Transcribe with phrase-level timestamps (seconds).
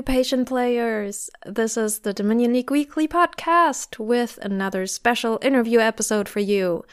[0.00, 1.28] you, patient players.
[1.44, 6.84] This is the Dominion League Weekly podcast with another special interview episode for you.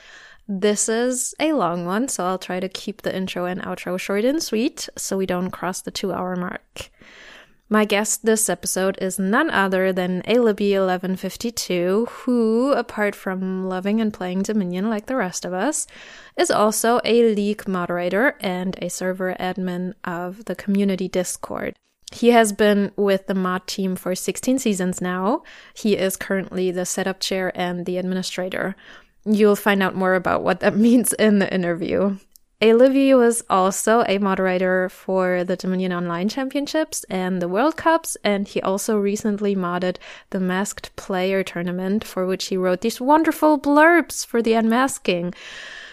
[0.45, 4.25] This is a long one, so I'll try to keep the intro and outro short
[4.25, 6.91] and sweet so we don't cross the two hour mark.
[7.69, 14.41] My guest this episode is none other than Alibby1152, who, apart from loving and playing
[14.41, 15.87] Dominion like the rest of us,
[16.37, 21.77] is also a league moderator and a server admin of the community Discord.
[22.11, 25.43] He has been with the mod team for 16 seasons now.
[25.73, 28.75] He is currently the setup chair and the administrator.
[29.25, 32.17] You'll find out more about what that means in the interview.
[32.59, 38.47] Alibby was also a moderator for the Dominion Online Championships and the World Cups, and
[38.47, 39.97] he also recently modded
[40.31, 45.35] the Masked Player tournament, for which he wrote these wonderful blurbs for the unmasking.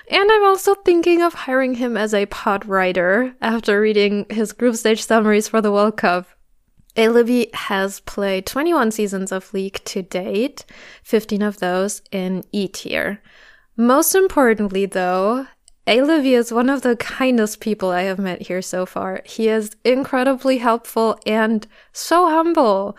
[0.08, 4.77] And I'm also thinking of hiring him as a pod writer after reading his group
[4.77, 6.28] stage summaries for the World Cup.
[6.97, 10.64] Alibby has played 21 seasons of League to date,
[11.02, 13.20] 15 of those in E tier.
[13.77, 15.47] Most importantly, though,
[15.86, 19.22] Alibby is one of the kindest people I have met here so far.
[19.25, 22.97] He is incredibly helpful and so humble.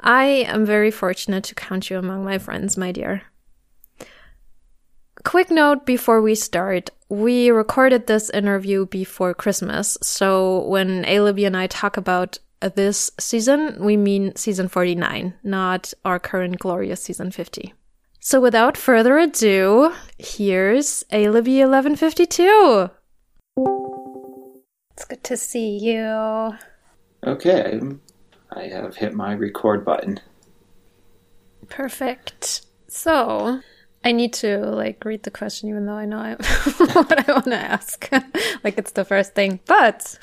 [0.00, 3.22] I am very fortunate to count you among my friends, my dear.
[5.24, 6.90] Quick note before we start.
[7.08, 12.38] We recorded this interview before Christmas, so when Alibby and I talk about
[12.74, 17.74] this season, we mean season 49, not our current glorious season 50.
[18.20, 22.90] So without further ado, here's Alibby 1152.
[24.92, 26.56] It's good to see you.
[27.26, 27.80] Okay,
[28.50, 30.20] I have hit my record button.
[31.68, 32.62] Perfect.
[32.88, 33.60] So,
[34.04, 36.34] I need to like read the question even though I know I,
[36.92, 38.08] what I want to ask.
[38.64, 39.60] like it's the first thing.
[39.66, 40.18] But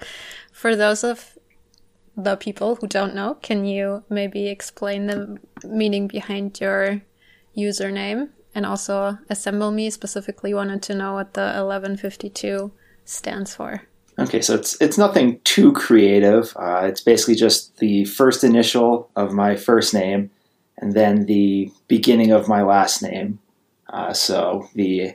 [0.52, 1.38] for those of
[2.16, 7.02] the people who don't know, can you maybe explain the meaning behind your
[7.56, 12.72] username and also assemble me specifically wanted to know what the 1152
[13.04, 13.82] stands for
[14.18, 19.32] okay so it's it's nothing too creative uh, it's basically just the first initial of
[19.32, 20.30] my first name
[20.78, 23.38] and then the beginning of my last name
[23.90, 25.14] uh, so the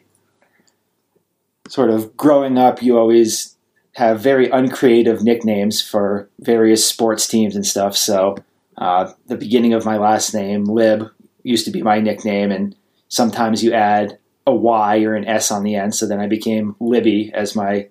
[1.68, 3.56] sort of growing up you always
[3.94, 8.36] have very uncreative nicknames for various sports teams and stuff so
[8.78, 11.10] uh, the beginning of my last name lib
[11.44, 12.76] used to be my nickname, and
[13.10, 15.94] sometimes you add a Y or an S on the end.
[15.94, 17.90] So then I became Libby as my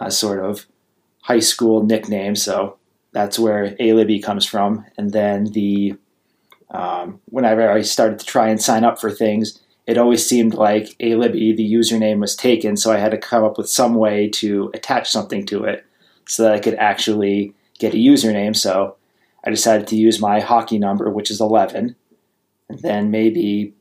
[0.00, 0.66] uh, sort of
[1.22, 2.34] high school nickname.
[2.34, 2.78] So
[3.12, 4.86] that's where A Libby comes from.
[4.96, 5.94] And then the
[6.72, 10.96] um, whenever I started to try and sign up for things, it always seemed like
[11.00, 12.76] A Libby, the username was taken.
[12.76, 15.84] So I had to come up with some way to attach something to it
[16.26, 18.56] so that I could actually get a username.
[18.56, 18.96] So
[19.44, 21.96] I decided to use my hockey number, which is 11.
[22.68, 23.74] And then maybe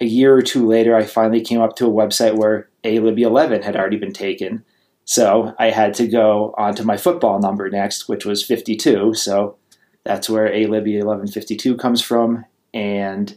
[0.00, 3.22] a year or two later, I finally came up to a website where A Libby
[3.22, 4.64] 11 had already been taken.
[5.04, 9.14] So I had to go onto my football number next, which was 52.
[9.14, 9.56] So
[10.04, 12.44] that's where A Libby 1152 comes from.
[12.74, 13.36] And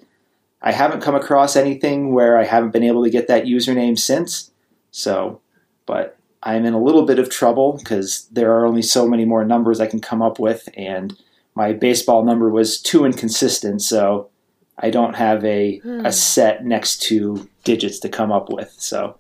[0.62, 4.52] I haven't come across anything where I haven't been able to get that username since.
[4.92, 5.42] So,
[5.86, 9.46] but I'm in a little bit of trouble because there are only so many more
[9.46, 11.18] numbers I can come up with, and
[11.56, 13.82] my baseball number was too inconsistent.
[13.82, 14.30] So
[14.78, 16.06] I don't have a, hmm.
[16.06, 18.74] a set next to digits to come up with.
[18.78, 19.18] So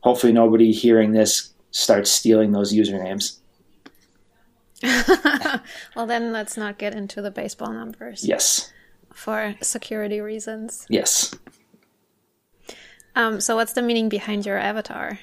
[0.00, 3.38] hopefully nobody hearing this starts stealing those usernames.
[5.96, 8.26] well, then let's not get into the baseball numbers.
[8.26, 8.72] Yes.
[9.12, 10.86] For security reasons.
[10.88, 11.34] Yes.
[13.16, 15.18] Um, so, what's the meaning behind your avatar?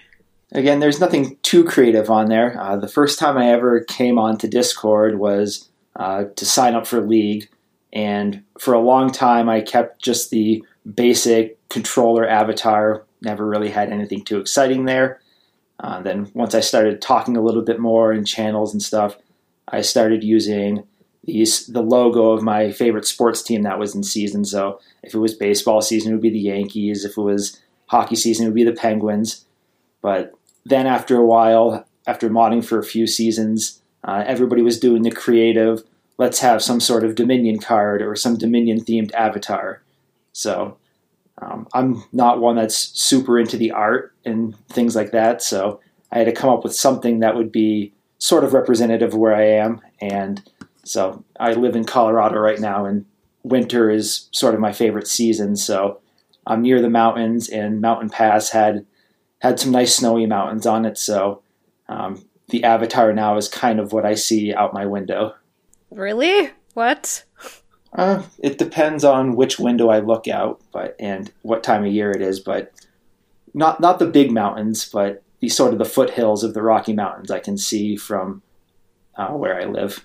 [0.52, 2.60] Again, there's nothing too creative on there.
[2.60, 7.02] Uh, the first time I ever came onto Discord was uh, to sign up for
[7.02, 7.50] League.
[7.94, 13.92] And for a long time, I kept just the basic controller avatar, never really had
[13.92, 15.22] anything too exciting there.
[15.80, 19.18] Uh, then once I started talking a little bit more in channels and stuff,
[19.68, 20.84] I started using
[21.24, 24.46] these the logo of my favorite sports team that was in season.
[24.46, 27.04] So if it was baseball season, it would be the Yankees.
[27.04, 29.46] If it was hockey season, it would be the Penguins.
[30.02, 30.34] But
[30.66, 35.12] then after a while, after modding for a few seasons, uh, everybody was doing the
[35.12, 35.84] creative
[36.18, 39.82] let's have some sort of Dominion card or some Dominion themed avatar.
[40.34, 40.78] So
[41.42, 45.42] um, I'm not one that's super into the art and things like that.
[45.42, 45.82] So
[46.12, 47.94] I had to come up with something that would be
[48.26, 49.80] sort of representative of where I am.
[50.02, 50.42] And
[50.84, 53.06] so I live in Colorado right now, and
[53.44, 55.56] winter is sort of my favorite season.
[55.56, 56.00] So
[56.48, 58.84] I'm near the mountains, and Mountain Pass had
[59.44, 60.98] had some nice snowy mountains on it.
[60.98, 61.44] So
[61.88, 65.36] um, the avatar now is kind of what I see out my window.
[65.92, 66.50] Really?
[66.74, 67.26] What?
[67.94, 72.10] Uh, it depends on which window I look out, but and what time of year
[72.10, 72.40] it is.
[72.40, 72.74] But
[73.54, 77.30] not not the big mountains, but the sort of the foothills of the Rocky Mountains
[77.30, 78.42] I can see from
[79.16, 80.04] uh, where I live.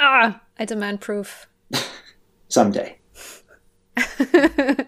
[0.00, 1.46] Ah, I demand proof.
[2.48, 2.98] Someday.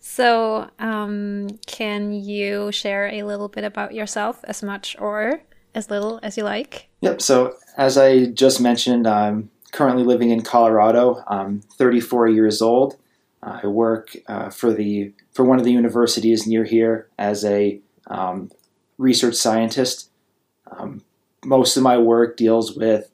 [0.00, 5.40] so, um, can you share a little bit about yourself, as much or
[5.74, 6.88] as little as you like?
[7.00, 7.22] Yep.
[7.22, 11.24] So, as I just mentioned, I'm currently living in Colorado.
[11.26, 12.96] I'm 34 years old.
[13.42, 18.50] I work uh, for the for one of the universities near here as a um,
[18.98, 20.10] research scientist.
[20.70, 21.02] Um,
[21.44, 23.10] most of my work deals with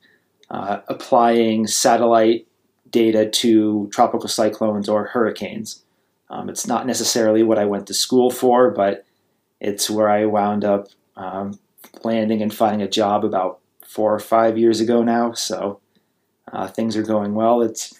[0.50, 2.46] uh, applying satellite
[2.90, 5.82] data to tropical cyclones or hurricanes.
[6.28, 9.04] Um, it's not necessarily what I went to school for, but
[9.60, 11.58] it's where I wound up um,
[12.04, 15.32] landing and finding a job about four or five years ago now.
[15.32, 15.81] So
[16.52, 17.60] uh, things are going well.
[17.62, 17.94] It's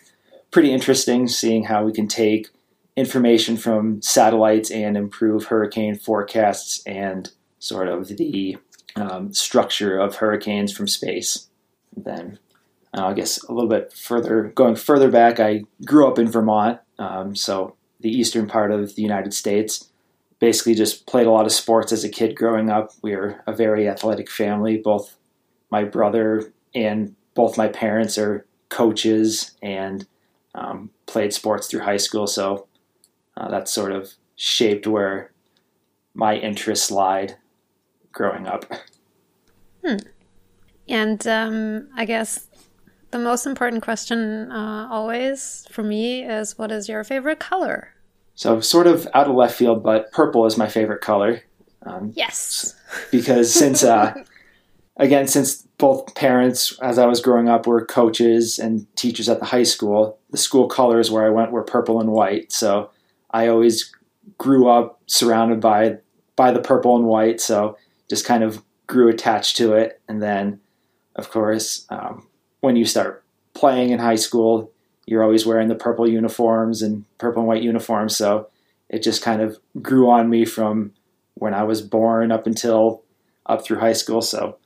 [0.51, 2.49] pretty interesting seeing how we can take
[2.97, 8.57] information from satellites and improve hurricane forecasts and sort of the
[8.97, 11.49] um, structure of hurricanes from space.
[11.97, 12.39] then,
[12.97, 16.81] uh, I guess a little bit further, going further back, I grew up in Vermont,
[16.99, 19.89] um, so the eastern part of the United States.
[20.41, 22.93] Basically, just played a lot of sports as a kid growing up.
[23.03, 24.79] We are a very athletic family.
[24.79, 25.17] Both
[25.71, 30.07] my brother and both my parents are coaches and
[30.55, 32.27] um, played sports through high school.
[32.27, 32.67] So
[33.41, 35.33] uh, that's sort of shaped where
[36.15, 37.37] my interests lied
[38.13, 38.67] growing up.
[39.85, 39.97] Hmm.
[40.89, 42.49] And um, I guess
[43.13, 47.89] the most important question uh, always for me is what is your favorite color?
[48.35, 51.43] So, sort of out of left field, but purple is my favorite color.
[51.83, 52.75] Um, yes.
[53.11, 54.15] Because since, uh,
[54.97, 59.47] again, since both parents, as I was growing up, were coaches and teachers at the
[59.47, 62.53] high school, the school colors where I went were purple and white.
[62.53, 62.91] So,
[63.33, 63.95] I always
[64.39, 65.99] grew up surrounded by
[66.37, 67.41] by the purple and white.
[67.41, 67.77] So,
[68.09, 70.01] just kind of grew attached to it.
[70.09, 70.61] And then,
[71.17, 72.27] of course, um,
[72.61, 73.25] when you start
[73.55, 74.73] playing in high school,
[75.07, 78.17] you're always wearing the purple uniforms and purple and white uniforms.
[78.17, 78.49] So
[78.89, 80.93] it just kind of grew on me from
[81.35, 83.03] when I was born up until
[83.47, 84.23] up through high school.
[84.23, 84.59] So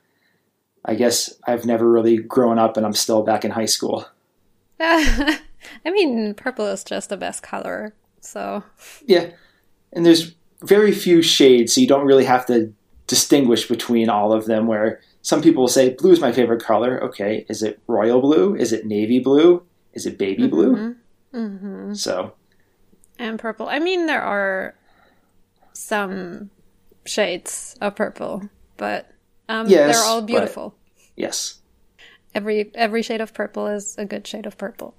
[0.83, 4.07] I guess I've never really grown up and I'm still back in high school.
[4.79, 5.39] I
[5.85, 7.93] mean, purple is just the best color.
[8.25, 8.63] So,
[9.05, 9.31] yeah.
[9.93, 12.73] And there's very few shades, so you don't really have to
[13.07, 17.03] distinguish between all of them where some people will say blue is my favorite color.
[17.03, 18.55] Okay, is it royal blue?
[18.55, 19.63] Is it navy blue?
[19.93, 20.75] Is it baby blue?
[20.75, 21.37] Mm-hmm.
[21.37, 21.93] Mm-hmm.
[21.93, 22.33] So,
[23.19, 23.67] and purple.
[23.67, 24.75] I mean, there are
[25.73, 26.49] some
[27.05, 29.09] shades of purple, but
[29.49, 30.75] um, yes, they're all beautiful.
[31.15, 31.59] Yes.
[32.33, 34.95] Every every shade of purple is a good shade of purple.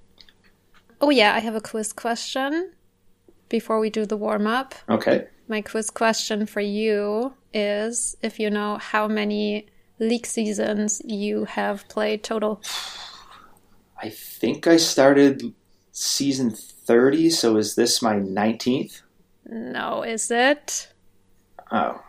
[1.01, 2.73] Oh yeah, I have a quiz question
[3.49, 4.75] before we do the warm up.
[4.89, 5.27] Okay.
[5.49, 9.67] My quiz question for you is if you know how many
[9.99, 12.63] league seasons you have played total.
[14.03, 15.55] I think I started
[15.93, 19.03] season 30, so is this my 19th?
[19.47, 20.93] No, is it?
[21.71, 22.03] Oh.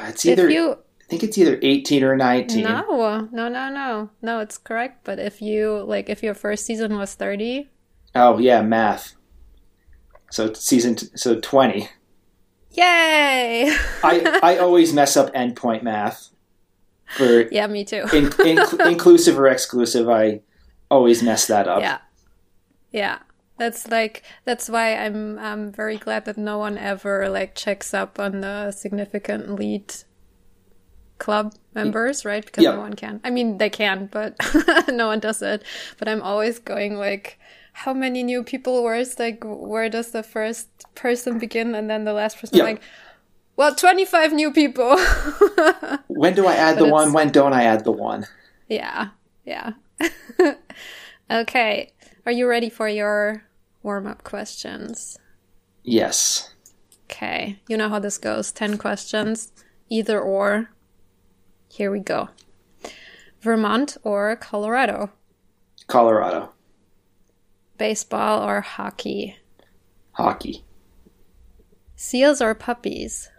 [0.00, 2.64] It's either you, I think it's either 18 or 19.
[2.64, 4.10] No, no, no, no.
[4.20, 7.68] No, it's correct, but if you like if your first season was 30,
[8.14, 9.14] Oh, yeah, math.
[10.32, 11.90] So season t- so 20.
[12.70, 13.76] Yay!
[14.02, 16.30] I, I always mess up endpoint math.
[17.18, 18.06] For yeah, me too.
[18.14, 18.58] in, in,
[18.88, 20.40] inclusive or exclusive, I
[20.90, 21.82] always mess that up.
[21.82, 21.98] Yeah,
[22.90, 23.18] yeah.
[23.58, 28.18] That's like that's why I'm I'm very glad that no one ever like checks up
[28.18, 29.94] on the significant lead
[31.22, 32.44] club members, right?
[32.44, 33.20] Because no one can.
[33.22, 34.34] I mean, they can, but
[34.88, 35.62] no one does it.
[35.98, 37.38] But I'm always going like,
[37.72, 38.82] how many new people?
[38.82, 42.58] Where's like where does the first person begin and then the last person?
[42.58, 42.64] Yeah.
[42.64, 42.82] like
[43.56, 44.96] well 25 new people.
[46.08, 47.12] When do i add but the one?
[47.12, 48.26] when don't i add the one?
[48.68, 49.08] Yeah
[49.44, 49.72] yeah.
[51.32, 51.92] Okay.
[52.26, 53.44] Are you ready for your
[53.82, 55.18] warm-up questions?
[55.82, 56.52] Yes.
[57.06, 57.58] Okay.
[57.68, 58.52] You know how this goes.
[58.52, 59.50] 10 questions
[59.88, 60.70] either or.
[61.68, 62.28] Here we go.
[63.40, 65.10] Vermont or colorado?
[65.86, 66.52] Colorado
[67.82, 69.36] baseball or hockey
[70.12, 70.64] hockey
[72.02, 73.30] Seals or puppies?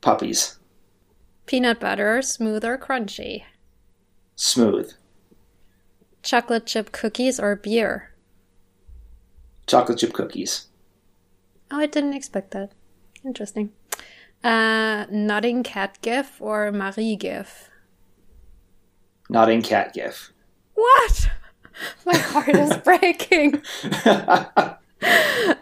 [0.00, 0.58] Puppies.
[1.46, 3.44] Peanut butter, smooth or crunchy?
[4.34, 4.92] Smooth.
[6.20, 8.12] Chocolate chip cookies or beer?
[9.68, 10.66] Chocolate chip cookies.
[11.70, 12.72] Oh, I didn't expect that.
[13.24, 13.72] Interesting.
[14.42, 17.70] Uh, nodding cat gif or Marie gif?
[19.30, 20.32] Nodding cat gif.
[20.74, 21.30] What?
[22.06, 23.54] My heart is breaking.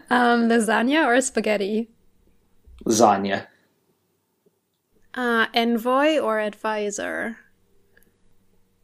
[0.09, 1.89] um, lasagna or spaghetti?
[2.85, 3.47] Lasagna.
[5.13, 7.37] Uh, envoy or advisor?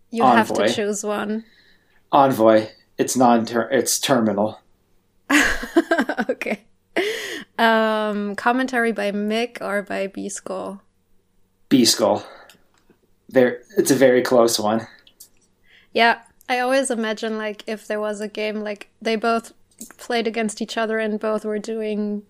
[0.09, 0.35] You Envoy.
[0.37, 1.45] have to choose one.
[2.11, 2.67] Envoy.
[2.97, 3.47] It's non.
[3.71, 4.59] It's terminal.
[6.29, 6.65] okay.
[7.57, 10.81] Um, commentary by Mic or by bSkull?
[11.69, 12.25] B skull.
[13.29, 13.61] There.
[13.77, 14.87] It's a very close one.
[15.93, 16.21] Yeah,
[16.53, 19.53] I always imagine like if there was a game like they both
[19.97, 22.21] played against each other and both were doing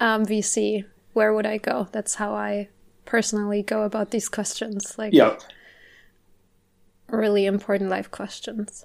[0.00, 0.84] um, VC,
[1.14, 1.88] where would I go?
[1.92, 2.68] That's how I
[3.06, 4.98] personally go about these questions.
[4.98, 5.40] Like Yep.
[7.08, 8.84] really important life questions.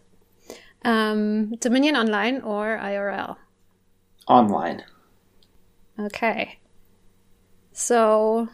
[0.86, 3.36] Um, Dominion Online or IRL?
[4.30, 4.84] Online.
[6.00, 6.60] Okay.
[7.74, 8.48] So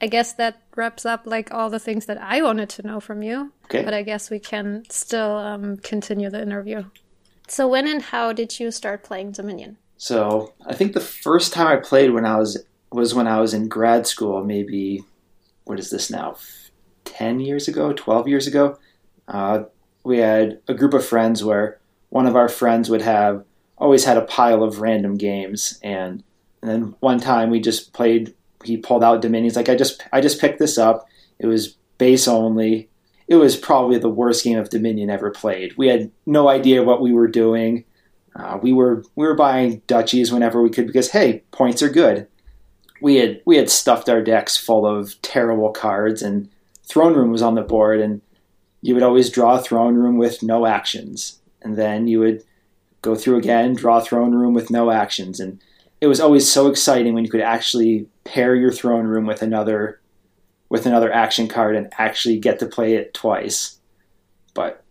[0.00, 3.22] I guess that wraps up like all the things that I wanted to know from
[3.22, 3.52] you.
[3.64, 3.84] Okay.
[3.84, 6.84] But I guess we can still um, continue the interview.
[7.48, 9.78] So when and how did you start playing Dominion?
[9.96, 13.52] So I think the first time I played when I was was when I was
[13.52, 14.44] in grad school.
[14.44, 15.02] Maybe
[15.64, 16.36] what is this now?
[17.04, 18.78] Ten years ago, twelve years ago.
[19.26, 19.64] Uh,
[20.04, 21.78] we had a group of friends where
[22.10, 23.44] one of our friends would have
[23.76, 26.22] always had a pile of random games, and
[26.62, 28.34] and then one time we just played.
[28.64, 29.44] He pulled out Dominion.
[29.44, 31.06] He's like, I just I just picked this up.
[31.38, 32.88] It was base only.
[33.26, 35.76] It was probably the worst game of Dominion ever played.
[35.76, 37.84] We had no idea what we were doing.
[38.34, 42.26] Uh, we were we were buying duchies whenever we could because hey, points are good.
[43.00, 46.48] We had we had stuffed our decks full of terrible cards, and
[46.84, 48.20] throne room was on the board, and
[48.80, 52.42] you would always draw throne room with no actions, and then you would
[53.02, 55.60] go through again, draw throne room with no actions, and
[56.00, 60.00] it was always so exciting when you could actually pair your throne room with another
[60.70, 63.78] with another action card and actually get to play it twice.
[64.54, 64.84] But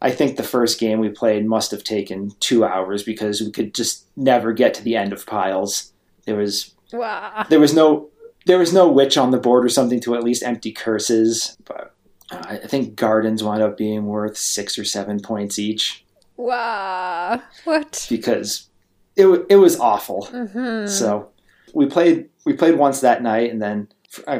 [0.00, 3.72] I think the first game we played must have taken two hours because we could
[3.72, 5.92] just never get to the end of piles.
[6.24, 7.46] There was Wow.
[7.48, 8.08] there was no
[8.46, 11.56] there was no witch on the board or something to at least empty curses.
[11.64, 11.94] But
[12.32, 16.04] uh, I think gardens wound up being worth six or seven points each
[16.36, 17.40] Wow.
[17.64, 18.06] What?
[18.10, 18.68] because
[19.16, 20.26] it it was awful.
[20.26, 21.28] hmm So
[21.74, 23.88] we played we played once that night, and then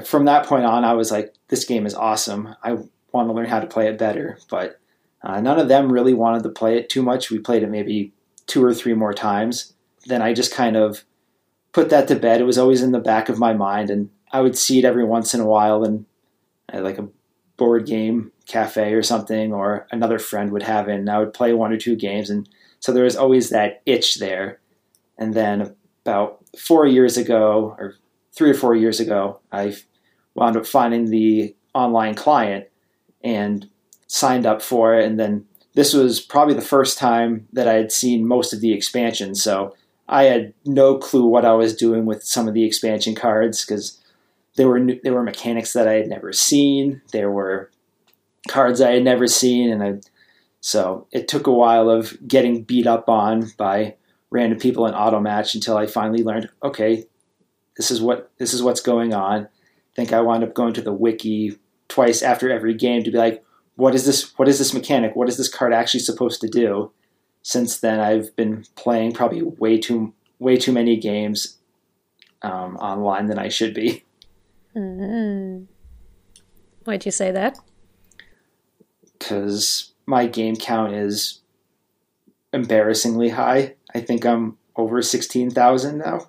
[0.04, 2.54] from that point on, I was like, "This game is awesome.
[2.62, 2.72] I
[3.12, 4.78] want to learn how to play it better." But
[5.22, 7.30] uh, none of them really wanted to play it too much.
[7.30, 8.12] We played it maybe
[8.46, 9.72] two or three more times.
[10.06, 11.04] Then I just kind of
[11.72, 12.40] put that to bed.
[12.40, 15.04] It was always in the back of my mind, and I would see it every
[15.04, 16.04] once in a while, and
[16.72, 17.08] like a
[17.56, 21.52] board game cafe or something, or another friend would have it, and I would play
[21.52, 22.48] one or two games, and
[22.80, 24.58] so there was always that itch there.
[25.22, 27.94] And then about four years ago, or
[28.32, 29.76] three or four years ago, I
[30.34, 32.66] wound up finding the online client
[33.22, 33.70] and
[34.08, 35.04] signed up for it.
[35.04, 38.72] And then this was probably the first time that I had seen most of the
[38.72, 39.36] expansion.
[39.36, 39.76] So
[40.08, 44.00] I had no clue what I was doing with some of the expansion cards because
[44.56, 47.00] there were new, there were mechanics that I had never seen.
[47.12, 47.70] There were
[48.48, 50.00] cards I had never seen, and I
[50.60, 53.94] so it took a while of getting beat up on by
[54.32, 57.04] random people in auto match until I finally learned, okay,
[57.76, 59.44] this is what this is what's going on.
[59.44, 61.58] I think I wound up going to the wiki
[61.88, 63.44] twice after every game to be like,
[63.76, 65.14] what is this what is this mechanic?
[65.14, 66.90] What is this card actually supposed to do?
[67.42, 71.58] Since then I've been playing probably way too way too many games
[72.40, 74.04] um, online than I should be.
[74.74, 75.64] hmm
[76.84, 77.58] Why'd you say that?
[79.18, 81.42] Because my game count is
[82.52, 83.74] embarrassingly high.
[83.94, 86.28] I think I'm over sixteen thousand now.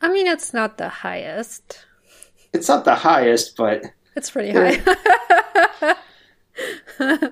[0.00, 1.84] I mean, it's not the highest.
[2.52, 3.84] It's not the highest, but
[4.16, 5.96] It's pretty high.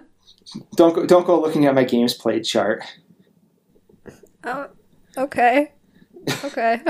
[0.76, 2.84] don't go, don't go looking at my games played chart.
[4.44, 4.68] oh,
[5.16, 5.72] okay.
[6.44, 6.80] Okay.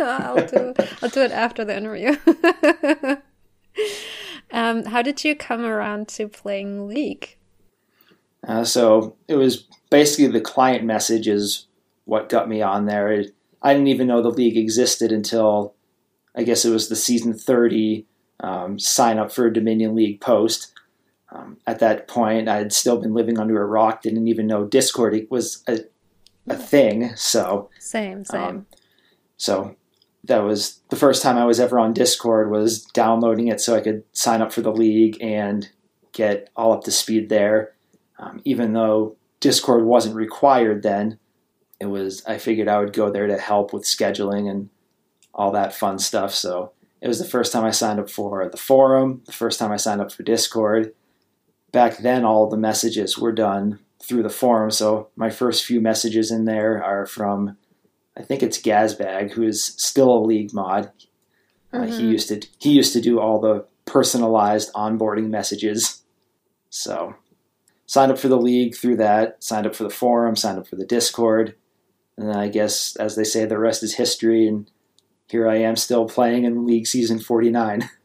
[0.00, 2.16] I'll do I'll do it after the interview.
[4.50, 7.36] um, how did you come around to playing League?
[8.46, 11.66] Uh, so it was basically the client message is
[12.04, 13.12] what got me on there.
[13.12, 15.74] It, I didn't even know the league existed until
[16.34, 18.06] I guess it was the season 30
[18.40, 20.72] um, sign up for a Dominion League post.
[21.30, 24.64] Um, at that point, I had still been living under a rock, didn't even know
[24.64, 25.80] Discord was a,
[26.48, 27.14] a thing.
[27.16, 28.40] So Same, same.
[28.40, 28.66] Um,
[29.36, 29.76] so
[30.24, 33.80] that was the first time I was ever on Discord was downloading it so I
[33.80, 35.68] could sign up for the league and
[36.12, 37.74] get all up to speed there.
[38.18, 41.18] Um, even though Discord wasn't required then,
[41.80, 44.68] it was I figured I would go there to help with scheduling and
[45.32, 46.34] all that fun stuff.
[46.34, 49.70] So it was the first time I signed up for the forum, the first time
[49.70, 50.92] I signed up for Discord.
[51.72, 54.70] back then all the messages were done through the forum.
[54.70, 57.56] So my first few messages in there are from,
[58.16, 60.90] I think it's Gazbag, who is still a league mod.
[61.72, 66.02] Uh, he used to he used to do all the personalized onboarding messages.
[66.70, 67.14] So
[67.88, 69.42] signed up for the league through that.
[69.42, 70.36] Signed up for the forum.
[70.36, 71.56] Signed up for the Discord.
[72.16, 74.46] And then I guess, as they say, the rest is history.
[74.46, 74.70] And
[75.28, 77.90] here I am still playing in League Season 49.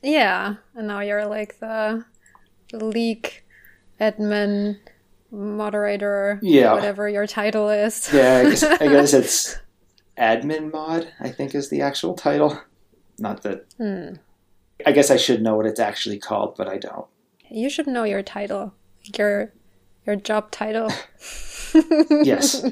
[0.00, 2.04] Yeah, and now you're like the
[2.72, 3.42] league
[4.00, 4.78] admin,
[5.32, 6.74] moderator, Yeah.
[6.74, 8.08] whatever your title is.
[8.14, 9.56] Yeah, I guess, I guess it's
[10.16, 11.12] admin mod.
[11.18, 12.60] I think is the actual title.
[13.18, 14.14] Not that Hmm.
[14.86, 17.06] I guess I should know what it's actually called, but I don't.
[17.50, 18.74] You should know your title,
[19.16, 19.52] your
[20.06, 20.90] your job title.
[22.24, 22.64] Yes,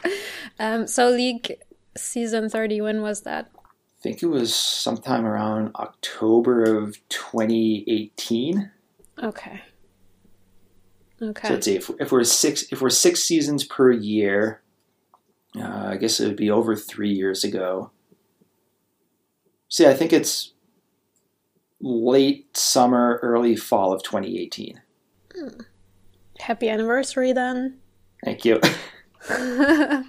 [0.58, 0.86] Um.
[0.86, 1.58] So league
[1.96, 2.80] season thirty.
[2.80, 3.50] When was that?
[3.54, 8.70] I think it was sometime around October of 2018.
[9.22, 9.60] Okay.
[11.20, 11.50] So Okay.
[11.50, 14.62] let's see if, if we're six if we're six seasons per year.
[15.58, 17.90] Uh, I guess it would be over three years ago.
[19.68, 20.52] See, I think it's
[21.80, 24.80] late summer, early fall of 2018.
[26.40, 27.78] Happy anniversary then.
[28.24, 28.60] Thank you.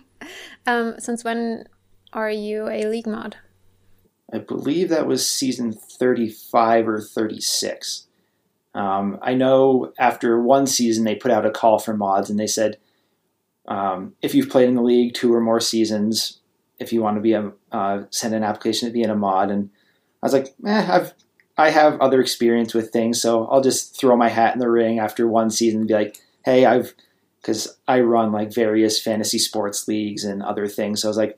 [0.67, 0.95] um.
[0.97, 1.65] Since when
[2.13, 3.38] are you a league mod?
[4.31, 8.07] I believe that was season 35 or 36.
[8.75, 12.47] Um, I know after one season they put out a call for mods and they
[12.47, 12.77] said
[13.67, 16.39] um, if you've played in the league two or more seasons,
[16.79, 19.51] if you want to be a uh, send an application to be in a mod,
[19.51, 19.69] and
[20.23, 21.13] I was like, eh, I've
[21.59, 24.99] I have other experience with things, so I'll just throw my hat in the ring
[24.99, 26.93] after one season and be like, hey, I've
[27.41, 31.37] because I run like various fantasy sports leagues and other things, so I was like,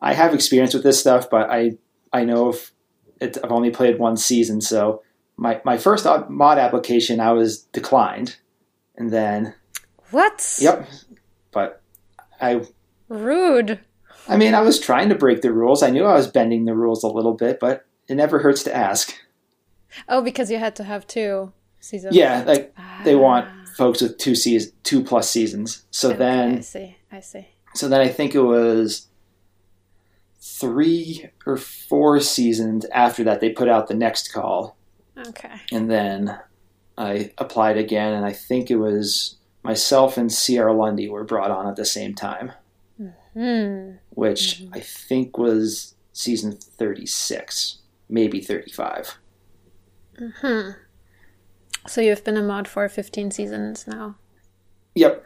[0.00, 1.76] I have experience with this stuff, but I
[2.10, 2.72] I know if
[3.20, 5.02] it, I've only played one season, so
[5.36, 8.36] my my first mod application I was declined,
[8.96, 9.54] and then
[10.10, 10.56] What?
[10.58, 10.88] yep,
[11.52, 11.82] but
[12.40, 12.62] I
[13.10, 13.78] Rude.
[14.26, 15.82] I mean I was trying to break the rules.
[15.82, 18.74] I knew I was bending the rules a little bit, but it never hurts to
[18.74, 19.14] ask.
[20.08, 22.14] Oh, because you had to have two seasons.
[22.16, 22.74] Yeah, like
[23.04, 23.64] they want Ah.
[23.76, 25.84] folks with two seasons, two plus seasons.
[25.90, 26.96] So Okay, then I see.
[27.12, 27.48] I see.
[27.74, 29.06] So then I think it was
[30.40, 34.76] three or four seasons after that they put out the next call,
[35.28, 35.60] Okay.
[35.70, 36.38] and then
[36.96, 41.66] I applied again, and I think it was myself and Sierra Lundy were brought on
[41.66, 42.52] at the same time,
[43.34, 43.92] Hmm.
[44.10, 49.18] which I think was season thirty six, maybe thirty five.
[50.40, 50.70] Hmm.
[51.86, 54.16] So you've been a mod for 15 seasons now.
[54.94, 55.24] Yep.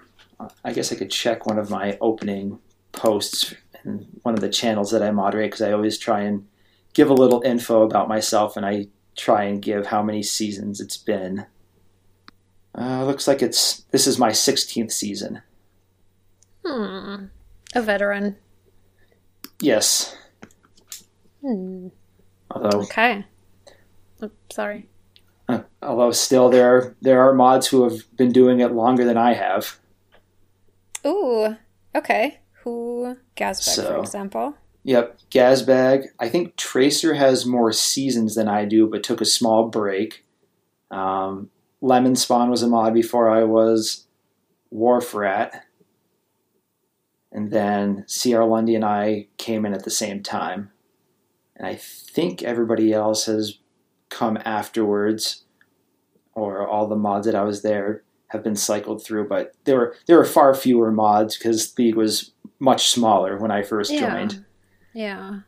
[0.64, 2.58] I guess I could check one of my opening
[2.92, 3.54] posts
[3.84, 6.46] in one of the channels that I moderate because I always try and
[6.92, 10.96] give a little info about myself and I try and give how many seasons it's
[10.96, 11.46] been.
[12.76, 15.42] Uh, looks like it's this is my 16th season.
[16.64, 17.26] Hmm.
[17.74, 18.36] A veteran.
[19.60, 20.16] Yes.
[21.40, 21.88] Hmm.
[22.50, 23.24] Although Okay.
[24.22, 24.88] Oh, sorry.
[25.48, 29.16] uh, although still there are, there are mods who have been doing it longer than
[29.16, 29.78] I have.
[31.06, 31.56] Ooh.
[31.94, 32.38] Okay.
[32.62, 33.16] Who?
[33.36, 34.54] Gazbag, for example.
[34.84, 36.06] Yep, Gazbag.
[36.18, 40.24] I think Tracer has more seasons than I do, but took a small break.
[40.90, 41.50] Um,
[41.80, 44.06] Lemon Spawn was a mod before I was.
[44.70, 45.66] Wharf Rat.
[47.32, 50.70] And then CR Lundy and I came in at the same time.
[51.56, 53.58] And I think everybody else has
[54.14, 55.44] come afterwards,
[56.34, 59.96] or all the mods that I was there have been cycled through, but there were
[60.06, 64.10] there were far fewer mods because League was much smaller when I first Yeah.
[64.10, 64.44] joined.
[64.94, 65.40] Yeah.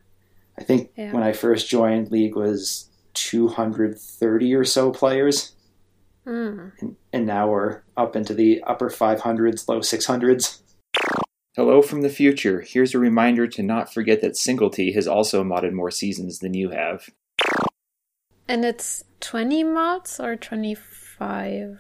[0.59, 1.13] I think Yeah.
[1.13, 5.55] when I first joined, League was 230 or so players,
[6.25, 6.69] Hmm.
[6.81, 10.63] and, and now we're up into the upper 500s, low 600s.
[11.57, 12.61] Hello from the future.
[12.61, 16.71] Here's a reminder to not forget that Singlety has also modded more seasons than you
[16.71, 17.09] have.
[18.49, 21.79] And it's 20 mods or 25?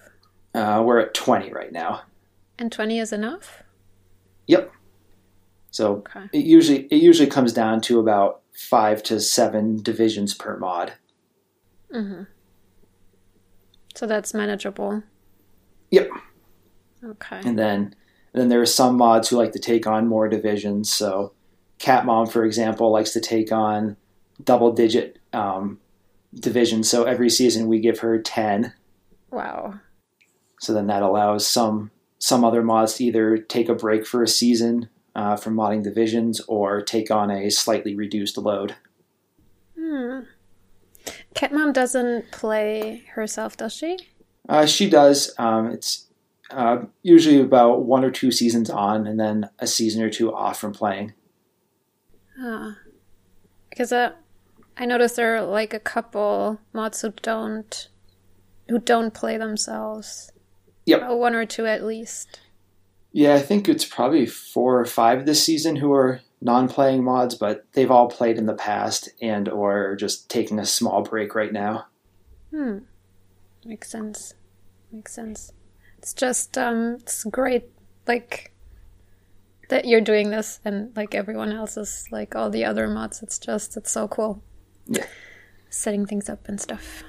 [0.54, 2.02] Uh, we're at 20 right now.
[2.58, 3.62] And 20 is enough?
[4.46, 4.72] Yep.
[5.70, 6.24] So Okay.
[6.32, 10.94] it usually it usually comes down to about five to seven divisions per mod.
[11.94, 12.22] Mm-hmm.
[13.94, 15.02] So that's manageable.
[15.90, 16.08] Yep.
[17.04, 17.40] Okay.
[17.44, 17.94] And then
[18.32, 20.90] and then there are some mods who like to take on more divisions.
[20.90, 21.32] So
[21.78, 23.96] Cat Mom, for example, likes to take on
[24.42, 25.78] double digit um,
[26.34, 26.88] divisions.
[26.88, 28.72] So every season we give her ten.
[29.30, 29.80] Wow.
[30.60, 34.28] So then that allows some some other mods to either take a break for a
[34.28, 38.74] season uh, from modding divisions or take on a slightly reduced load.
[39.78, 40.20] Hmm.
[41.34, 43.98] Cat Mom doesn't play herself, does she?
[44.48, 45.34] Uh, she does.
[45.38, 46.06] Um, it's
[46.50, 50.58] uh, usually about one or two seasons on, and then a season or two off
[50.58, 51.12] from playing.
[52.42, 52.72] Uh,
[53.68, 54.12] because uh,
[54.76, 57.88] I noticed there are like a couple mods who don't
[58.68, 60.32] who don't play themselves.
[60.86, 61.10] Yep.
[61.10, 62.40] Uh, one or two at least.
[63.12, 67.64] Yeah, I think it's probably four or five this season who are non-playing mods, but
[67.72, 71.86] they've all played in the past and or just taking a small break right now.
[72.50, 72.78] Hmm.
[73.64, 74.34] Makes sense.
[74.92, 75.52] Makes sense.
[75.98, 77.64] It's just um it's great
[78.06, 78.52] like
[79.68, 83.22] that you're doing this and like everyone else is like all the other mods.
[83.22, 84.42] It's just it's so cool.
[84.86, 85.06] Yeah.
[85.70, 87.04] Setting things up and stuff.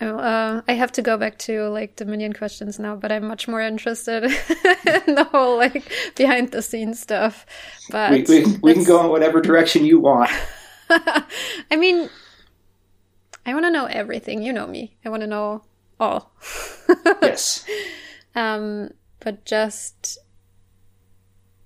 [0.00, 3.46] Oh, uh, I have to go back to like Dominion questions now, but I'm much
[3.46, 7.46] more interested in the whole like behind the scenes stuff.
[7.90, 10.30] But We, we, we can go in whatever direction you want.
[10.90, 12.10] I mean,
[13.46, 14.42] I want to know everything.
[14.42, 14.96] You know me.
[15.04, 15.62] I want to know
[16.00, 16.32] all.
[17.22, 17.64] yes.
[18.34, 20.18] Um, but just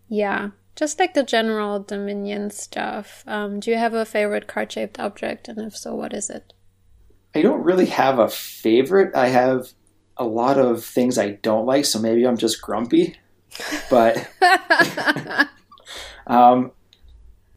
[0.08, 3.24] yeah, just like the general Dominion stuff.
[3.26, 6.52] Um, do you have a favorite card-shaped object, and if so, what is it?
[7.34, 9.14] I don't really have a favorite.
[9.16, 9.72] I have
[10.16, 13.16] a lot of things I don't like, so maybe I'm just grumpy.
[13.90, 14.28] But
[16.28, 16.70] um,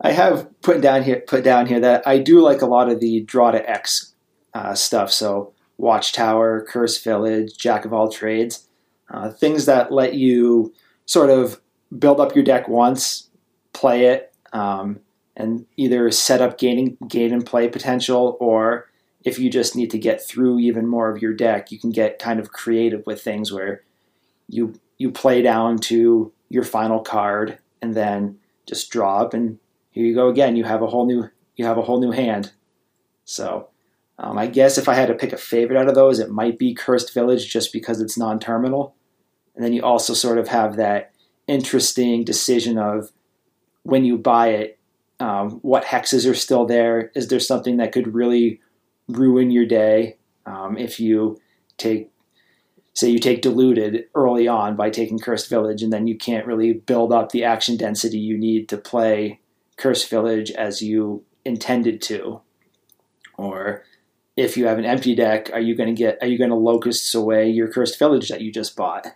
[0.01, 2.99] I have put down here put down here that I do like a lot of
[2.99, 4.15] the draw to X
[4.55, 5.11] uh, stuff.
[5.11, 8.67] So Watchtower, Curse Village, Jack of all trades,
[9.13, 10.73] uh, things that let you
[11.05, 11.60] sort of
[11.97, 13.29] build up your deck once,
[13.73, 14.99] play it, um,
[15.35, 18.89] and either set up gaining gain and play potential, or
[19.23, 22.19] if you just need to get through even more of your deck, you can get
[22.19, 23.81] kind of creative with things where
[24.47, 29.57] you you play down to your final card and then just draw up and
[29.91, 30.55] here you go again.
[30.55, 32.51] You have a whole new you have a whole new hand.
[33.25, 33.69] So
[34.17, 36.59] um, I guess if I had to pick a favorite out of those, it might
[36.59, 38.95] be Cursed Village just because it's non-terminal.
[39.55, 41.11] And then you also sort of have that
[41.47, 43.11] interesting decision of
[43.83, 44.79] when you buy it,
[45.19, 47.11] um, what hexes are still there?
[47.15, 48.59] Is there something that could really
[49.07, 51.39] ruin your day um, if you
[51.77, 52.11] take,
[52.93, 56.73] say, you take diluted early on by taking Cursed Village, and then you can't really
[56.73, 59.39] build up the action density you need to play
[59.77, 62.41] Cursed Village as you intended to,
[63.37, 63.83] or
[64.37, 66.55] if you have an empty deck, are you going to get are you going to
[66.55, 69.07] locusts away your cursed village that you just bought?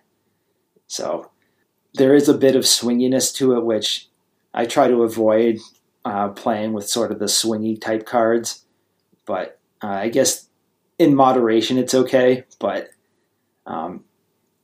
[0.88, 1.32] So
[1.96, 4.08] there is a bit of swinginess to it, which
[4.54, 5.60] I try to avoid
[6.04, 8.66] uh, playing with sort of the swingy type cards.
[9.26, 10.48] But uh, I guess
[11.00, 12.44] in moderation it's okay.
[12.60, 12.90] But
[13.66, 14.04] um,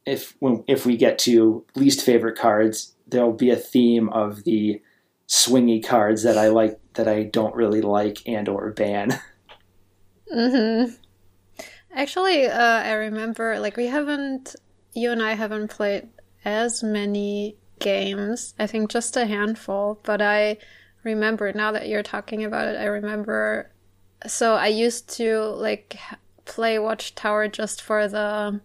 [0.05, 4.81] if when, if we get to least favorite cards, there'll be a theme of the
[5.27, 9.19] swingy cards that I like that I don't really like and or ban.
[10.33, 10.93] Mm-hmm.
[11.93, 14.55] Actually, uh, I remember like we haven't,
[14.93, 16.07] you and I haven't played
[16.43, 18.53] as many games.
[18.57, 20.57] I think just a handful, but I
[21.03, 22.77] remember now that you're talking about it.
[22.77, 23.69] I remember.
[24.27, 25.97] So I used to like
[26.45, 28.61] play Watchtower just for the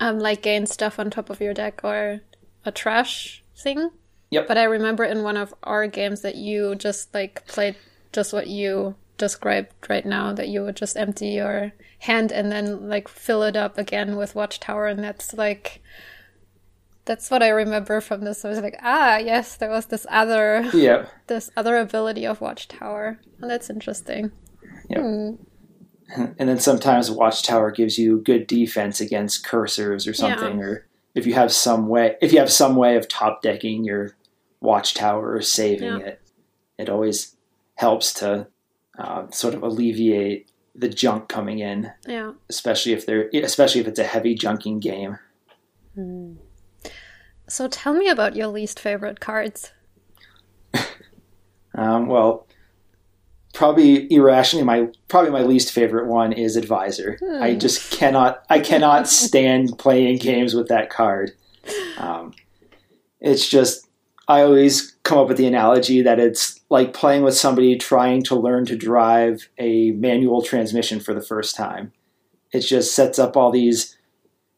[0.00, 2.20] um like gain stuff on top of your deck or
[2.64, 3.90] a trash thing.
[4.30, 4.48] Yep.
[4.48, 7.76] But I remember in one of our games that you just like played
[8.12, 12.88] just what you described right now that you would just empty your hand and then
[12.88, 15.80] like fill it up again with watchtower and that's like
[17.06, 20.68] that's what i remember from this i was like ah yes there was this other
[20.74, 21.08] Yep.
[21.28, 24.30] this other ability of watchtower and that's interesting
[24.90, 25.00] Yep.
[25.00, 25.30] Hmm.
[26.38, 31.34] And then sometimes Watchtower gives you good defense against cursers or something, or if you
[31.34, 34.14] have some way if you have some way of top decking your
[34.60, 36.06] Watchtower or saving Yeah.
[36.06, 36.20] it,
[36.78, 37.34] it always
[37.74, 38.46] helps to
[38.96, 43.98] uh, sort of alleviate the junk coming in, yeah especially if they're especially if it's
[43.98, 45.18] a heavy junking game.
[47.48, 49.72] So tell me about your least favorite cards
[51.76, 52.46] Um, well,
[53.52, 57.18] probably irrationally, my probably my least favorite one is Advisor.
[57.40, 61.32] I just cannot I cannot stand playing games with that card.
[61.98, 62.32] Um,
[63.20, 63.86] it's just
[64.28, 68.34] I always come up with the analogy that it's like playing with somebody trying to
[68.34, 71.92] learn to drive a manual transmission for the first time.
[72.52, 73.96] It just sets up all these.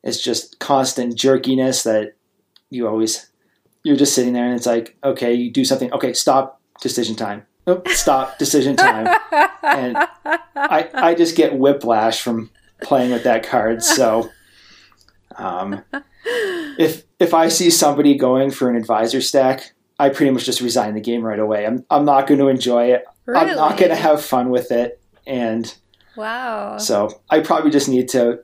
[0.05, 2.13] It's just constant jerkiness that
[2.71, 3.31] you always
[3.83, 5.93] you're just sitting there and it's like okay you do something.
[5.93, 7.47] Okay stop decision time.
[7.67, 9.07] Oh, stop decision time.
[9.63, 9.97] And
[10.57, 12.51] I, I just get whiplash from
[12.83, 13.83] playing with that card.
[13.83, 14.31] So
[15.37, 15.83] um,
[16.79, 20.95] if if I see somebody going for an advisor stack I pretty much just resign
[20.95, 21.67] the game right away.
[21.67, 23.05] I'm, I'm not going to enjoy it.
[23.27, 25.01] I'm not going to have fun with it.
[25.27, 25.75] And
[26.17, 26.79] Wow.
[26.79, 28.41] So I probably just need to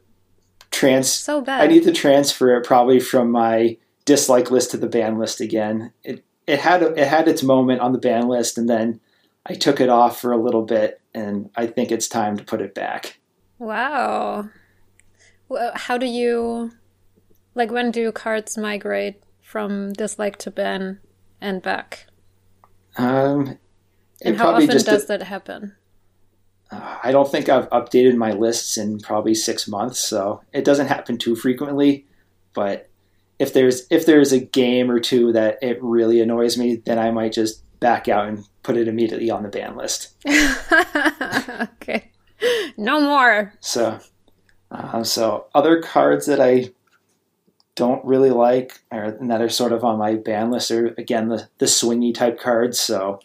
[0.70, 1.10] trans.
[1.10, 1.62] So bad.
[1.62, 5.92] I need to transfer it probably from my dislike list to the ban list again.
[6.02, 9.00] It it had it had its moment on the ban list, and then
[9.46, 12.60] I took it off for a little bit, and I think it's time to put
[12.60, 13.18] it back.
[13.58, 14.48] Wow.
[15.48, 16.72] Well, how do you
[17.54, 21.00] like when do cards migrate from dislike to ban
[21.40, 22.06] and back?
[22.96, 23.58] Um,
[24.20, 25.76] And how often just does that happen?
[26.70, 30.88] uh, I don't think I've updated my lists in probably six months, so it doesn't
[30.88, 32.06] happen too frequently.
[32.54, 32.90] But
[33.38, 37.10] if there's if there's a game or two that it really annoys me, then I
[37.10, 40.14] might just back out and put it immediately on the ban list.
[40.26, 42.10] okay.
[42.76, 43.52] No more.
[43.60, 43.98] So,
[44.70, 46.70] uh, so other cards that I
[47.74, 51.48] don't really like, or that are sort of on my ban list, are again the
[51.58, 52.78] the swingy type cards.
[52.78, 53.20] So,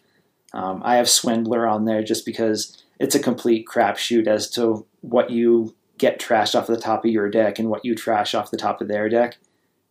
[0.53, 5.29] um, I have Swindler on there just because it's a complete crapshoot as to what
[5.29, 8.57] you get trashed off the top of your deck and what you trash off the
[8.57, 9.37] top of their deck,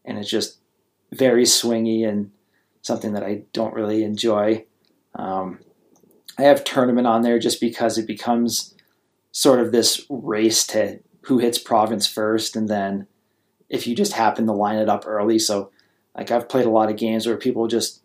[0.09, 0.59] and it's just
[1.13, 2.33] very swingy and
[2.83, 4.65] something that I don't really enjoy.
[5.15, 5.61] Um,
[6.39, 8.75] I have tournament on there just because it becomes
[9.31, 13.07] sort of this race to who hits province first, and then
[13.69, 15.39] if you just happen to line it up early.
[15.39, 15.71] So,
[16.17, 18.03] like I've played a lot of games where people just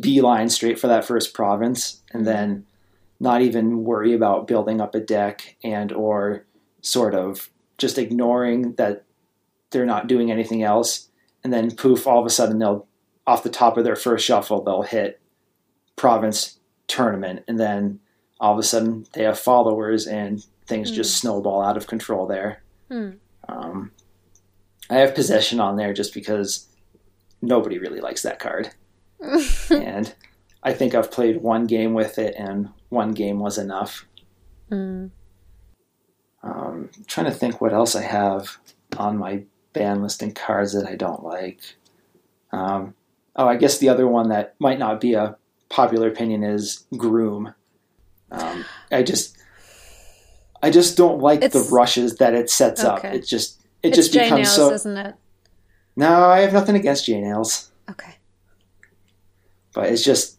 [0.00, 2.66] beeline straight for that first province, and then
[3.18, 6.46] not even worry about building up a deck and or
[6.82, 9.04] sort of just ignoring that
[9.72, 11.08] they're not doing anything else,
[11.42, 12.86] and then poof, all of a sudden they'll
[13.26, 15.20] off the top of their first shuffle they'll hit
[15.96, 16.58] province
[16.88, 18.00] tournament, and then
[18.40, 20.96] all of a sudden they have followers and things Hmm.
[20.96, 22.62] just snowball out of control there.
[22.88, 23.10] Hmm.
[23.48, 23.92] Um,
[24.90, 26.66] I have possession on there just because
[27.40, 28.70] nobody really likes that card,
[29.70, 30.14] and
[30.62, 34.06] I think I've played one game with it, and one game was enough.
[34.68, 35.06] Hmm.
[36.42, 38.58] Um, trying to think what else I have
[38.96, 41.60] on my ban listing cards that I don't like.
[42.52, 42.94] Um,
[43.36, 45.36] oh, I guess the other one that might not be a
[45.68, 47.54] popular opinion is Groom.
[48.30, 49.36] Um, I just,
[50.62, 53.04] I just don't like the rushes that it sets up.
[53.04, 54.72] It just, it it's just J becomes nails, so.
[54.72, 55.14] isn't it?
[55.96, 58.14] No, I have nothing against J nails, Okay.
[59.74, 60.38] but it's just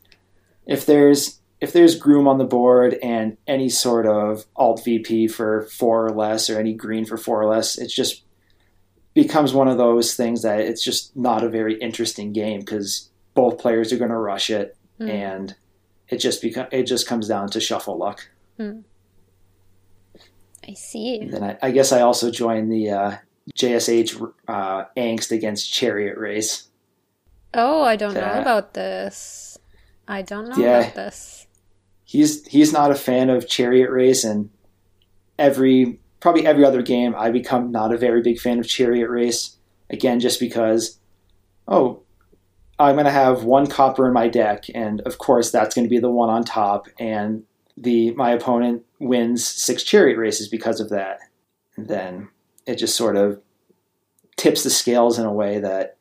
[0.65, 5.63] if there's if there's Groom on the board and any sort of alt VP for
[5.63, 8.23] four or less, or any green for four or less, it's just
[9.13, 13.58] becomes one of those things that it's just not a very interesting game because both
[13.60, 15.10] players are going to rush it, Hmm.
[15.10, 15.56] and
[16.10, 18.28] it just become it just comes down to shuffle luck.
[20.67, 21.19] I see.
[21.19, 23.15] And then I, I guess I also joined the uh,
[23.56, 26.67] JSH uh, angst against Chariot Race.
[27.54, 29.58] Oh, I don't know about this.
[30.08, 30.80] I don't know Yeah.
[30.80, 31.47] about this.
[32.06, 34.49] he's he's not a fan of chariot race and
[35.39, 39.57] every probably every other game i become not a very big fan of chariot race.
[39.89, 40.97] Again just because
[41.67, 42.01] oh
[42.79, 45.89] i'm going to have one copper in my deck and of course that's going to
[45.89, 47.43] be the one on top and
[47.77, 51.19] the my opponent wins six chariot races because of that.
[51.75, 52.29] And then
[52.67, 53.41] it just sort of
[54.38, 55.97] tips the scales in a way that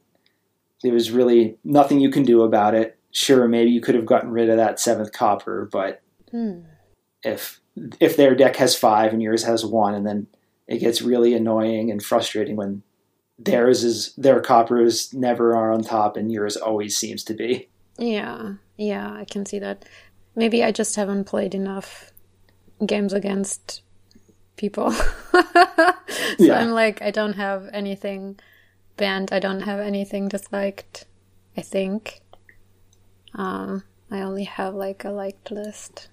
[0.82, 2.98] there was really nothing you can do about it.
[3.10, 6.60] Sure maybe you could have gotten rid of that seventh copper but Hmm.
[7.22, 7.61] if
[8.00, 10.26] if their deck has five and yours has one, and then
[10.66, 12.82] it gets really annoying and frustrating when
[13.38, 17.68] theirs is their coppers never are on top and yours always seems to be.
[17.98, 19.84] Yeah, yeah, I can see that.
[20.34, 22.12] Maybe I just haven't played enough
[22.84, 23.82] games against
[24.56, 24.90] people.
[25.32, 25.42] so
[26.38, 26.58] Yeah.
[26.58, 28.38] I'm like, I don't have anything
[28.96, 29.32] banned.
[29.32, 31.06] I don't have anything disliked.
[31.56, 32.20] I think.
[33.34, 36.08] Um, I only have like a liked list.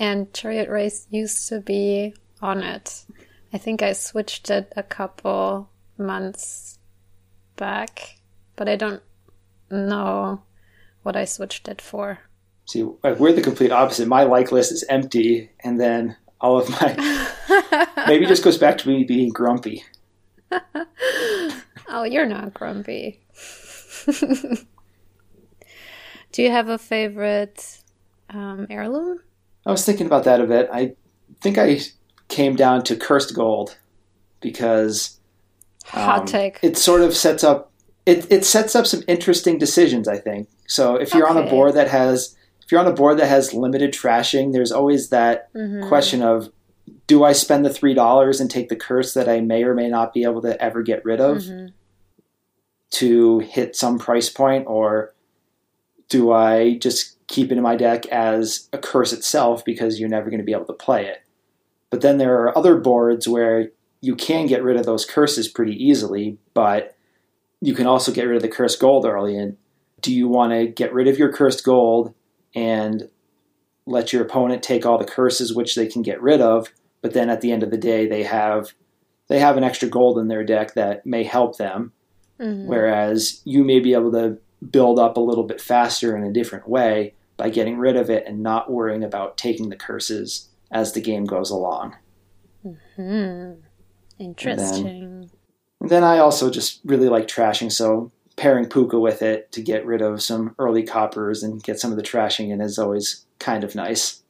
[0.00, 3.04] And Chariot Race used to be on it.
[3.52, 6.78] I think I switched it a couple months
[7.56, 8.16] back,
[8.56, 9.02] but I don't
[9.70, 10.42] know
[11.02, 12.18] what I switched it for.
[12.64, 14.08] See, we're the complete opposite.
[14.08, 18.88] My like list is empty, and then all of my maybe just goes back to
[18.88, 19.84] me being grumpy.
[21.92, 23.18] Oh, you're not grumpy.
[26.30, 27.82] Do you have a favorite
[28.28, 29.18] um, heirloom?
[29.66, 30.68] I was thinking about that a bit.
[30.72, 30.94] I
[31.40, 31.80] think I
[32.28, 33.76] came down to cursed gold
[34.40, 35.16] because
[35.86, 36.58] Hot Um, take.
[36.62, 37.68] It sort of sets up
[38.06, 40.48] it, it sets up some interesting decisions, I think.
[40.66, 43.52] So if you're on a board that has if you're on a board that has
[43.52, 45.86] limited trashing, there's always that Mhm.
[45.88, 46.50] question of
[47.06, 49.88] do I spend the three dollars and take the curse that I may or may
[49.88, 51.72] not be able to ever get rid of Mhm.
[52.92, 55.12] to hit some price point, or
[56.08, 60.28] do I just keep it in my deck as a curse itself because you're never
[60.28, 61.22] going to be able to play it?
[61.88, 65.72] But then there are other boards where you can get rid of those curses pretty
[65.72, 66.96] easily, but
[67.60, 69.36] you can also get rid of the cursed gold early.
[69.36, 69.56] And
[70.00, 72.14] do you want to get rid of your cursed gold
[72.54, 73.08] and
[73.86, 77.30] let your opponent take all the curses which they can get rid of, but then
[77.30, 78.72] at the end of the day they have
[79.28, 81.92] they have an extra gold in their deck that may help them.
[82.40, 82.66] Mhm.
[82.66, 84.38] Whereas you may be able to
[84.70, 88.26] build up a little bit faster in a different way by getting rid of it
[88.26, 91.96] and not worrying about taking the curses as the game goes along.
[92.96, 93.52] Hmm.
[94.18, 95.30] Interesting.
[95.80, 99.86] And then I also just really like trashing, so pairing Pooka with it to get
[99.86, 103.64] rid of some early coppers and get some of the trashing in is always kind
[103.64, 104.22] of nice.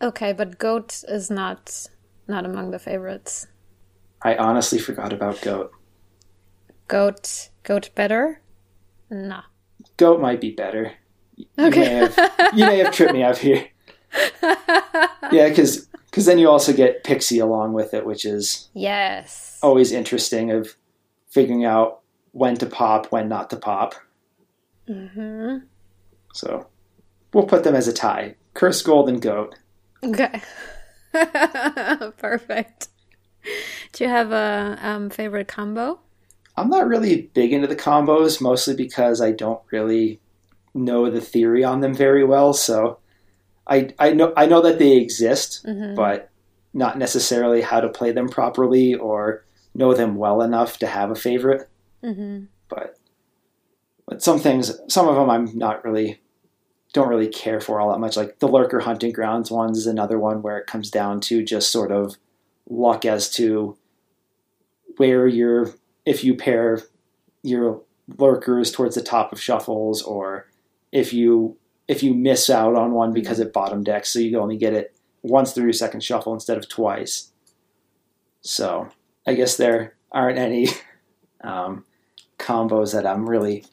[0.00, 1.88] Okay, but goat is not
[2.28, 3.48] not among the favorites.
[4.22, 5.72] I honestly forgot about Goat.
[6.86, 8.40] Goat goat better?
[9.10, 9.42] Nah.
[9.96, 10.92] Goat might be better.
[11.36, 13.68] You may have, you may have tripped me up here.
[15.32, 19.58] Yeah, because because then you also get Pixie along with it, which is yes.
[19.62, 20.76] always interesting of
[21.30, 22.00] figuring out
[22.32, 23.94] when to pop, when not to pop.
[24.86, 25.58] hmm
[26.34, 26.66] So
[27.32, 28.36] we'll put them as a tie.
[28.52, 29.54] Curse Gold and Goat.
[30.04, 30.42] Okay.
[32.18, 32.88] Perfect.
[33.92, 35.98] Do you have a um, favorite combo?
[36.56, 40.20] I'm not really big into the combos, mostly because I don't really
[40.74, 42.52] know the theory on them very well.
[42.52, 42.98] So
[43.66, 45.94] I I know I know that they exist, Mhm.
[45.94, 46.30] but
[46.74, 51.14] not necessarily how to play them properly or know them well enough to have a
[51.14, 51.68] favorite.
[52.02, 52.44] Mm-hmm.
[52.68, 52.98] But
[54.06, 56.20] but some things, some of them, I'm not really
[56.92, 58.16] don't really care for all that much.
[58.16, 61.70] Like the lurker hunting grounds ones is another one where it comes down to just
[61.70, 62.16] sort of
[62.68, 63.76] luck as to
[64.98, 65.70] where you're
[66.04, 66.80] if you pair
[67.42, 67.80] your
[68.18, 70.46] lurkers towards the top of shuffles or
[70.92, 71.56] if you
[71.88, 74.96] if you miss out on one because it bottom decks so you only get it
[75.22, 77.32] once through your second shuffle instead of twice.
[78.42, 78.88] So
[79.26, 80.68] i guess there aren't any
[81.42, 81.84] um,
[82.38, 83.64] combos that i'm really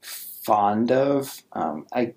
[0.00, 1.42] fond of.
[1.52, 2.14] Um, i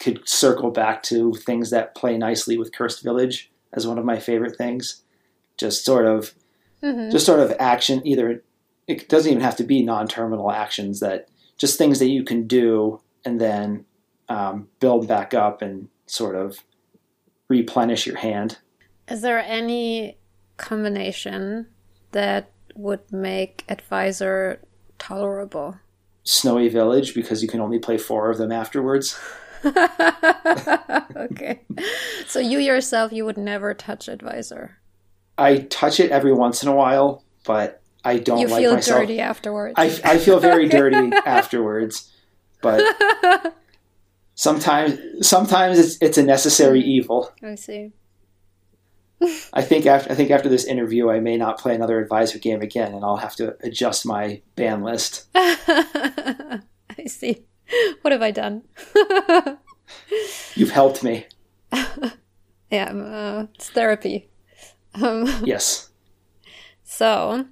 [0.00, 4.20] could circle back to things that play nicely with cursed village as one of my
[4.20, 5.02] favorite things.
[5.56, 6.34] Just sort of
[6.80, 7.10] Mm-hmm.
[7.10, 8.40] just sort of action either
[8.86, 13.00] it doesn't even have to be non-terminal actions that just things that you can do
[13.28, 13.84] and then
[14.30, 16.58] um, build back up and sort of
[17.48, 18.58] replenish your hand
[19.08, 20.16] Is there any
[20.56, 21.66] combination
[22.12, 24.60] that would make advisor
[24.98, 25.76] tolerable?
[26.24, 29.18] snowy village because you can only play four of them afterwards
[31.16, 31.60] okay.
[32.28, 34.78] So you yourself, you would never touch advisor.
[35.36, 39.00] i touch it every once in a while but i don't you like feel myself
[39.00, 39.74] dirty afterwards.
[39.76, 42.12] I, I feel very dirty afterwards
[42.60, 42.82] but
[44.34, 47.92] sometimes sometimes it's, it's a necessary evil I see.
[49.52, 52.60] I think after I think after this interview, I may not play another advisor game
[52.62, 55.26] again, and I'll have to adjust my ban list.
[55.34, 56.60] I
[57.06, 57.44] see.
[58.02, 58.62] What have I done?
[60.54, 61.26] You've helped me.
[62.70, 64.28] yeah, uh, it's therapy.
[64.94, 65.90] Um, Yes.
[66.84, 67.46] so,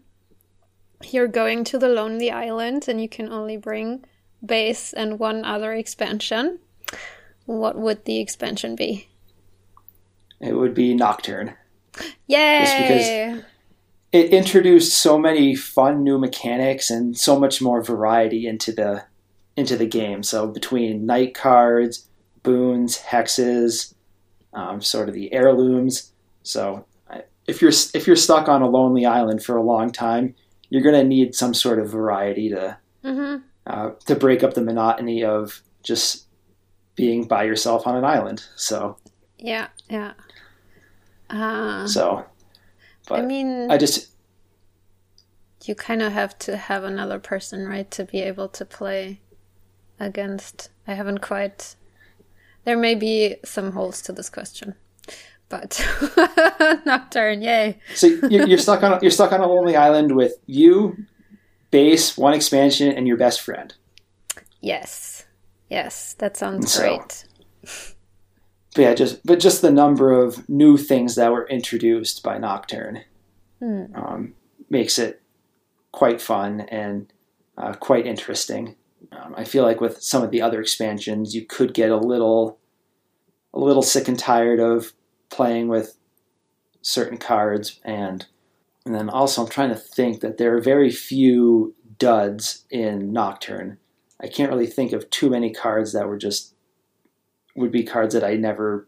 [1.10, 4.04] you're going to the Lonely Island and you can only bring
[4.44, 6.58] base and one other expansion.
[7.46, 9.08] What would the expansion be?
[10.40, 11.54] It would be Nocturne.
[12.26, 12.60] Yay!
[12.60, 13.44] Just because
[14.12, 19.04] It introduced so many fun new mechanics and so much more variety into the
[19.56, 20.22] into the game.
[20.22, 22.08] So between night cards,
[22.42, 23.94] boons, hexes,
[24.52, 26.12] um, sort of the heirlooms.
[26.42, 26.86] So
[27.46, 30.34] if you're if you're stuck on a lonely island for a long time,
[30.68, 33.36] you're going to need some sort of variety to hmm
[33.66, 36.26] uh, to break up the monotony of just
[36.94, 38.44] being by yourself on an island.
[38.56, 38.96] So,
[39.38, 40.12] Yeah, yeah.
[41.28, 42.24] Uh, so,
[43.08, 44.10] but I mean, I just
[45.64, 49.20] you kind of have to have another person, right, to be able to play
[49.98, 50.70] against.
[50.86, 51.74] I haven't quite.
[52.64, 54.74] There may be some holes to this question,
[55.48, 55.84] but
[56.86, 57.80] Nocturne, yay!
[57.94, 60.96] so you're, you're stuck on you're stuck on a lonely island with you,
[61.76, 63.74] base, one expansion, and your best friend.
[64.60, 65.26] Yes,
[65.68, 67.24] yes, that sounds So- great.
[68.74, 73.04] But yeah, just but just the number of new things that were introduced by Nocturne
[73.60, 73.84] Hmm.
[73.94, 74.34] um,
[74.70, 75.22] makes it
[75.92, 77.10] quite fun and
[77.56, 78.76] uh, quite interesting.
[79.12, 82.58] Um, I feel like with some of the other expansions, you could get a little
[83.54, 84.92] a little sick and tired of
[85.30, 85.96] playing with
[86.82, 88.26] certain cards, and
[88.86, 93.78] and then also I'm trying to think that there are very few duds in Nocturne.
[94.20, 96.54] I can't really think of too many cards that were just
[97.56, 98.86] would be cards that I never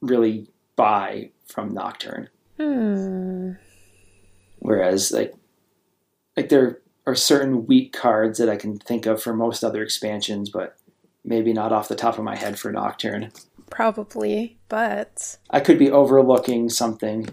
[0.00, 2.28] really buy from Nocturne.
[2.58, 3.52] Hmm.
[4.58, 5.34] Whereas like
[6.36, 10.50] like there are certain weak cards that I can think of for most other expansions,
[10.50, 10.76] but
[11.24, 13.30] maybe not off the top of my head for Nocturne.
[13.70, 17.28] Probably, but I could be overlooking something.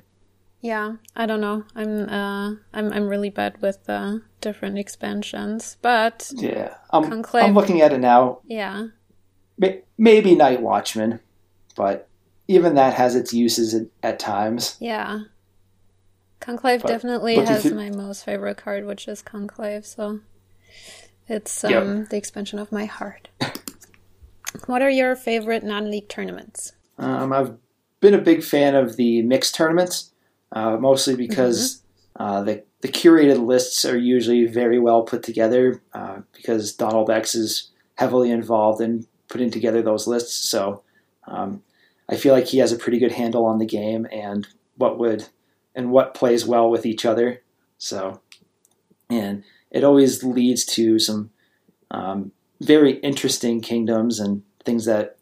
[0.64, 1.66] Yeah, I don't know.
[1.76, 7.44] I'm uh I'm I'm really bad with uh different expansions, but Yeah, I'm, Conclave.
[7.46, 8.40] I'm looking at it now.
[8.46, 8.88] yeah.
[9.98, 11.20] Maybe Night Watchman,
[11.76, 12.10] but
[12.48, 14.76] even that has its uses at, at times.
[14.80, 15.20] Yeah.
[16.40, 20.20] Conclave But definitely has through- my most favorite card, which is Conclave, so
[21.30, 22.10] it's um, Yep.
[22.10, 23.30] the expansion of my heart.
[24.66, 26.74] what are your favorite non league tournaments?
[26.98, 27.56] Um, I've
[28.02, 30.12] been a big fan of the mixed tournaments,
[30.54, 31.84] uh, mostly because
[32.16, 35.82] uh, the the curated lists are usually very well put together.
[35.94, 40.84] Uh, because Donald X is heavily involved in putting together those lists, so
[41.28, 41.62] um,
[42.10, 44.48] I feel like he has a pretty good handle on the game and
[44.78, 45.28] what would
[45.76, 47.42] and what plays well with each other.
[47.78, 48.22] So,
[49.10, 51.32] and it always leads to some
[51.92, 52.32] um,
[52.62, 55.18] very interesting kingdoms and things that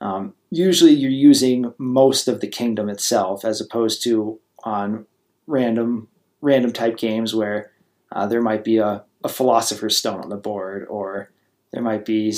[0.00, 5.06] um, usually you're using most of the kingdom itself as opposed to on
[5.46, 6.08] random
[6.40, 7.72] random type games where
[8.12, 11.30] uh, there might be a, a philosopher's stone on the board or
[11.72, 12.32] there might be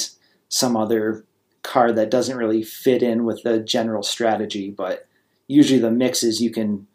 [0.49, 1.25] some other
[1.63, 5.07] card that doesn't really fit in with the general strategy but
[5.47, 6.87] usually the mixes you can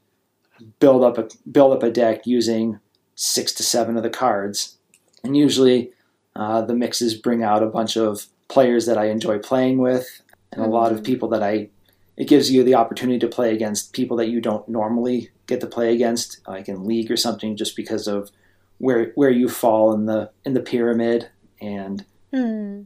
[0.79, 2.79] build up a build up a deck using
[3.15, 4.77] six to seven of the cards.
[5.23, 5.91] And usually
[6.35, 10.21] uh, the mixes bring out a bunch of players that I enjoy playing with
[10.51, 11.69] and a lot of people that I
[12.17, 15.67] it gives you the opportunity to play against people that you don't normally get to
[15.67, 18.31] play against like in league or something just because of
[18.77, 21.29] where where you fall in the in the pyramid.
[21.61, 22.81] And Hmm.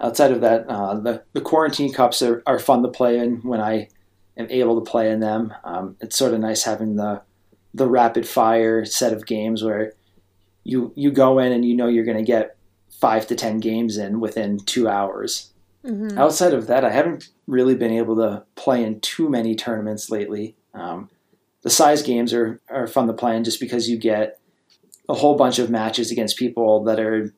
[0.00, 3.60] outside of that uh, the the quarantine cups are, are fun to play in when
[3.60, 3.88] I
[4.36, 5.54] am able to play in them.
[5.64, 7.22] Um, it's sort of nice having the
[7.74, 9.94] the rapid fire set of games where
[10.64, 12.56] you you go in and you know you're going to get
[12.90, 15.51] five to ten games in within two hours
[15.84, 16.16] Mhm.
[16.16, 20.54] Outside of that, I haven't really been able to play in too many tournaments lately.
[20.74, 21.10] Um,
[21.62, 24.38] the size games are, are fun to play in just because you get
[25.08, 27.34] a whole bunch of matches against people that are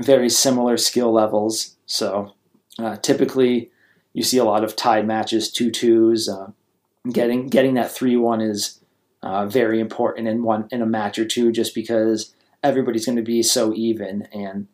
[0.00, 1.76] very similar skill levels.
[1.86, 2.34] So
[2.78, 3.70] uh, typically,
[4.12, 6.28] you see a lot of tied matches, two twos.
[6.28, 6.52] Uh,
[7.10, 8.80] getting getting that three one is
[9.22, 13.22] uh, very important in one in a match or two, just because everybody's going to
[13.22, 14.68] be so even and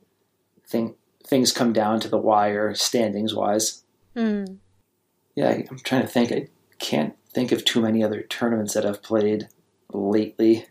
[0.67, 0.97] think
[1.27, 3.83] things come down to the wire standings wise.
[4.15, 4.45] Hmm.
[5.35, 6.31] Yeah, I'm trying to think.
[6.33, 6.49] I
[6.79, 9.49] can't think of too many other tournaments that I've played
[9.93, 10.67] lately.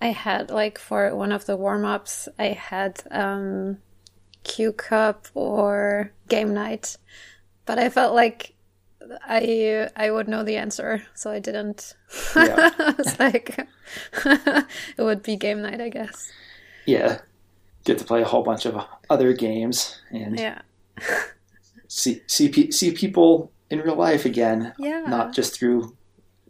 [0.00, 3.78] I had like for one of the warm ups, I had um,
[4.44, 6.96] Q Cup or Game Night,
[7.64, 8.54] but I felt like
[9.24, 11.94] I I would know the answer, so I didn't.
[12.36, 12.70] Yeah.
[12.78, 13.66] I was like,
[14.24, 16.30] it would be Game Night, I guess.
[16.84, 17.18] Yeah,
[17.86, 20.60] get to play a whole bunch of other games and Yeah,
[21.88, 25.96] see see pe- see people in real life again, yeah, not just through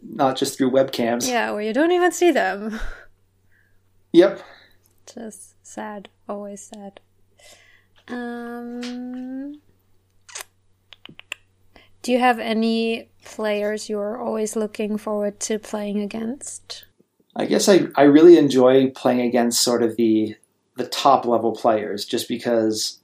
[0.03, 1.27] not just through webcams.
[1.29, 2.79] yeah, where you don't even see them.
[4.13, 4.41] Yep.
[5.13, 6.99] Just sad, always sad.
[8.07, 9.59] Um,
[12.01, 16.85] do you have any players you're always looking forward to playing against?
[17.35, 20.35] I guess I, I really enjoy playing against sort of the
[20.77, 22.99] the top level players just because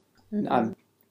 [0.50, 0.70] I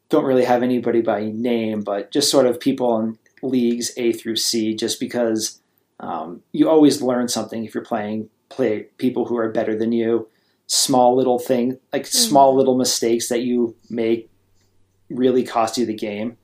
[0.09, 4.35] don't really have anybody by name, but just sort of people in leagues A through
[4.37, 5.59] C, just because
[5.99, 10.27] um, you always learn something if you're playing play people who are better than you.
[10.67, 14.29] Small little thing, like small little mistakes that you make,
[15.09, 16.37] really cost you the game,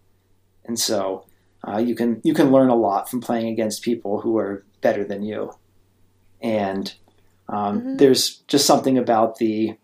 [0.66, 1.26] and so
[1.68, 5.04] uh, you can you can learn a lot from playing against people who are better
[5.04, 5.52] than you.
[6.42, 6.94] And
[7.48, 7.98] um, Mhm.
[7.98, 9.76] there's just something about the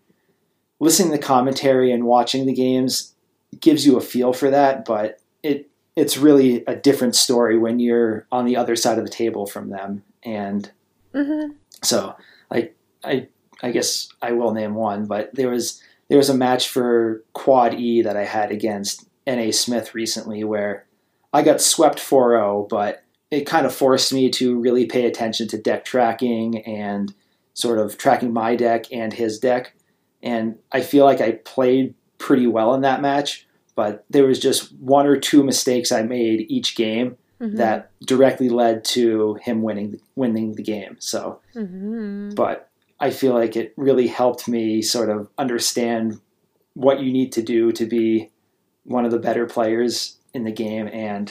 [0.80, 3.14] listening to commentary and watching the games
[3.60, 8.26] gives you a feel for that, but it it's really a different story when you're
[8.30, 10.02] on the other side of the table from them.
[10.22, 10.70] And
[11.14, 11.52] Mm-hmm.
[11.82, 12.14] so,
[12.50, 13.28] like, I
[13.62, 17.74] I guess I will name one, but there was there was a match for Quad
[17.74, 19.50] E that I had against N.A.
[19.50, 20.84] Smith recently where
[21.32, 25.58] I got swept 4-0, but it kind of forced me to really pay attention to
[25.58, 27.12] deck tracking and
[27.54, 29.72] sort of tracking my deck and his deck.
[30.26, 34.72] And I feel like I played pretty well in that match, but there was just
[34.74, 37.56] one or two mistakes I made each game Mm-hmm.
[37.58, 40.96] that directly led to him winning winning the game.
[41.00, 42.30] So, Mm-hmm.
[42.34, 46.18] but I feel like it really helped me sort of understand
[46.72, 48.30] what you need to do to be
[48.84, 50.88] one of the better players in the game.
[50.88, 51.30] And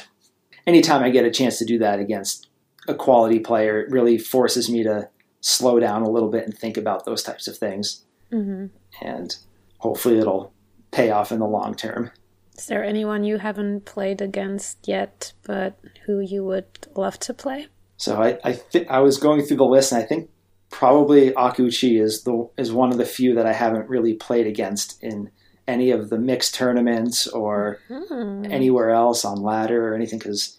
[0.67, 2.49] anytime I get a chance to do that against
[2.87, 5.09] a quality player, it really forces me to
[5.41, 8.03] slow down a little bit and think about those types of things.
[8.29, 8.67] hmm
[9.01, 9.35] And
[9.79, 10.53] hopefully it'll
[10.91, 12.11] pay off in the long term.
[12.57, 16.65] Is there anyone you haven't played against yet, but who you would
[16.95, 17.67] love to play?
[17.97, 20.29] So I I, th- I was going through the list, and I think
[20.69, 25.01] probably Akuchi is the is one of the few that I haven't really played against
[25.03, 25.29] in
[25.67, 28.45] any of the mixed tournaments or Hmm.
[28.49, 30.57] anywhere else on ladder or anything because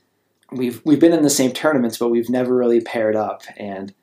[0.53, 3.43] we've we've been in the same tournaments, but we've never really paired up.
[3.57, 3.95] And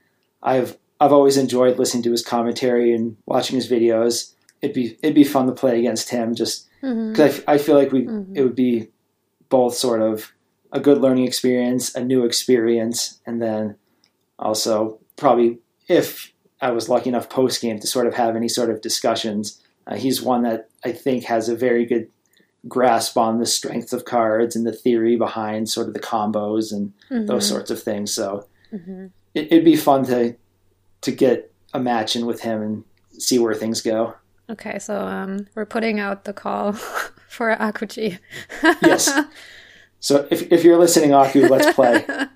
[0.41, 4.33] I've I've always enjoyed listening to his commentary and watching his videos.
[4.61, 7.75] It'd be it'd be fun to play against him just because I, f- I feel
[7.75, 8.37] like we Mhm.
[8.37, 8.87] it would be
[9.49, 10.31] both sort of
[10.71, 13.75] a good learning experience, a new experience, and then
[14.39, 16.31] also probably if
[16.61, 19.61] I was lucky enough post game to sort of have any sort of discussions.
[19.85, 22.07] Uh, he's one that I think has a very good
[22.69, 26.93] grasp on the strength of cards and the theory behind sort of the combos and
[27.27, 27.49] those Mhm.
[27.49, 28.13] sorts of things.
[28.13, 29.11] So Mhm.
[29.35, 30.35] it, it'd be fun to
[31.03, 32.83] to get a match in with him and
[33.19, 34.15] see where things go.
[34.49, 36.73] Okay, so um, we're putting out the call
[37.29, 38.19] for Akuchi.
[38.81, 39.09] Yes.
[39.99, 42.05] So if if you're listening, Aku, let's play.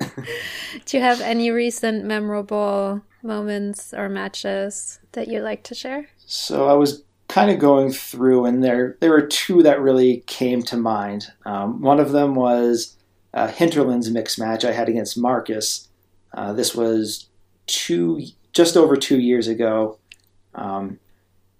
[0.00, 6.08] Do you have any recent memorable moments or matches that you'd like to share?
[6.26, 10.62] So I was kind of going through, and there there were two that really came
[10.62, 11.28] to mind.
[11.46, 12.96] Um, one of them was
[13.34, 15.88] uh, Hinterlands mix match I had against Marcus.
[16.34, 17.27] Uh, this was
[17.68, 18.20] two
[18.52, 19.98] just over two years ago.
[20.54, 20.98] Um,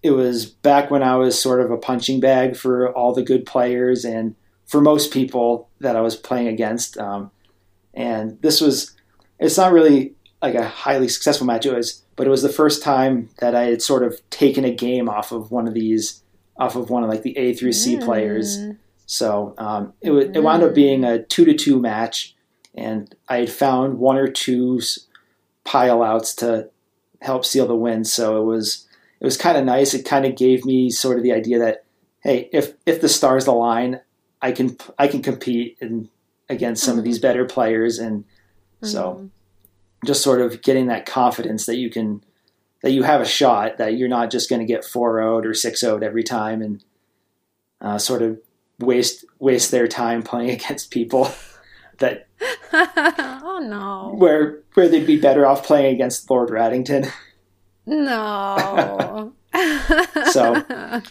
[0.03, 3.47] it was back when I was sort of a punching bag for all the good
[3.47, 4.35] players and
[4.67, 6.99] for most people that I was playing against.
[6.99, 7.31] Um,
[7.95, 8.97] and this was
[9.39, 11.67] it's not really like a highly successful match.
[11.67, 14.73] It was, but it was the first time that I had sort of taken a
[14.73, 16.23] game off of one of these,
[16.57, 18.59] off of one of like the A through C players.
[18.59, 18.79] Mm.
[19.07, 22.37] So um, it wa- it wound up being a two to two match,
[22.75, 24.81] and I had found one or two
[25.69, 26.71] pile outs to
[27.21, 28.05] help seal the win.
[28.05, 28.87] So it was
[29.21, 29.93] it was kind of nice.
[29.95, 31.85] It kind of gave me sort of the idea that
[32.23, 34.01] hey, if if the stars align,
[34.41, 36.09] I can I can compete in,
[36.49, 38.25] against some of these better players, and
[38.83, 39.31] so Mhm.
[40.07, 42.23] just sort of getting that confidence that you can
[42.83, 46.05] that you have a shot that you're not just going to get 4-0'd or 6-0'd
[46.05, 46.85] every time and
[47.81, 48.39] uh, sort of
[48.79, 51.29] waste waste their time playing against people
[51.99, 52.29] that
[53.59, 54.15] oh no.
[54.17, 57.11] where where they'd be better off playing against Lord Rattington.
[57.87, 59.33] No.
[60.31, 60.63] So-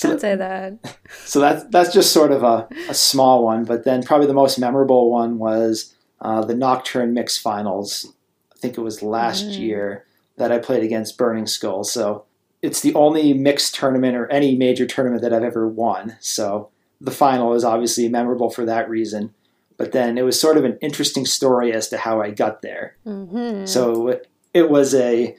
[0.00, 0.98] Don't say that.
[1.24, 4.58] So that's that's just sort of a, a small one, but then probably the most
[4.58, 8.12] memorable one was uh, the Nocturne Mix Finals.
[8.54, 9.58] I think it was last Mm.
[9.58, 10.04] year
[10.36, 11.84] that I played against Burning Skull.
[11.84, 12.24] So
[12.62, 16.16] it's the only mixed tournament or any major tournament that I've ever won.
[16.20, 16.70] So
[17.00, 19.32] the final is obviously memorable for that reason.
[19.76, 22.96] But then it was sort of an interesting story as to how I got there.
[23.04, 24.20] hmm So
[24.52, 25.36] it, was a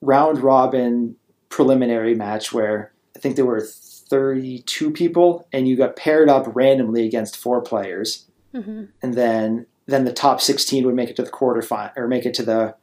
[0.00, 1.16] round robin
[1.50, 7.06] preliminary match where I think there were 32 people, and you got paired up randomly
[7.06, 11.30] against four players, hmm and then then the top 16 would make it to the
[11.30, 12.74] quarterfinal or make it to the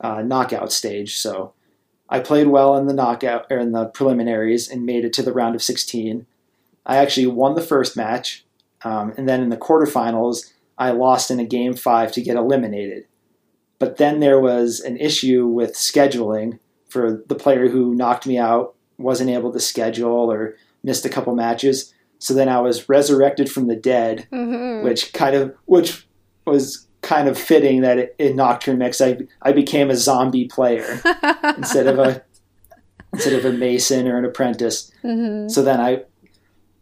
[0.00, 1.16] uh, knockout stage.
[1.16, 1.52] So
[2.08, 5.34] I played well in the knockout or in the preliminaries and made it to the
[5.34, 6.24] round of 16.
[6.86, 8.45] I actually won the first match,
[8.86, 13.06] um, and then in the quarterfinals, I lost in a game five to get eliminated.
[13.80, 16.58] But then there was an issue with scheduling
[16.88, 21.34] for the player who knocked me out wasn't able to schedule or missed a couple
[21.34, 21.92] matches.
[22.18, 26.06] So then I was resurrected from the dead hmm which kind of which
[26.46, 31.00] was kind of fitting that in Nocturne Mix I I became a zombie player
[31.56, 32.22] instead of a
[33.12, 34.92] instead of a mason or an apprentice.
[35.02, 36.04] hmm So then I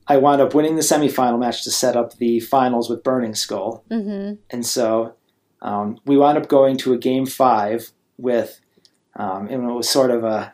[0.06, 3.84] I wound up winning the semifinal match to set up the finals with Burning Skull,
[3.90, 5.14] hmm and so
[5.62, 8.60] um, we wound up going to a game five with,
[9.16, 10.52] um, and it was sort of a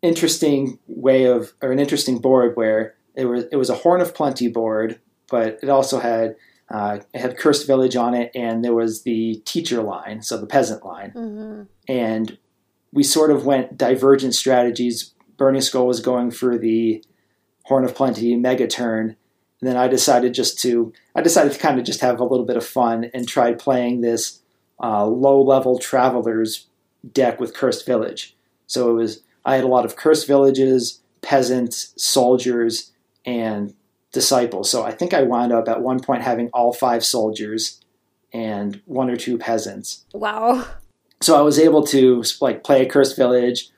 [0.00, 4.14] interesting way of or an interesting board where it was it was a Horn of
[4.14, 6.36] Plenty board, but it also had
[6.70, 10.46] uh, it had Cursed Village on it, and there was the teacher line, so the
[10.46, 11.10] peasant line.
[11.10, 12.38] Hmm and
[12.92, 15.14] we sort of went divergent strategies.
[15.36, 17.02] Burning Skull was going for the
[17.68, 19.16] Horn of Plenty mega turn,
[19.60, 22.46] and then I decided just to I decided to kind of just have a little
[22.46, 24.40] bit of fun and tried playing this
[24.82, 26.66] uh, low level travelers
[27.12, 28.36] deck with Cursed Village.
[28.66, 32.92] So it was I had a lot of Cursed Villages, peasants, soldiers,
[33.24, 33.74] and
[34.12, 34.70] disciples.
[34.70, 37.80] So I think I wound up at one point having all five soldiers
[38.32, 40.66] and one or two peasants Wow.
[41.22, 43.70] so I was able to like play a cursed village,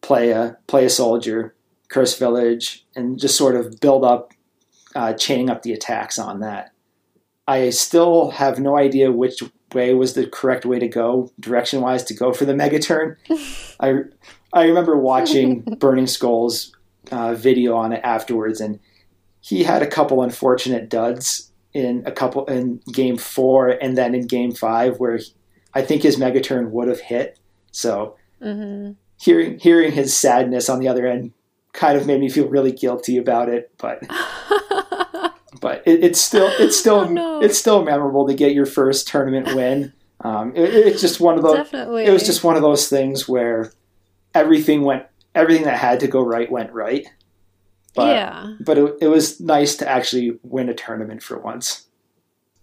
[0.00, 1.54] play a play a soldier,
[1.92, 4.32] cursed village, and just sort of build up,
[4.94, 6.72] uh, chaining up the attacks on that.
[7.46, 9.42] I still have no idea which
[9.74, 13.16] way was the correct way to go direction wise to go for the mega turn.
[13.80, 13.94] I
[14.52, 16.72] I remember watching Burning Skulls
[17.10, 18.78] uh, video on it afterwards, and
[19.40, 24.26] he had a couple unfortunate duds in a couple in game four and then in
[24.26, 25.24] game five where he,
[25.74, 27.38] I think his mega turn would have hit.
[27.70, 28.92] So Mm-hmm.
[29.20, 31.32] hearing hearing his sadness on the other end
[31.72, 34.02] kind of made me feel really guilty about it, but
[35.60, 37.40] but it, it's still it's still Oh, no.
[37.42, 39.92] it's still memorable to get your first tournament win.
[40.20, 41.56] Um, it, it's just one of those.
[41.56, 42.04] Definitely.
[42.04, 43.72] It was just one of those things where
[44.34, 45.04] everything went
[45.34, 47.06] everything that had to go right went right.
[47.94, 48.54] But yeah.
[48.60, 51.86] but it, it was nice to actually win a tournament for once.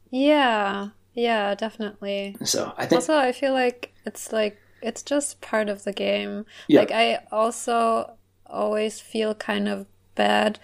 [0.10, 0.90] Yeah.
[1.14, 2.36] Yeah, definitely.
[2.44, 6.46] So I think Also, I feel like it's like it's just part of the game.
[6.68, 6.80] Yeah.
[6.82, 8.14] Like I also
[8.50, 9.86] always feel kind of
[10.16, 10.60] bad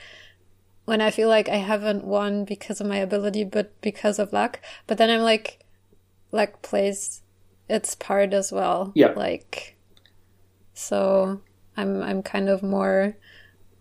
[0.86, 4.60] when I feel like I haven't won because of my ability, but because of luck.
[4.88, 5.64] But then I'm like,
[6.32, 7.22] luck plays
[7.70, 8.92] its part as well.
[8.96, 9.14] Yeah.
[9.16, 9.76] Like,
[10.74, 11.42] so
[11.78, 13.18] I'm I'm kind of more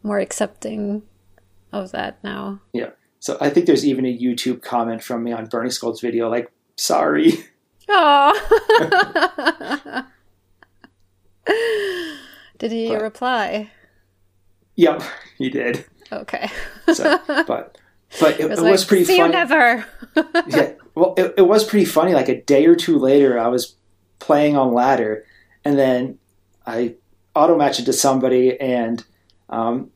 [0.02, 1.02] more accepting
[1.72, 2.60] of that now.
[2.72, 2.90] yeah.
[3.20, 6.50] So I think there's even a YouTube comment from me on Burning Skull's video like
[6.76, 7.32] sorry.
[7.88, 8.32] Oh.
[12.58, 13.70] Did he But- reply?
[14.76, 15.02] Yep,
[15.38, 15.84] he did.
[16.12, 16.48] Okay.
[16.92, 17.78] So, but
[18.20, 19.32] but it, It it was, was, like, pretty See funny.
[19.32, 19.86] you never.
[20.48, 22.14] yeah, well, it, it was pretty funny.
[22.14, 23.74] Like a day or two later, I was
[24.18, 25.24] playing on ladder,
[25.64, 26.18] and then
[26.66, 26.94] I
[27.34, 29.04] auto matched it to somebody, and
[29.48, 29.90] um,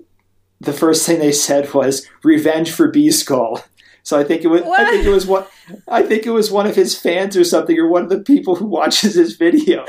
[0.61, 3.62] the first thing they said was "revenge for bSkull."
[4.03, 4.62] So I think it was.
[4.62, 5.51] I think it was what.
[5.87, 8.57] I think it was one of his fans or something, or one of the people
[8.57, 9.87] who watches his videos.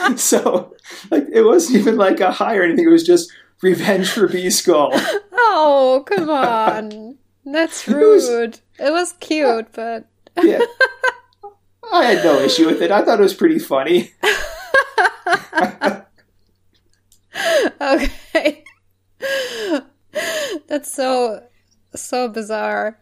[0.16, 0.74] so,
[1.10, 2.86] like, it wasn't even like a high or anything.
[2.86, 3.30] It was just
[3.62, 4.90] revenge for bSkull.
[5.32, 7.18] oh, come on.
[7.44, 8.58] That's It was- rude.
[8.78, 10.06] It was cute, but
[10.42, 10.60] Yeah.
[11.92, 12.90] I had no issue with it.
[12.90, 14.12] I thought it was pretty funny.
[17.80, 18.64] okay.
[20.68, 21.42] That's so
[21.94, 22.98] so bizarre.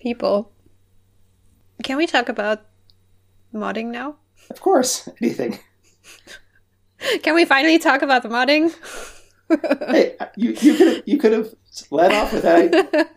[0.00, 0.52] People.
[1.82, 2.64] Can we talk about
[3.52, 4.16] modding now?
[4.50, 5.58] Of course, anything.
[7.22, 8.74] Can we finally talk about the modding?
[9.88, 11.54] Hey, you you could you could have
[11.90, 13.10] led off with that.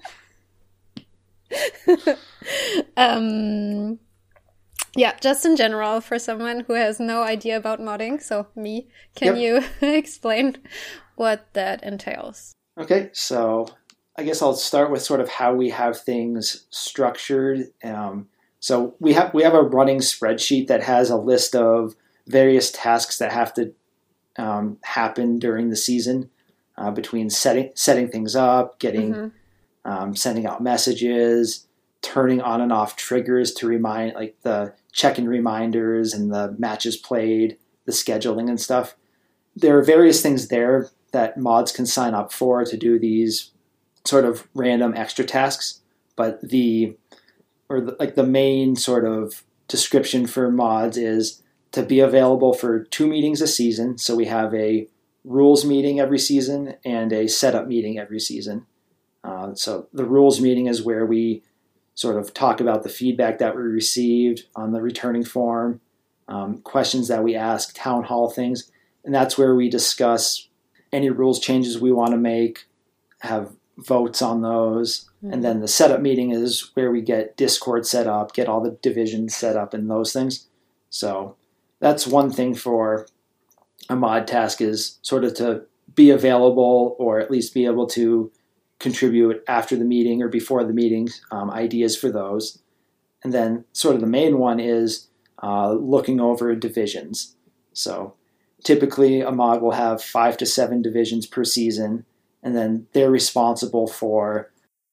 [2.98, 3.98] um
[4.96, 9.36] yeah just in general for someone who has no idea about modding so me can
[9.36, 10.56] you explain
[11.16, 13.68] what that entails Okay, so
[14.18, 17.68] I guess I'll start with sort of how we have things structured.
[17.84, 21.96] Um, so we have we have a running spreadsheet that has a list of
[22.28, 23.74] various tasks that have to
[24.38, 26.30] um, happen during the season
[26.78, 29.32] uh, between setting setting things up, getting Mhm.
[29.86, 31.68] um, sending out messages,
[32.02, 37.58] turning on and off triggers to remind, like the check-in reminders and the matches played,
[37.86, 38.96] the scheduling and stuff.
[39.56, 43.52] There are various things there that mods can sign up for to do these
[44.06, 45.82] sort of random extra tasks,
[46.16, 46.96] but the
[47.70, 51.42] or the, like the main sort of description for mods is
[51.72, 53.98] to be available for two meetings a season.
[53.98, 54.88] So we have a
[55.24, 58.66] rules meeting every season and a setup meeting every season.
[59.24, 61.44] Uh, so the rules meeting is where we
[61.94, 65.82] sort of talk about the feedback that we received on the returning form,
[66.28, 68.72] um, questions that we ask, town hall things,
[69.04, 70.48] and that's where we discuss
[70.94, 72.66] any rules changes we want to make,
[73.20, 78.08] have votes on those, and then the setup meeting is where we get Discord set
[78.08, 80.48] up, get all the divisions set up, and those things.
[80.90, 81.36] So
[81.80, 83.08] that's one thing for
[83.90, 85.64] a mod task is sort of to
[85.96, 88.32] be available or at least be able to
[88.80, 92.60] contribute after the meeting or before the meeting, um, ideas for those.
[93.22, 95.10] And then, sort of, the main one is
[95.44, 97.36] uh, looking over divisions.
[97.74, 98.14] So,
[98.64, 102.06] typically, a mod will have five to seven divisions per season,
[102.42, 104.50] and then they're responsible for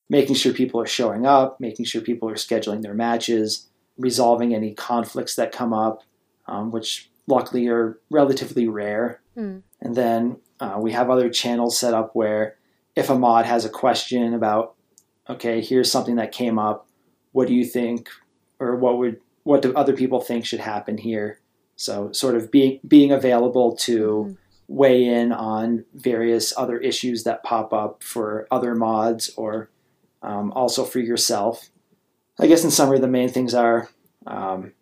[0.08, 3.66] making sure people are showing up, making sure people are scheduling their matches,
[3.98, 6.02] resolving any conflicts that come up,
[6.46, 9.20] um, which luckily are relatively rare.
[9.34, 9.58] Hmm.
[9.80, 12.56] And then uh, we have other channels set up where
[12.94, 14.74] if a mod has a question about,
[15.28, 16.86] okay, here's something that came up,
[17.32, 18.08] what do you think,
[18.58, 21.40] or what would what do other people think should happen here?
[21.76, 23.98] So sort of being being available to
[24.28, 24.36] Mhm.
[24.68, 29.68] weigh in on various other issues that pop up for other mods or
[30.26, 31.70] um, also for yourself.
[32.38, 33.88] I guess in summary, the main things are
[34.26, 34.72] um,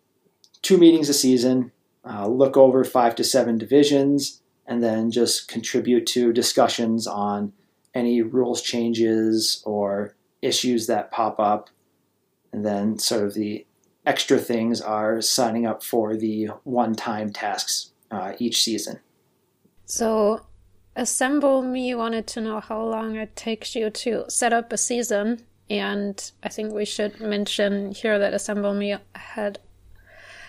[0.61, 1.71] two meetings a season,
[2.03, 7.53] uh, look over five to seven divisions, and then just contribute to discussions on
[7.93, 11.69] any rules changes or issues that pop up.
[12.51, 13.65] And then sort of the
[14.05, 18.99] extra things are signing up for the one time tasks uh, each season.
[19.85, 20.45] So,
[20.95, 25.41] Assemble Me wanted to know how long it takes you to set up a season.
[25.69, 29.59] And I think we should mention here that Assemble Me had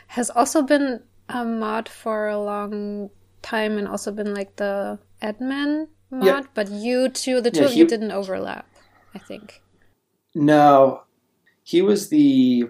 [0.08, 3.10] has also been a mod for a long
[3.42, 6.42] time and also been like the admin mod, yeah.
[6.54, 8.68] but you two, the two yeah, he, of you didn't overlap,
[9.14, 9.62] I think.
[10.34, 11.02] No,
[11.64, 12.68] he was the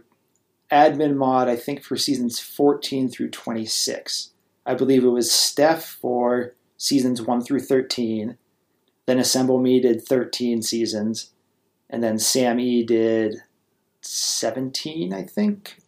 [0.70, 4.30] admin mod, I think, for seasons 14 through 26.
[4.64, 8.36] I believe it was Steph for seasons 1 through 13.
[9.06, 11.32] Then Assemble Me did 13 seasons.
[11.88, 13.36] And then Sam E did
[14.00, 15.78] 17, I think.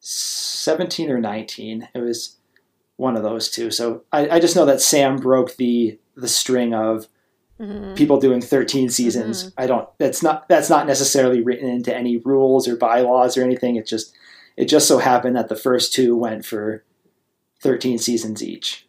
[0.00, 1.88] 17 or 19.
[1.94, 2.36] It was
[2.96, 3.70] one of those two.
[3.70, 7.08] So I, I just know that Sam broke the the string of
[7.58, 7.94] mm-hmm.
[7.94, 9.44] people doing 13 seasons.
[9.44, 9.60] Mm-hmm.
[9.60, 13.76] I don't that's not that's not necessarily written into any rules or bylaws or anything.
[13.76, 14.14] It just
[14.56, 16.84] it just so happened that the first two went for
[17.60, 18.83] 13 seasons each.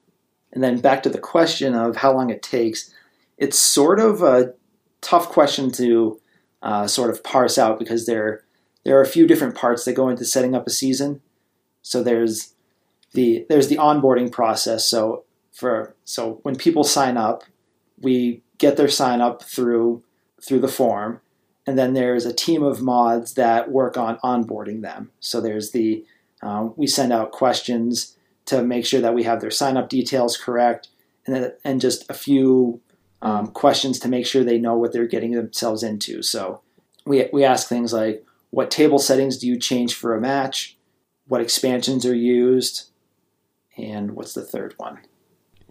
[0.55, 2.91] And then back to the question of how long it takes.
[3.37, 4.53] It's sort of a
[5.01, 6.19] tough question to
[6.63, 8.43] uh, sort of parse out because there
[8.85, 11.21] there are a few different parts that go into setting up a season.
[11.81, 12.53] So there's
[13.11, 14.87] the there's the onboarding process.
[14.87, 17.43] So for so when people sign up,
[17.99, 20.03] we get their sign up through
[20.41, 21.21] through the form,
[21.67, 25.11] and then there's a team of mods that work on onboarding them.
[25.19, 26.05] So there's the
[26.41, 28.14] uh, we send out questions
[28.45, 30.89] to make sure that we have their sign up details correct,
[31.25, 32.81] and and just a few
[33.21, 36.21] um, questions to make sure they know what they're getting themselves into.
[36.21, 36.61] So
[37.05, 40.77] we we ask things like, what table settings do you change for a match?
[41.27, 42.89] What expansions are used?
[43.77, 44.99] And what's the third one?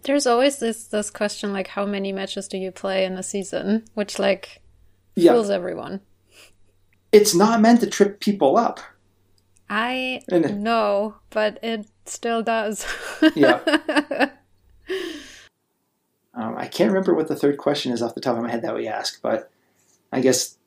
[0.03, 3.85] There's always this this question like how many matches do you play in a season,
[3.93, 4.61] which like
[5.15, 5.55] fools yeah.
[5.55, 6.01] everyone.
[7.11, 8.81] It's not meant to trip people up.
[9.69, 12.85] I know, but it still does.
[13.35, 13.59] yeah.
[16.35, 18.61] Um, I can't remember what the third question is off the top of my head
[18.63, 19.49] that we ask, but
[20.11, 20.57] I guess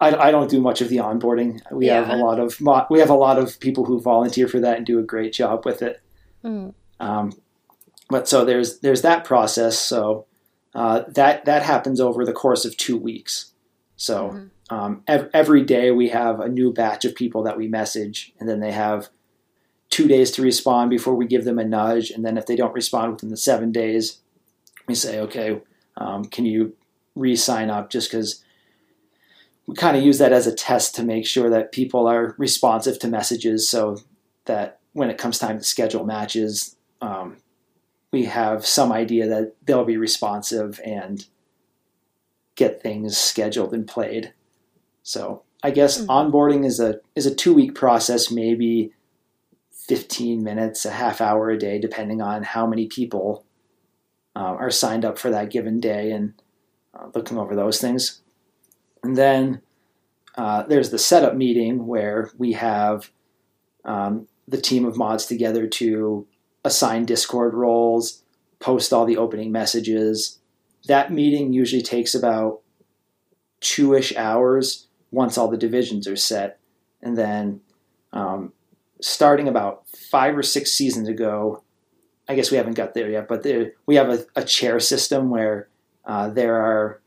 [0.00, 1.60] I, I don't do much of the onboarding.
[1.70, 2.04] We yeah.
[2.04, 2.60] have a lot of
[2.90, 5.64] we have a lot of people who volunteer for that and do a great job
[5.64, 6.02] with it.
[6.44, 6.74] Mm.
[6.98, 7.32] Um,
[8.08, 9.78] but so there's there's that process.
[9.78, 10.26] So
[10.74, 13.52] uh, that that happens over the course of two weeks.
[13.96, 14.74] So mm-hmm.
[14.74, 18.48] um, ev- every day we have a new batch of people that we message, and
[18.48, 19.08] then they have
[19.96, 22.10] two days to respond before we give them a nudge.
[22.10, 24.18] And then if they don't respond within the seven days,
[24.86, 25.62] we say, okay,
[25.96, 26.76] um, can you
[27.14, 27.88] re-sign up?
[27.88, 28.44] Just because
[29.66, 32.98] we kind of use that as a test to make sure that people are responsive
[32.98, 33.96] to messages, so
[34.44, 37.38] that when it comes time to schedule matches, um,
[38.12, 41.26] we have some idea that they'll be responsive and
[42.54, 44.34] get things scheduled and played.
[45.02, 46.10] So I guess mm-hmm.
[46.10, 48.92] onboarding is a is a two week process, maybe
[49.88, 53.44] fifteen minutes, a half hour a day, depending on how many people
[54.34, 56.34] uh, are signed up for that given day, and
[56.94, 58.22] uh, looking over those things.
[59.02, 59.62] And then
[60.36, 63.10] uh, there's the setup meeting where we have
[63.84, 66.26] um, the team of mods together to
[66.64, 68.22] assign Discord roles,
[68.58, 70.38] post all the opening messages.
[70.88, 72.60] That meeting usually takes about
[73.60, 76.58] two ish hours once all the divisions are set.
[77.00, 77.60] And then
[78.12, 78.52] um,
[79.00, 81.62] starting about five or six seasons ago,
[82.28, 85.30] I guess we haven't got there yet, but there, we have a, a, chair system
[85.30, 85.68] where
[86.04, 87.00] uh, there are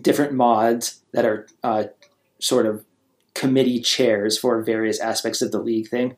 [0.00, 1.84] different mods that are uh,
[2.40, 2.84] sort of
[3.34, 6.16] committee chairs for various aspects of the league thing.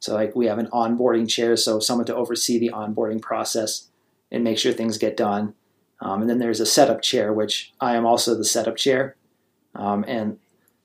[0.00, 3.88] So like we have an onboarding chair, so someone to oversee the onboarding process
[4.30, 5.54] and make sure things get done.
[6.00, 9.16] Um, and then there's a setup chair, which I am also the setup chair.
[9.74, 10.38] Um, and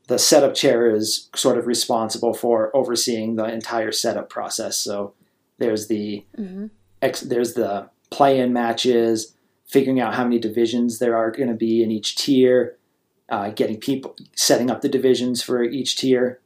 [0.07, 4.77] the setup chair is sort of responsible for overseeing the entire setup process.
[4.77, 5.13] So
[5.59, 6.67] there's the mm-hmm.
[7.01, 9.33] ex, there's the play-in matches,
[9.65, 12.77] figuring out how many divisions there are going to be in each tier,
[13.29, 16.39] uh, getting people setting up the divisions for each tier,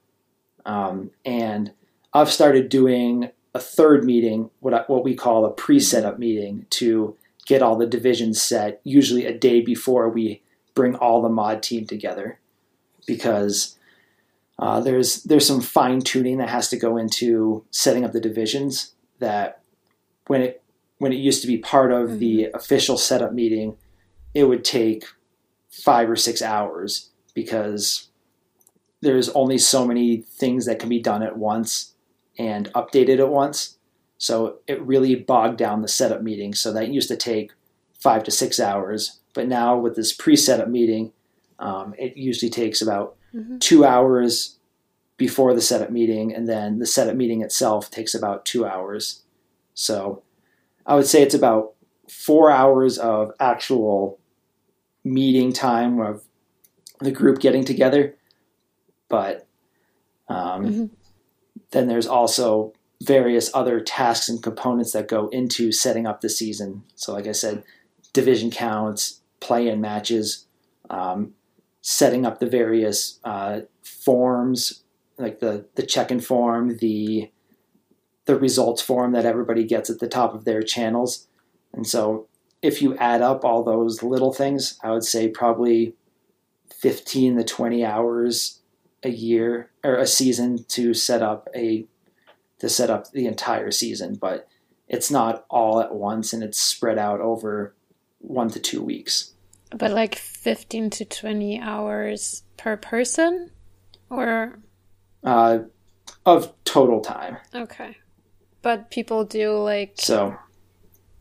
[0.66, 1.72] um, and
[2.14, 7.16] I've started doing a third meeting, what I, what we call a pre-setup meeting, to
[7.46, 8.82] get all the divisions set.
[8.84, 10.42] Usually a day before we
[10.76, 12.40] bring all the mod team together,
[13.08, 13.76] because
[14.60, 18.94] uh, there's there's some fine tuning that has to go into setting up the divisions.
[19.18, 19.62] That
[20.28, 20.64] when it
[21.00, 22.20] when it used to be part of mm-hmm.
[22.20, 23.78] the official setup meeting,
[24.36, 25.06] it would take
[25.70, 28.10] five or six hours because
[29.02, 31.94] there's only so many things that can be done at once
[32.38, 33.78] and updated at once.
[34.18, 36.56] So it really bogged down the setup meeting.
[36.56, 37.52] So that used to take
[38.00, 39.20] five to six hours.
[39.34, 41.14] But now with this pre setup meeting,
[41.60, 43.58] um, it usually takes about mm-hmm.
[43.58, 44.58] two hours
[45.18, 49.24] before the setup meeting, and then the setup meeting itself takes about two hours.
[49.74, 50.24] So
[50.86, 51.74] I would say it's about
[52.10, 54.20] four hours of actual
[55.04, 56.24] meeting time of
[57.00, 58.16] the group getting together.
[59.10, 59.48] But
[60.28, 60.86] um, Mm-hmm.
[61.72, 66.84] then there's also various other tasks and components that go into setting up the season.
[66.96, 67.64] So, like I said,
[68.14, 70.46] division counts, play in matches,
[70.90, 71.34] um,
[71.82, 74.84] setting up the various uh, forms,
[75.18, 77.32] like the, the check in form, the
[78.26, 81.28] the results form that everybody gets at the top of their channels.
[81.74, 82.28] And so,
[82.62, 85.94] if you add up all those little things, I would say probably
[86.70, 88.60] 15 to 20 hours
[89.04, 91.86] a year or a season to set up a
[92.60, 94.48] to set up the entire season, but
[94.88, 97.76] it's not all at once and it's spread out over
[98.20, 99.34] one to two weeks.
[99.72, 103.52] But like 15 to 20 hours per person?
[104.10, 104.60] Or,
[105.24, 105.60] Uh,
[106.26, 107.38] of total time.
[107.54, 107.98] okay.
[108.62, 110.36] But people do like, So,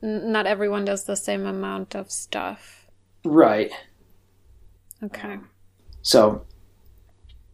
[0.03, 2.87] n- not everyone does the same amount of stuff.
[3.25, 3.71] right.
[5.03, 5.39] Okay.
[6.03, 6.47] So,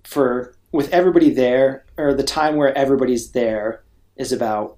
[0.04, 3.82] for with everybody there, or the time where everybody's there
[4.16, 4.76] is about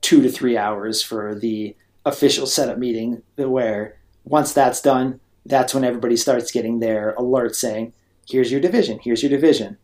[0.00, 3.22] two to three hours for the official setup meeting.
[3.36, 7.92] Where once that's done, that's when everybody starts getting their alert saying,
[8.28, 8.98] "Here's your division.
[9.02, 9.78] Here's your division."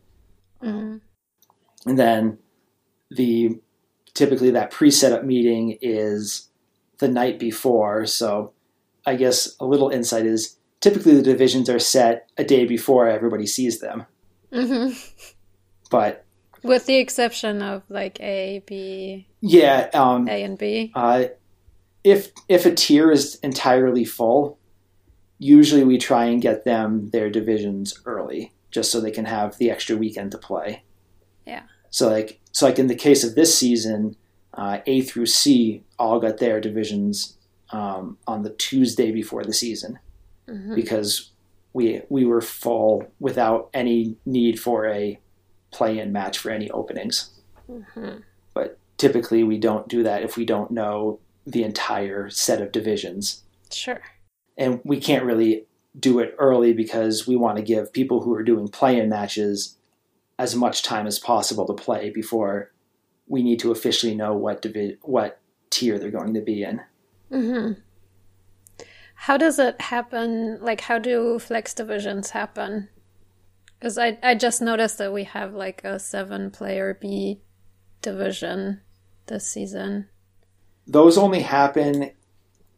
[0.63, 0.97] Mm-hmm.
[1.89, 2.37] And then
[3.09, 3.59] the
[4.13, 6.49] typically that pre-setup meeting is
[6.97, 8.05] the night before.
[8.05, 8.53] So
[9.05, 13.45] I guess a little insight is typically the divisions are set a day before everybody
[13.45, 14.05] sees them.
[14.51, 14.89] hmm
[15.89, 16.25] But
[16.63, 20.91] With the exception of like A, B, yeah, um, A, and B.
[20.95, 21.25] uh,
[22.07, 24.57] if if a tier is entirely full,
[25.39, 29.69] usually we try and get them their divisions early, just so they can have the
[29.69, 30.83] extra weekend to play.
[31.45, 31.63] Yeah.
[31.89, 34.15] So like so like in the case of this season,
[34.53, 37.37] uh, A through C all got their divisions
[37.71, 39.99] um, on the Tuesday before the season
[40.47, 41.31] hmm because
[41.73, 45.19] we we were full without any need for a
[45.71, 47.31] play-in match for any openings.
[47.67, 48.19] hmm
[48.53, 53.43] But typically we don't do that if we don't know the entire set of divisions.
[53.71, 54.01] Sure.
[54.57, 55.65] And we can't really
[55.97, 59.77] do it early because we want to give people who are doing play-in matches
[60.37, 62.71] as much time as possible to play before
[63.27, 65.39] we need to officially know what divi- what
[65.69, 66.81] tier they're going to be in.
[67.31, 67.71] hmm
[69.15, 70.59] How does it happen?
[70.61, 72.89] Like, how do flex divisions happen?
[73.79, 77.41] Because I, I just noticed that we have like a seven player B
[78.01, 78.81] division
[79.27, 80.09] this season.
[80.87, 82.11] Those only happen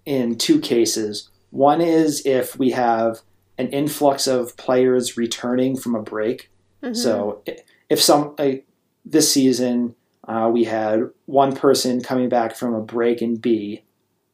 [0.05, 1.29] in two cases.
[1.51, 3.21] One is if we have
[3.57, 6.49] an influx of players returning from a break.
[6.83, 6.95] Mhm.
[6.95, 7.43] So
[7.89, 8.65] if some like
[9.05, 9.95] this season
[10.29, 13.83] uh, we had one person coming back from a break in B,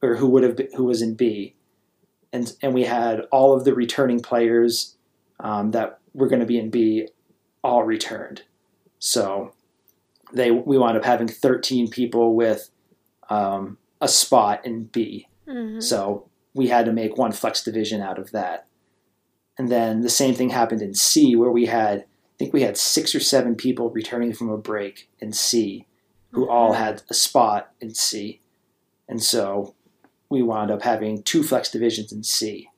[0.01, 1.55] or who would have been, who was in B,
[2.33, 4.97] and and we had all of the returning players
[5.39, 7.07] um, that were going to be in B
[7.63, 8.43] all returned.
[8.99, 9.53] So
[10.33, 12.69] they we wound up having 13 people with
[13.29, 15.27] um, a spot in B.
[15.47, 15.81] Mhm.
[15.81, 18.67] So we had to make one flex division out of that.
[19.57, 22.77] And then the same thing happened in C, where we had, I think we had
[22.77, 25.85] six or seven people returning from a break in C
[26.31, 28.41] who all had a spot in C.
[29.07, 29.73] And so
[30.29, 32.69] we wound up having two flex divisions in C.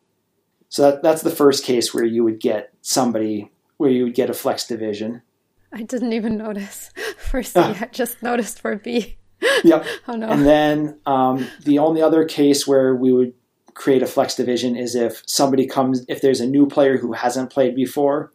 [0.69, 4.29] So that, that's the first case where you would get somebody, where you would get
[4.29, 5.23] a flex division.
[5.71, 7.53] I didn't even notice for C.
[7.55, 7.77] Ah.
[7.81, 9.17] I just noticed for B.
[9.63, 9.85] Yep.
[10.07, 10.27] Oh no.
[10.27, 13.33] And then um, the only other case where we would
[13.73, 17.51] create a flex division is if somebody comes, if there's a new player who hasn't
[17.51, 18.31] played before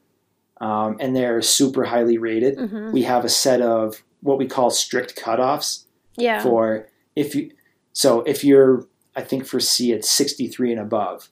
[0.60, 4.70] um, and they're super highly rated, hmm we have a set of what we call
[4.70, 5.84] strict cutoffs
[6.16, 6.42] Yeah.
[6.42, 7.50] for if you.
[7.92, 11.28] So if you're, I think for C it's 63 and above.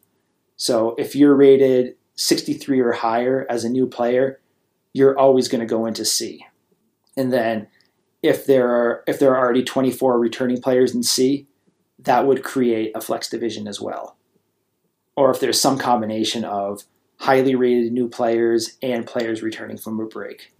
[0.57, 4.41] So if you're rated 63 or higher as a new player,
[4.93, 6.45] you're always going to go into C.
[7.16, 7.68] And then
[8.23, 11.47] if there are if there are already 24 returning players in C,
[11.99, 14.16] that would create a flex division as well.
[15.16, 16.85] Or if there's some combination of
[17.18, 20.53] highly rated new players and players returning from a break.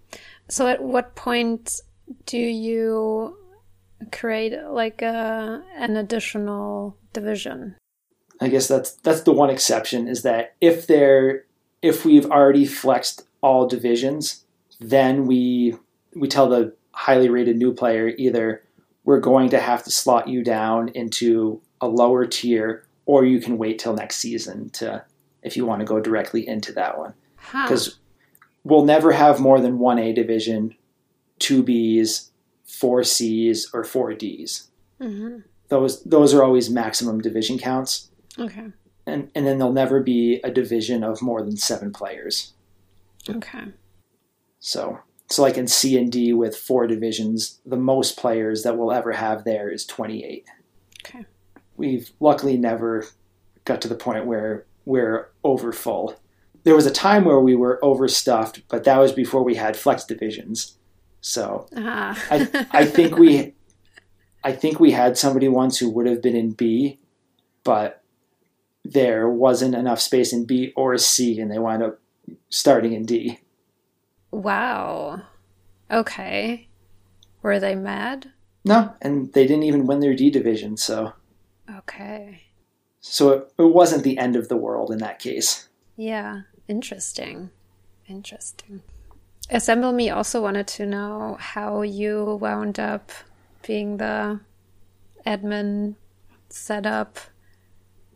[0.49, 1.81] So at what point
[2.27, 3.37] do you
[4.13, 7.77] create like a an additional division?
[8.41, 11.45] I guess that's that's the one exception is that if there
[11.83, 14.45] if we've already flexed all divisions,
[14.81, 15.77] then we
[16.15, 16.75] we tell the
[17.07, 18.63] highly rated new player either
[19.05, 23.57] we're going to have to slot you down into a lower tier or you can
[23.57, 25.03] wait till next season to
[25.43, 27.65] if you want to go directly into that one Huh.
[27.67, 27.99] because
[28.65, 30.77] we'll never have more than one A division,
[31.39, 32.29] two Bs,
[32.65, 34.69] four Cs, or four Ds.
[35.01, 35.39] hmm
[35.69, 38.67] Those those are always maximum division counts, Okay.
[39.07, 42.53] and and then there'll never be a division of more than seven players.
[43.29, 43.65] Okay.
[44.59, 44.99] So
[45.31, 49.13] so like in C and D with four divisions, the most players that we'll ever
[49.13, 50.47] have there is twenty eight.
[51.05, 51.25] Okay.
[51.77, 53.07] We've luckily never
[53.65, 56.17] got to the point where we're over full.
[56.65, 60.05] There was a time where we were overstuffed, but that was before we had flex
[60.05, 60.77] divisions.
[61.21, 62.21] So Ah.
[62.31, 63.55] I I think we
[64.43, 66.99] I think we had somebody once who would have been in B,
[67.63, 68.03] but
[68.85, 72.01] there wasn't enough space in B or C, and they wound up
[72.49, 73.39] starting in D.
[74.31, 75.23] wow.
[75.91, 76.69] Okay.
[77.43, 78.31] Were they mad?
[78.65, 81.15] No, and they didn't even win their D division, so
[81.79, 82.43] Okay.
[83.01, 85.69] so it, it wasn't the end of the world in that case.
[85.97, 86.43] Yeah.
[86.69, 87.51] Interesting.
[88.09, 88.83] Interesting.
[89.51, 93.11] Assemble Me also wanted to know how you wound up
[93.67, 94.41] being the
[95.27, 95.97] admin
[96.49, 97.19] setup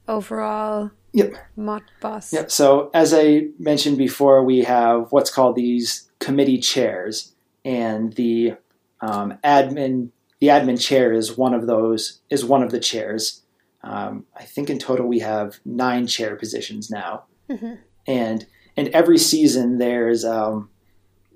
[0.07, 1.35] overall Yep.
[1.57, 2.33] mod boss.
[2.33, 2.51] Yep.
[2.51, 7.35] So as I mentioned before, we have what's called these committee chairs,
[7.65, 8.55] and the
[9.01, 10.11] um, admin
[10.41, 13.43] the admin chair is one of those is one of the chairs.
[13.83, 17.79] Um, I think in total we have nine chair positions now, Mhm.
[18.07, 18.47] and
[18.77, 20.71] and every season there's um,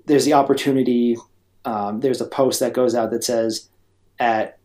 [0.05, 1.15] there's the opportunity.
[1.65, 3.69] Um, there's a post that goes out that says
[4.17, 4.57] at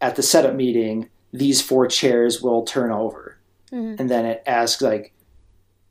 [0.00, 3.36] at the setup meeting these four chairs will turn over
[3.72, 3.98] Mhm.
[4.00, 5.12] and then it asks like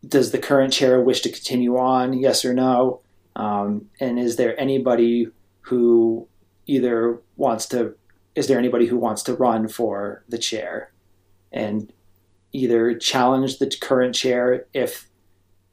[0.08, 3.00] does the current chair wish to continue on yes or no
[3.40, 5.30] um, and is there anybody
[5.62, 6.28] who
[6.68, 7.96] either wants to
[8.36, 10.92] is there anybody who wants to run for the chair?
[11.52, 11.92] And
[12.52, 15.08] either challenge the current chair if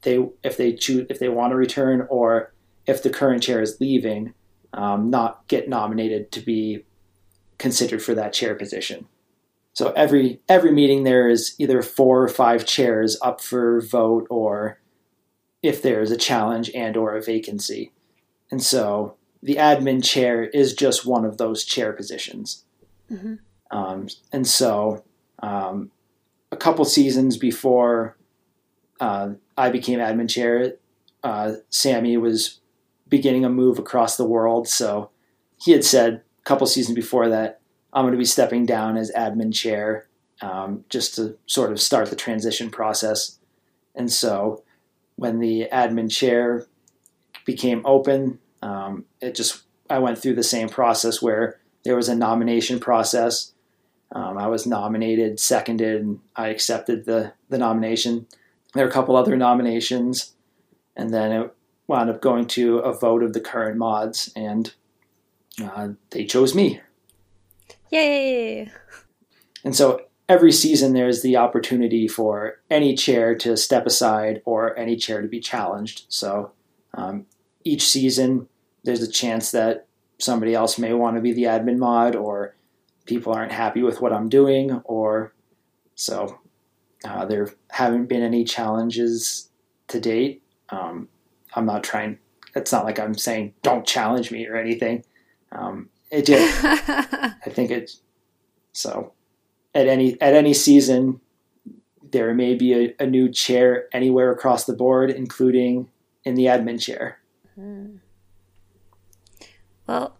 [0.03, 2.53] they if they choose if they want to return or
[2.85, 4.33] if the current chair is leaving
[4.73, 6.85] um, not get nominated to be
[7.57, 9.07] considered for that chair position.
[9.73, 14.79] So every every meeting there is either four or five chairs up for vote or
[15.63, 17.91] if there is a challenge and or a vacancy.
[18.51, 22.63] And so the admin chair is just one of those chair positions.
[23.11, 23.39] Mhm.
[23.71, 25.03] Um, and so
[25.39, 25.91] um,
[26.51, 28.17] a couple seasons before
[28.99, 30.73] uh, I became admin chair,
[31.23, 32.59] uh, Sammy was
[33.07, 34.67] beginning a move across the world.
[34.67, 35.09] So
[35.61, 37.59] he had said a couple seasons before that
[37.93, 40.07] I'm going to be stepping down as admin chair
[40.41, 43.39] um, just to sort of start the transition process.
[43.95, 44.63] And so
[45.17, 46.65] when the admin chair
[47.45, 52.15] became open, um, it just I went through the same process where there was a
[52.15, 53.53] nomination process.
[54.13, 58.27] Um, I was nominated, seconded, and I accepted the the nomination.
[58.73, 60.33] There were a couple other nominations,
[60.95, 61.53] and then it
[61.87, 64.73] wound up going to a vote of the current mods, and
[65.61, 66.81] uh, they chose me.
[67.91, 68.71] Yay!
[69.63, 74.95] And so every season there's the opportunity for any chair to step aside or any
[74.95, 76.05] chair to be challenged.
[76.09, 76.51] So
[76.93, 77.25] um,
[77.63, 78.47] each season
[78.83, 79.87] there's a chance that
[80.19, 82.55] somebody else may want to be the admin mod or
[83.05, 85.33] people aren't happy with what I'm doing or
[85.95, 86.39] so
[87.05, 89.49] uh, there haven't been any challenges
[89.87, 90.43] to date.
[90.69, 91.07] Um,
[91.55, 92.19] I'm not trying.
[92.55, 95.03] It's not like I'm saying don't challenge me or anything.
[95.51, 96.41] Um, it did.
[96.63, 98.01] I think it's
[98.73, 99.13] so
[99.77, 101.21] at any at any season
[102.11, 105.89] there may be a, a new chair anywhere across the board, including
[106.23, 107.19] in the admin chair.
[109.87, 110.17] Well,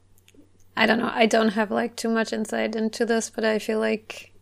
[0.75, 1.11] I don't know.
[1.11, 4.33] I don't have like too much insight into this, but I feel like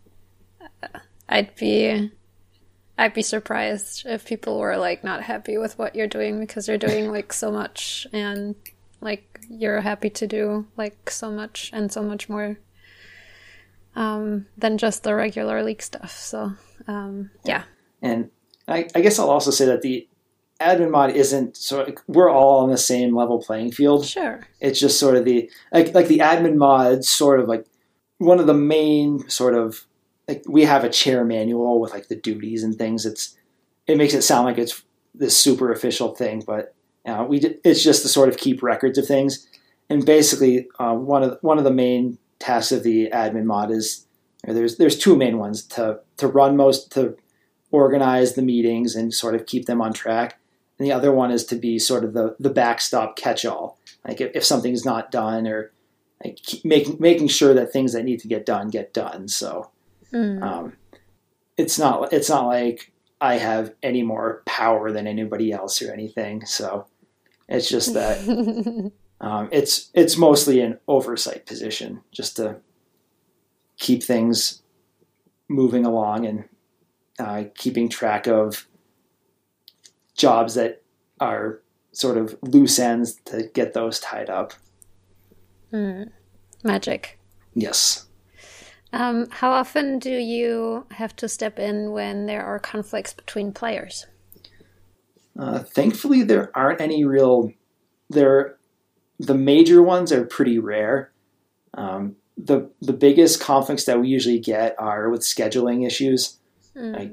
[0.84, 0.99] uh,
[1.30, 2.11] I'd be
[2.97, 6.78] I'd be surprised if people were like not happy with what you're doing because you're
[6.78, 8.55] doing like so much and
[9.01, 12.57] like you're happy to do like so much and so much more
[13.96, 16.12] um, than just the regular league stuff.
[16.12, 16.54] So
[16.88, 17.64] um, yeah,
[18.02, 18.30] And
[18.68, 20.08] I, I guess I'll also say that the
[20.60, 24.06] admin mod isn't sort of, we're all on the same level playing field.
[24.06, 24.48] sure.
[24.60, 27.66] It's just sort of the like like the admin mod sort of like
[28.18, 29.86] one of the main sort of
[30.28, 33.06] like we have a chair manual with like the duties and things.
[33.06, 33.36] It's
[33.88, 34.84] it makes it sound like it's
[35.14, 36.74] this super official thing, but
[37.06, 39.48] you know, we d- it's just to sort of keep records of things.
[39.89, 43.72] And basically, uh, one of the, one of the main tasks of the admin mod
[43.72, 44.06] is
[44.48, 47.16] or there's there's two main ones to to run most to
[47.72, 50.40] organize the meetings and sort of keep them on track.
[50.78, 53.78] And the other one is to be sort of the the backstop catch all
[54.08, 55.72] like if, if something's not done or
[56.24, 59.72] like making making sure that things that need to get done get done so
[60.14, 60.42] Mm.
[60.44, 60.74] um,
[61.58, 66.46] it's not it's not like i have any more power than anybody else or anything
[66.46, 66.86] so
[67.50, 68.20] It's just that
[69.22, 72.57] um, it's it's mostly an oversight position, just to
[73.78, 74.61] keep things
[75.47, 76.45] moving along and
[77.20, 78.68] uh, keeping track of
[80.16, 80.84] jobs that
[81.20, 81.61] are
[81.91, 84.53] sort of loose ends to get those tied up.
[85.72, 86.11] Mm.
[86.63, 87.20] Magic.
[87.53, 88.07] Yes.
[88.91, 94.07] Um, how often do you have to step in when there are conflicts between players?
[95.38, 97.51] Uh, thankfully, there aren't any real.
[98.09, 98.57] There,
[99.20, 101.11] the major ones are pretty rare.
[101.74, 106.38] Um, the the biggest conflicts that we usually get are with scheduling issues.
[106.76, 106.97] Mm.
[106.99, 107.11] Like,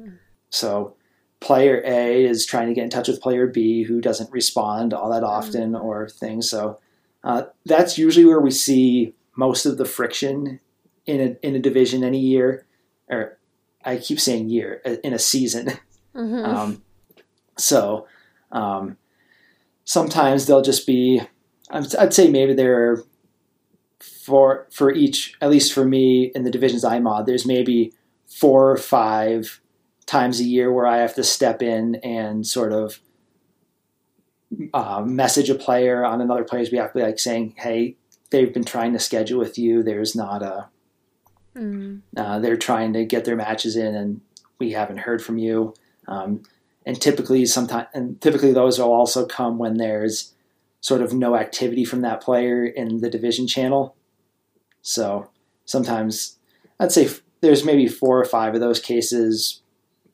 [0.50, 0.94] so,
[1.40, 5.10] player A is trying to get in touch with player B, who doesn't respond all
[5.10, 5.82] that often, Mm.
[5.84, 6.50] or things.
[6.50, 6.78] So,
[7.24, 10.60] uh, that's usually where we see most of the friction
[11.06, 12.66] in a in a division any year.
[13.08, 13.38] Or
[13.84, 15.72] I keep saying year uh, in a season.
[16.14, 16.44] Mhm.
[16.46, 16.82] Um,
[17.56, 18.06] so
[18.50, 18.98] um,
[19.84, 21.22] sometimes they'll just be,
[21.72, 23.04] I'd I'd say maybe there are
[24.00, 27.92] for for each, at least for me in the divisions I mod, there's maybe
[28.26, 29.60] four or five
[30.06, 33.00] times a year where I have to step in and sort of
[34.74, 37.96] uh, message a player on another player's behalf, like saying, "Hey,
[38.30, 39.82] they've been trying to schedule with you.
[39.82, 40.68] There's not a
[41.54, 42.00] Mm.
[42.16, 44.22] uh, they're trying to get their matches in, and
[44.58, 45.74] we haven't heard from you.
[46.08, 46.42] Um,
[46.86, 50.31] and typically, sometimes, and typically those will also come when there's
[50.82, 53.96] sort of no activity from that player in the division channel.
[54.82, 55.30] So
[55.64, 56.38] sometimes,
[56.78, 59.62] I'd say f- there's maybe four or five of those cases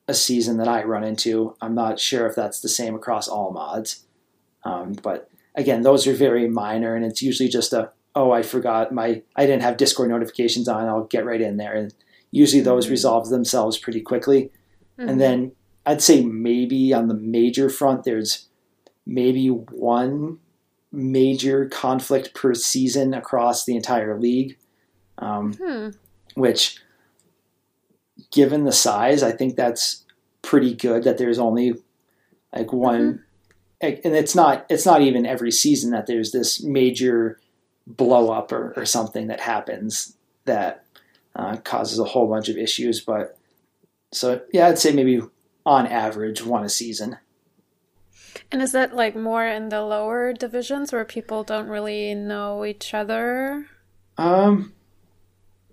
[0.07, 1.55] a season that I run into.
[1.61, 4.05] I'm not sure if that's the same across all mods,
[4.63, 8.91] um, but again, those are very minor, and it's usually just a oh, I forgot
[8.91, 10.87] my, I didn't have Discord notifications on.
[10.87, 11.73] I'll get right in there.
[11.73, 11.93] And
[12.31, 12.91] usually those Mhm.
[12.91, 14.51] resolve themselves pretty quickly.
[14.99, 15.09] Mhm.
[15.09, 15.51] And then
[15.85, 18.47] I'd say maybe on the major front, there's
[19.05, 20.39] maybe one
[20.91, 24.57] major conflict per season across the entire league,
[25.19, 25.89] um, Hmm.
[26.35, 26.77] which,
[28.31, 30.05] given the size, I think that's
[30.41, 31.75] pretty good that there's only
[32.55, 33.23] like one.
[33.81, 37.39] like, And it's not it's not even every season that there's this major
[37.87, 40.15] blow up or, or something that happens
[40.45, 40.83] that
[41.35, 42.99] uh, causes a whole bunch of issues.
[43.01, 43.37] But
[44.11, 45.21] so yeah, I'd say maybe
[45.65, 47.17] on average one a season.
[48.51, 52.93] And is that like more in the lower divisions where people don't really know each
[52.93, 53.67] other?
[54.17, 54.73] Um,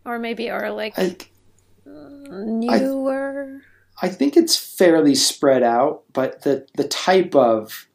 [0.05, 1.17] Or maybe are like I
[1.87, 3.63] newer?
[4.03, 7.87] I think it's fairly spread out, but the the type of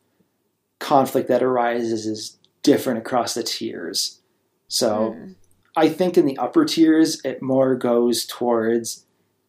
[0.79, 4.21] conflict that arises is different across the tiers.
[4.67, 5.33] So Hmm.
[5.75, 9.05] I think in the upper tiers, it more goes towards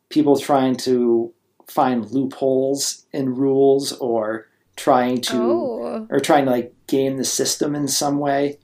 [0.08, 1.32] people trying to
[1.66, 6.06] find loopholes in rules or trying to Oh.
[6.10, 8.58] or trying to like game the system in some way.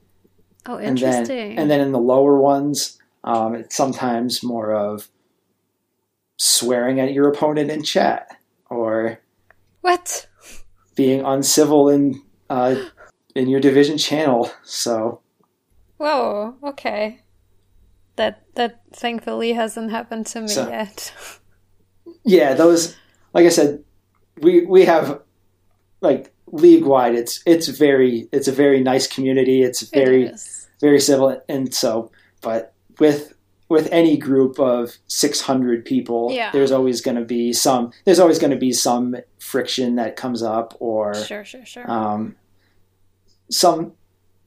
[0.66, 1.59] Oh, And then interesting.
[1.59, 5.09] and then in the lower ones, um, it's sometimes more of
[6.36, 8.36] swearing at your opponent in chat
[8.70, 9.18] or
[9.80, 10.26] what?
[10.94, 12.20] being uncivil in
[12.50, 12.74] uh,
[13.34, 14.50] in your division channel.
[14.64, 15.20] So
[15.99, 17.20] Whoa, okay.
[18.16, 21.12] That that thankfully hasn't happened to me So- yet.
[22.24, 22.96] yeah, those
[23.33, 23.84] like I said,
[24.41, 25.20] we we have
[26.00, 27.14] like league wide.
[27.14, 29.62] It's it's very it's a very nice community.
[29.62, 30.41] It's very It
[30.80, 32.11] very civil, and so
[32.41, 33.34] but with
[33.68, 36.50] with any group of 600 people Yeah.
[36.53, 40.42] there's always going to be some there's always going to be some friction that comes
[40.42, 41.91] up or Sure, sure, sure.
[41.91, 42.37] um,
[43.50, 43.92] some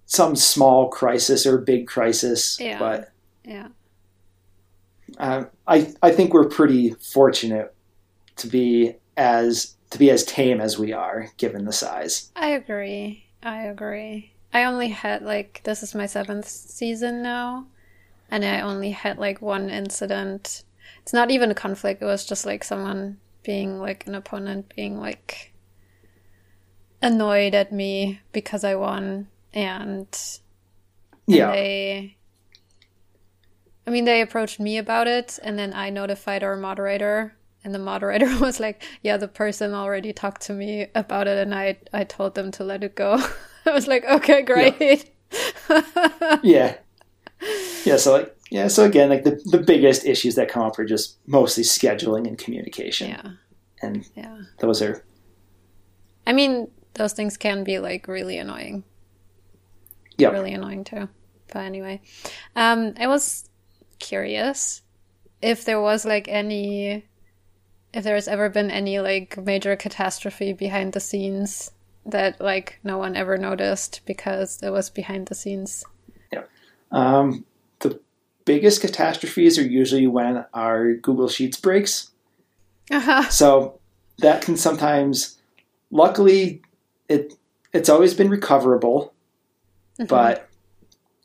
[0.07, 2.80] some small crisis or big crisis Yeah.
[2.80, 3.11] but
[3.45, 3.68] yeah.
[5.19, 7.73] I I think we're pretty fortunate
[8.38, 12.31] to be as to be as tame as we are given the size.
[12.35, 13.26] I agree.
[13.43, 14.34] I agree.
[14.53, 17.68] I only had like this is my seventh season now,
[18.30, 20.63] and I only had like one incident.
[21.03, 22.01] It's not even a conflict.
[22.01, 25.53] It was just like someone being like an opponent being like
[27.01, 30.07] annoyed at me because I won, and
[31.27, 32.18] and Yeah, they
[33.85, 37.80] I mean they approached me about it and then I notified our moderator and the
[37.80, 42.04] moderator was like, Yeah, the person already talked to me about it and I I
[42.04, 43.20] told them to let it go.
[43.66, 45.10] I was like, Okay, great.
[46.44, 46.78] yeah,
[47.86, 47.98] yeah.
[47.98, 51.18] So like yeah, so again, like the the biggest issues that come up are just
[51.28, 53.32] mostly scheduling and communication, yeah.
[53.82, 54.42] and Yeah.
[54.60, 55.04] those are
[56.28, 58.84] I mean, those things can be like really annoying.
[60.18, 60.30] yeah.
[60.30, 61.08] really annoying too.
[61.48, 62.02] But anyway,
[62.56, 63.50] um, I was
[64.00, 64.82] curious
[65.42, 67.04] if there was like any,
[67.93, 71.72] if there's ever been any like major catastrophe behind the scenes
[72.05, 75.84] that like no one ever noticed because it was behind the scenes?
[76.31, 76.43] Yeah.
[76.91, 77.45] Um,
[77.80, 77.99] the
[78.45, 82.11] biggest catastrophes are usually when our Google Sheets breaks.
[82.89, 83.30] Uh-huh.
[83.30, 83.80] So
[84.19, 85.38] that can sometimes,
[85.91, 86.61] luckily,
[87.07, 87.34] it
[87.73, 89.13] it's always been recoverable,
[89.99, 90.07] Mhm.
[90.07, 90.49] but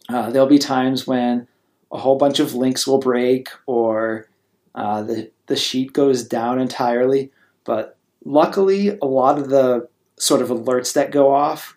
[0.08, 1.48] uh, there'll be times when
[1.90, 4.28] a whole bunch of links will break or
[4.74, 7.30] uh, the the sheet goes down entirely.
[7.64, 11.76] But luckily, a lot of the sort of alerts that go off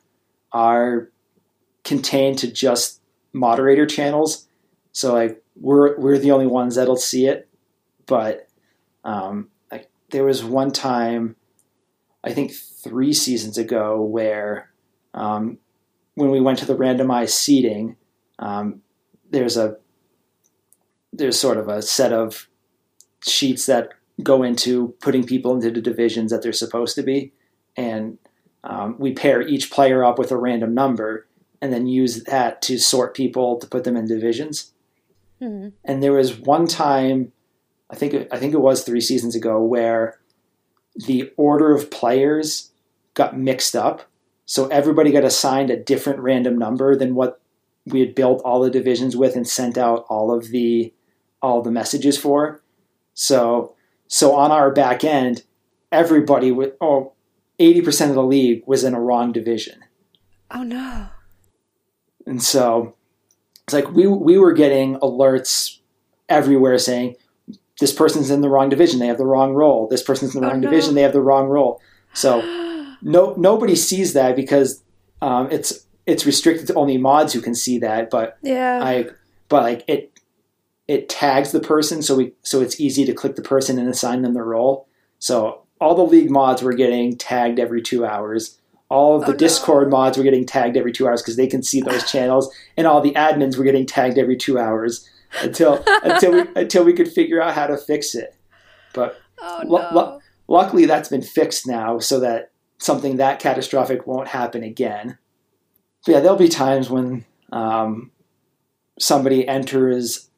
[0.51, 1.09] are
[1.83, 3.01] contained to just
[3.33, 4.47] moderator channels.
[4.91, 7.47] So like we're we're the only ones that'll see it.
[8.05, 8.47] But
[9.03, 11.35] um, like there was one time,
[12.23, 14.71] I think three seasons ago, where
[15.13, 15.59] um,
[16.15, 17.95] when we went to the randomized seating,
[18.39, 18.81] um,
[19.29, 19.77] there's a
[21.13, 22.48] there's sort of a set of
[23.21, 23.89] sheets that
[24.21, 27.31] go into putting people into the divisions that they're supposed to be,
[27.75, 28.17] and
[28.63, 31.25] um, we pair each player up with a random number,
[31.61, 34.73] and then use that to sort people to put them in divisions.
[35.41, 35.73] Mhm.
[35.85, 37.31] And there was one time,
[37.89, 40.19] I think I think it was three seasons ago, where
[40.95, 42.71] the order of players
[43.13, 44.03] got mixed up,
[44.45, 47.39] so everybody got assigned a different random number than what
[47.85, 50.93] we had built all the divisions with and sent out all of the
[51.41, 52.61] all the messages for.
[53.19, 53.75] So
[54.07, 55.43] so on our back end,
[55.91, 57.11] everybody with oh
[57.59, 59.83] 80% of the league was in a wrong division.
[60.49, 61.07] Oh no.
[62.25, 62.95] And so
[63.65, 65.79] it's like we we were getting alerts
[66.29, 67.17] everywhere saying
[67.81, 69.87] this person's in the wrong division, they have the wrong role.
[69.89, 70.69] This person's in the Oh, wrong no.
[70.69, 71.81] division, they have the wrong role.
[72.13, 72.39] So
[73.01, 74.81] no nobody sees that because
[75.21, 78.09] um, it's it's restricted to only mods who can see that.
[78.09, 78.79] But yeah.
[78.81, 79.09] I
[79.49, 80.08] but like it
[80.89, 84.23] it tags the person so we so it's easy to click the person and assign
[84.23, 84.87] them the role.
[85.19, 88.59] So all the league mods were getting tagged every two hours.
[88.89, 89.37] All of the Oh, no.
[89.37, 92.87] Discord mods were getting tagged every two hours because they can see those channels, and
[92.87, 95.07] all the admins were getting tagged every two hours
[95.43, 98.35] until until we until we could figure out how to fix it.
[98.93, 99.89] But oh no.
[99.93, 105.19] lo- luckily, that's been fixed now, so that something that catastrophic won't happen again.
[106.03, 108.09] But yeah, there'll be times when um,
[108.97, 110.28] somebody enters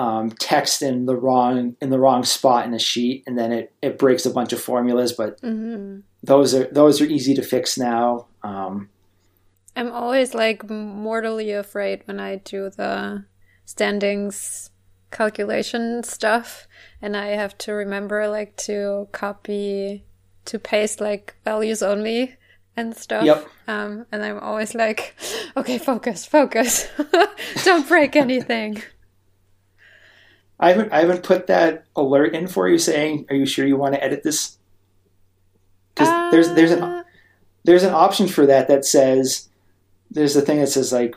[0.00, 3.74] um, text in the wrong in the wrong spot in a sheet, and then it,
[3.82, 5.12] it breaks a bunch of formulas.
[5.12, 8.26] But hmm those are those are easy to fix now.
[8.42, 8.88] Um,
[9.76, 13.26] I'm always like mortally afraid when I do the
[13.66, 14.70] standings
[15.10, 16.66] calculation stuff
[17.02, 20.04] and I have to remember like to copy
[20.46, 22.36] to paste like values only
[22.74, 23.26] and stuff.
[23.26, 23.48] Yep.
[23.68, 25.14] Um and I'm always like,
[25.56, 26.88] okay, focus, focus.
[27.64, 28.82] Don't break anything.
[30.60, 33.76] I haven't I haven't put that alert in for you saying, "Are you sure you
[33.76, 34.58] want to edit this?"
[35.94, 37.02] Because there's there's an Uh,
[37.64, 39.48] there's an option for that that says
[40.10, 41.16] there's a thing that says like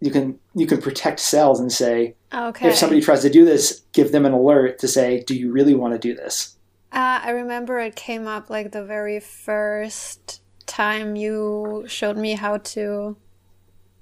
[0.00, 2.68] you can you can protect cells and say okay.
[2.68, 5.74] if somebody tries to do this, give them an alert to say, "Do you really
[5.74, 6.56] want to do this?"
[6.92, 12.58] Uh, I remember it came up like the very first time you showed me how
[12.58, 13.16] to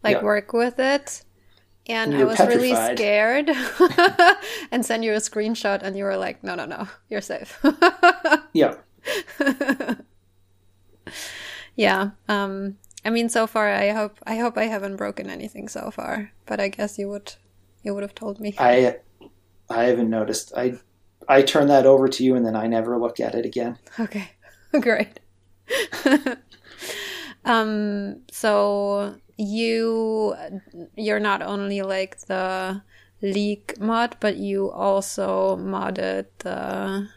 [0.02, 0.22] like Yeah.
[0.22, 1.22] work with it.
[1.88, 3.50] And I was really scared
[4.70, 7.58] and sent you a screenshot and you were like, no, no, no, you're safe.
[8.54, 8.76] Yeah,
[11.76, 12.10] yeah.
[12.28, 16.32] Um, I mean, so far, I hope, I hope I haven't broken anything so far,
[16.46, 17.34] but I guess you would,
[17.82, 18.54] you would have told me.
[18.58, 18.96] I
[19.70, 20.52] I haven't noticed.
[20.56, 20.78] I
[21.28, 23.78] I turned that over to you, and then I never looked at it again.
[24.00, 24.30] Okay,
[24.80, 25.20] great.
[27.48, 30.34] Um, so you
[30.96, 32.82] you're not only like the
[33.22, 37.08] league mod, but you also modded the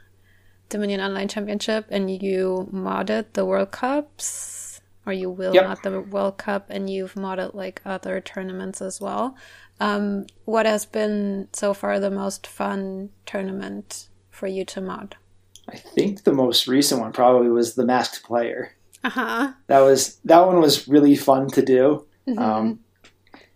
[0.70, 5.66] Dominion Online Championship, and you modded the World Cups, or you will Yep.
[5.66, 9.36] mod the World Cup, and you've modded like other tournaments as well.
[9.80, 15.16] Um, what has been so far the most fun tournament for you to mod?
[15.68, 18.76] I think the most recent one probably was the Masked Player.
[19.04, 19.52] Uh huh.
[19.68, 22.06] That was that one was really fun to do.
[22.38, 22.80] Um,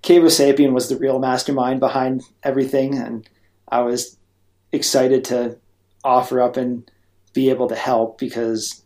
[0.01, 3.27] Cavo Sapien was the real mastermind behind everything, and
[3.69, 4.17] I was
[4.71, 5.57] excited to
[6.03, 6.89] offer up and
[7.33, 8.83] be able to help because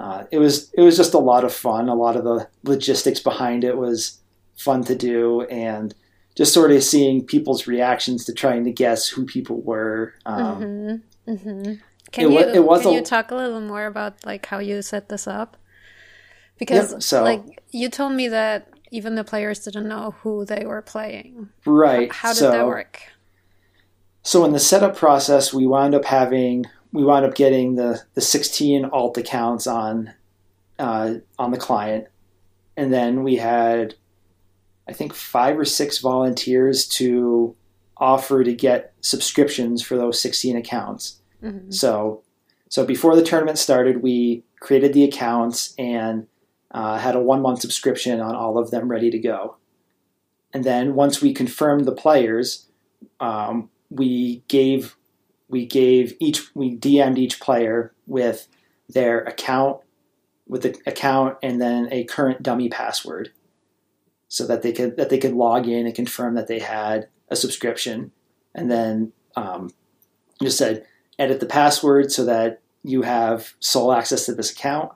[0.00, 1.88] uh, it was it was just a lot of fun.
[1.88, 4.18] A lot of the logistics behind it was
[4.56, 5.94] fun to do, and
[6.36, 10.14] just sort of seeing people's reactions to trying to guess who people were.
[10.24, 10.42] Um,
[11.26, 11.30] Mm-hmm.
[11.32, 11.74] Mm-hmm.
[12.12, 14.58] Can It you it was can a- you talk a little more about like how
[14.60, 15.56] you set this up?
[16.58, 20.64] Because Yep, so- like you told me that even the players didn't know who they
[20.64, 21.48] were playing.
[21.64, 22.12] Right.
[22.12, 23.02] How did so, that work?
[24.22, 28.20] So in the setup process, we wound up having we wound up getting the the
[28.20, 30.14] 16 alt accounts on
[30.78, 32.06] uh, on the client,
[32.76, 33.94] and then we had,
[34.88, 37.54] I think, five or six volunteers to
[37.96, 41.20] offer to get subscriptions for those 16 accounts.
[41.42, 41.70] Mm-hmm.
[41.70, 42.22] So,
[42.68, 46.26] so before the tournament started, we created the accounts and
[46.76, 49.56] uh, had a one month subscription on all of them ready to go.
[50.52, 52.68] And then once we confirmed the players,
[53.18, 54.94] um, we gave
[55.48, 58.46] we gave each we DM'd each player with
[58.90, 59.80] their account
[60.46, 63.32] with the account and then a current dummy password
[64.28, 67.36] so that they could that they could log in and confirm that they had a
[67.36, 68.12] subscription
[68.54, 69.72] and then um,
[70.42, 70.84] just said
[71.18, 74.92] edit the password so that you have sole access to this account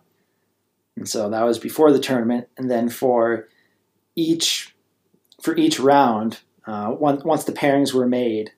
[0.96, 3.48] and so that was before the tournament and then for
[4.16, 4.74] each
[5.42, 8.50] for each round uh, once, once the pairings were made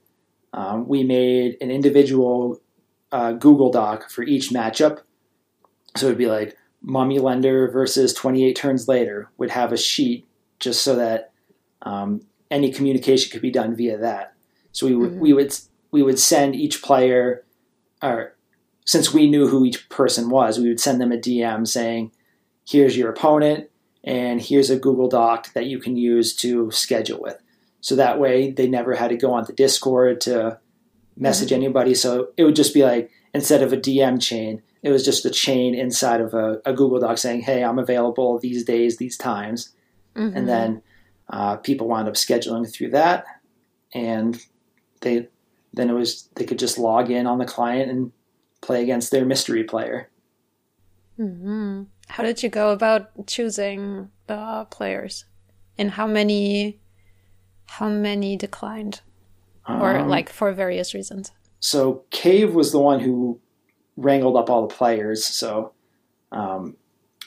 [0.52, 2.60] um, we made an individual
[3.12, 5.00] uh, google doc for each matchup
[5.96, 10.26] so it'd be like Mummy Lender versus 28 turns later would have a sheet
[10.58, 11.32] just so that
[11.82, 14.34] um, any communication could be done via that.
[14.72, 15.20] So we would mm-hmm.
[15.20, 15.54] we would
[15.90, 17.44] we would send each player,
[18.02, 18.34] or
[18.84, 22.12] since we knew who each person was, we would send them a DM saying,
[22.66, 23.70] "Here's your opponent,
[24.04, 27.38] and here's a Google Doc that you can use to schedule with."
[27.80, 30.58] So that way, they never had to go on the Discord to
[31.16, 31.62] message mm-hmm.
[31.62, 31.94] anybody.
[31.94, 35.30] So it would just be like instead of a DM chain, it was just a
[35.30, 39.74] chain inside of a, a Google Doc saying, "Hey, I'm available these days, these times,"
[40.14, 40.36] mm-hmm.
[40.36, 40.82] and then
[41.30, 43.24] uh, people wound up scheduling through that,
[43.94, 44.44] and
[45.00, 45.28] they
[45.72, 48.12] then it was they could just log in on the client and
[48.60, 50.08] play against their mystery player.
[51.18, 51.82] Mm-hmm.
[52.08, 55.24] How did you go about choosing the players,
[55.78, 56.78] and how many?
[57.66, 59.00] How many declined,
[59.66, 61.32] or um, like for various reasons?
[61.60, 63.40] So Cave was the one who
[63.96, 65.24] wrangled up all the players.
[65.24, 65.72] So
[66.32, 66.76] um,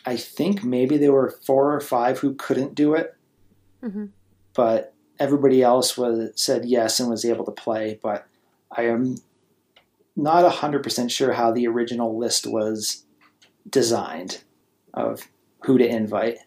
[0.05, 3.15] I think maybe there were four or five who couldn't do it,
[3.81, 4.05] mm-hmm.
[4.53, 7.97] but everybody else was said yes and was able to play.
[8.03, 8.27] But
[8.71, 9.17] I am
[10.15, 13.04] not a hundred percent sure how the original list was
[13.69, 14.43] designed
[14.93, 15.27] of
[15.61, 16.37] who to invite.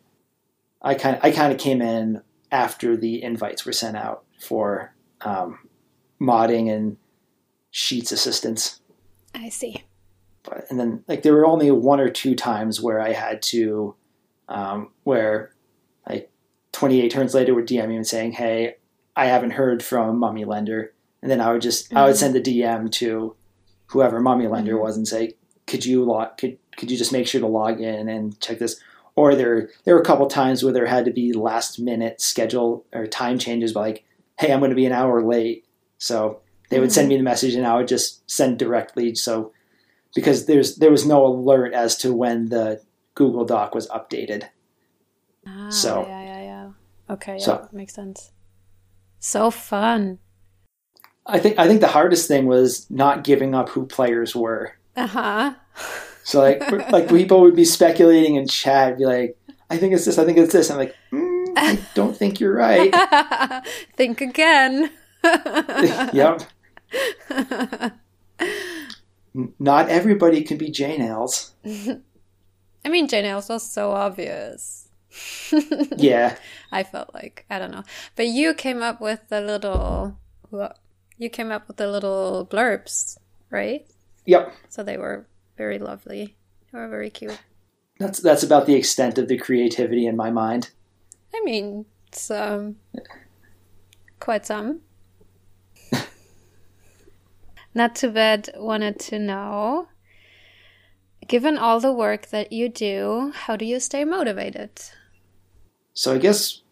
[0.83, 5.59] I kind I kind of came in after the invites were sent out for um,
[6.21, 6.97] modding and
[7.71, 8.81] sheets assistance.
[9.35, 9.85] I see
[10.49, 13.95] but and then like there were only one or two times where I had to
[14.49, 15.53] um, where
[16.09, 16.31] like
[16.73, 18.77] 28 turns later would DM me and saying, "Hey,
[19.17, 21.99] I haven't heard from Mummy Lender," and then I would just mm-hmm.
[21.99, 22.19] I would mm-hmm.
[22.19, 23.35] send the DM to
[23.87, 24.83] whoever Mummy Lender mm-hmm.
[24.83, 25.35] was and say,
[25.69, 26.37] "Could you log?
[26.37, 28.81] Could could you just make sure to log in and check this?"
[29.15, 32.85] Or there there were a couple times where there had to be last minute schedule
[32.93, 34.05] or time changes, but like,
[34.41, 35.65] "Hey, I'm going to be an hour late,"
[35.99, 36.41] so
[36.71, 39.15] they would send me the message and I would just send directly.
[39.15, 39.53] So
[40.15, 42.81] because there's there was no alert as to when the
[43.15, 44.45] Google Doc was updated.
[45.47, 46.71] Ah, so yeah, yeah, yeah.
[47.11, 48.33] Okay, yeah, so, makes sense.
[49.19, 50.19] So fun.
[51.27, 54.75] I think I think the hardest thing was not giving up who players were.
[54.99, 55.55] Uh huh.
[56.25, 59.39] So like like people would be speculating in chat, be like,
[59.71, 60.19] "I think it's this.
[60.19, 62.93] I think it's this." I'm like, mm, "I don't think you're right."
[63.97, 64.91] think again.
[66.13, 66.43] yep
[69.59, 71.53] not everybody can be Jane Ailes.
[71.65, 74.89] I mean, Jane Ailes was so obvious.
[75.97, 76.37] yeah.
[76.73, 77.85] I felt like I don't know,
[78.17, 80.19] but you came up with the little.
[81.17, 83.19] You came up with the little blurbs,
[83.51, 83.87] right?
[84.29, 84.55] Yep.
[84.69, 85.27] So they were
[85.57, 86.37] very lovely.
[86.71, 87.39] They were very cute.
[87.99, 90.71] That's that's about the extent of the creativity in my mind.
[91.35, 92.77] I mean, it's um,
[94.21, 94.81] quite some.
[97.75, 99.89] Not too bad wanted to know
[101.29, 104.71] given all the work that you do, how do you stay motivated?
[105.93, 106.63] So I guess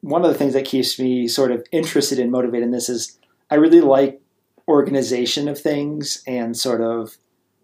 [0.00, 3.18] one of the things that keeps me sort of interested and motivated in this is
[3.50, 4.20] I really like
[4.68, 7.16] organization of things and sort of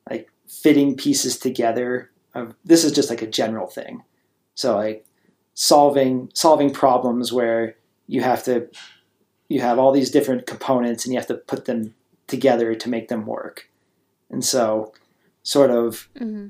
[0.09, 2.11] like fitting pieces together.
[2.35, 4.03] Of, this is just like a general thing.
[4.55, 5.07] So like
[5.55, 7.77] solving solving problems where
[8.07, 8.69] you have to
[9.49, 11.95] you have all these different components and you have to put them
[12.27, 13.69] together to make them work.
[14.31, 14.93] And so,
[15.43, 16.49] sort of, mm-hmm.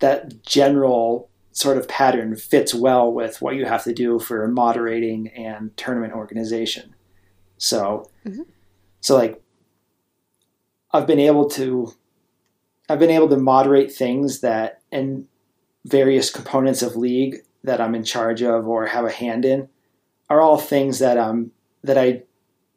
[0.00, 5.28] that general sort of pattern fits well with what you have to do for moderating
[5.28, 6.94] and tournament organization.
[7.58, 8.42] So, mm-hmm.
[9.00, 9.40] so like,
[10.94, 11.92] I've been able to,
[12.88, 15.26] I've been able to moderate things that and
[15.84, 19.68] various components of league that I'm in charge of or have a hand in
[20.30, 21.50] are all things that um
[21.82, 22.22] that I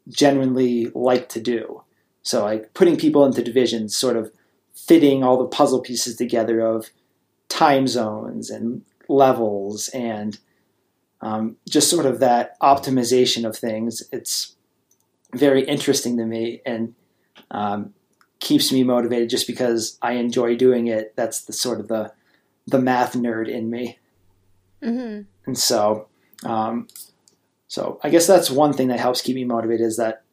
[0.10, 1.84] genuinely like to do.
[2.24, 4.32] So like putting people into divisions, sort of
[4.76, 6.90] fitting all the puzzle pieces together of
[7.50, 10.40] time zones and levels and
[11.22, 14.04] um, just sort of that optimization of things.
[14.12, 14.56] It's
[15.34, 16.96] very interesting to me and
[17.52, 17.94] um,
[18.40, 21.16] keeps me motivated just because I enjoy doing it.
[21.16, 22.14] That's the sort of the
[22.66, 24.00] the math nerd in me,
[24.84, 25.22] Mm-hmm.
[25.46, 26.08] and so
[26.46, 26.88] um,
[27.68, 30.24] so I guess that's one thing that helps keep me motivated is that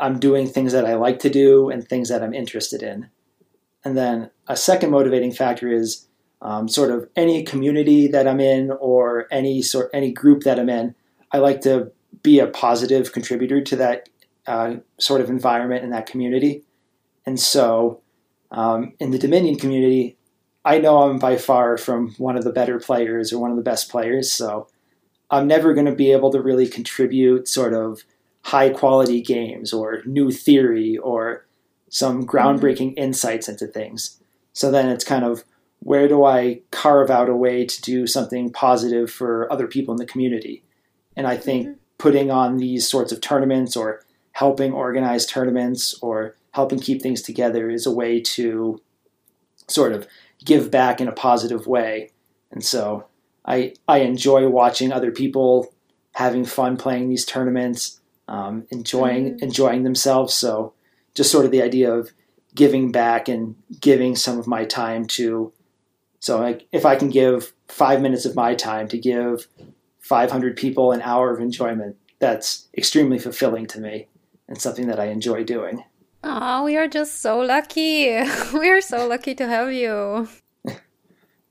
[0.00, 3.10] I'm doing things that I like to do and things that I'm interested in.
[3.84, 6.06] And then a second motivating factor is
[6.42, 10.68] um, sort of any community that I'm in or any sort any group that I'm
[10.68, 10.94] in.
[11.30, 11.92] I like to
[12.22, 14.08] be a positive contributor to that
[14.46, 16.63] uh, sort of environment and that community.
[17.26, 18.00] And so,
[18.50, 20.16] um, in the Dominion community,
[20.64, 23.62] I know I'm by far from one of the better players or one of the
[23.62, 24.32] best players.
[24.32, 24.68] So,
[25.30, 28.04] I'm never going to be able to really contribute sort of
[28.42, 31.46] high quality games or new theory or
[31.88, 34.20] some groundbreaking insights into things.
[34.52, 35.44] So then it's kind of
[35.80, 39.98] where do I carve out a way to do something positive for other people in
[39.98, 40.62] the community?
[41.16, 41.74] And I think Mhm.
[41.98, 47.68] putting on these sorts of tournaments or helping organize tournaments or helping keep things together
[47.68, 48.80] is a way to
[49.68, 50.06] sort of
[50.44, 52.10] give back in a positive way.
[52.52, 53.06] And so
[53.44, 55.72] I I enjoy watching other people
[56.12, 59.42] having fun playing these tournaments, um, enjoying Mhm.
[59.42, 60.32] enjoying themselves.
[60.34, 60.72] So
[61.14, 62.12] just sort of the idea of
[62.54, 65.52] giving back and giving some of my time to.
[66.20, 69.48] So like if I can give five minutes of my time to give
[69.98, 74.06] 500 people an hour of enjoyment, that's extremely fulfilling to me
[74.48, 75.82] and something that I enjoy doing.
[76.26, 78.06] Oh, we are just so lucky.
[78.54, 80.26] We are so lucky to have you.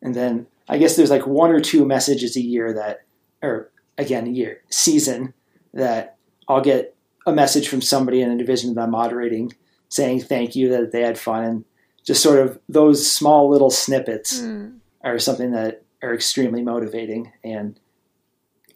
[0.01, 3.05] And then I guess there's like one or two messages a year that,
[3.41, 5.33] or again, a year, season,
[5.73, 6.17] that
[6.47, 6.95] I'll get
[7.25, 9.53] a message from somebody in a division that I'm moderating
[9.89, 11.43] saying thank you, that they had fun.
[11.43, 11.65] And
[12.03, 14.77] just sort of those small little snippets Hmm.
[15.03, 17.79] are something that are extremely motivating and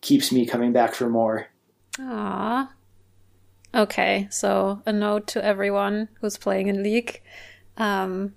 [0.01, 1.47] keeps me coming back for more.
[1.99, 2.69] Aw.
[3.76, 7.22] Okay, so a note to everyone who's playing in League.
[7.77, 8.34] Um,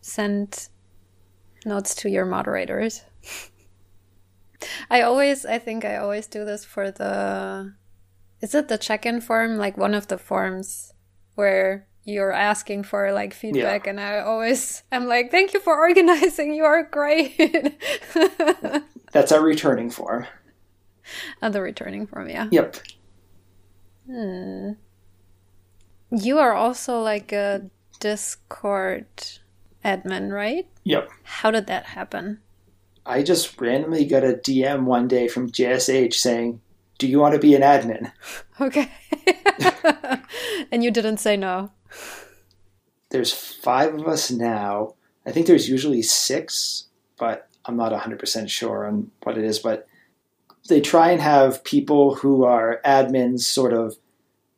[0.00, 0.68] send
[1.64, 3.02] notes to your moderators.
[4.90, 7.74] I always, I think I always do this for the.
[8.40, 9.56] Is it the check in form?
[9.56, 10.92] Like one of the forms
[11.34, 16.54] where you're asking for like feedback, and I always, I'm like, thank you for organizing.
[16.54, 17.38] You are great.
[19.12, 20.26] That's our returning form.
[21.42, 22.48] oh, the returning form, yeah.
[22.50, 22.76] Yep.
[24.06, 24.72] Hmm.
[26.10, 27.70] You are also like a
[28.00, 29.06] Discord
[29.84, 30.68] admin, right?
[30.84, 31.10] Yep.
[31.24, 32.40] How did that happen?
[33.06, 36.60] I just randomly got a DM one day from JSH saying,
[36.98, 38.12] Do you want to be an admin?
[38.60, 38.88] Okay.
[40.70, 41.72] and you didn't say no.
[43.10, 44.94] There's five of us now.
[45.26, 46.84] I think there's usually six,
[47.18, 49.58] but I'm not 100% sure on what it is.
[49.58, 49.88] But
[50.68, 53.96] they try and have people who are admins sort of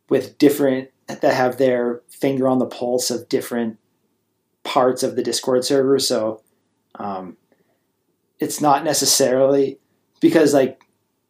[0.08, 3.78] with different, that have their finger on the pulse of different
[4.62, 5.98] parts of the Discord server.
[5.98, 6.42] So
[6.96, 7.36] um,
[8.38, 9.78] it's not necessarily
[10.20, 10.82] because, like,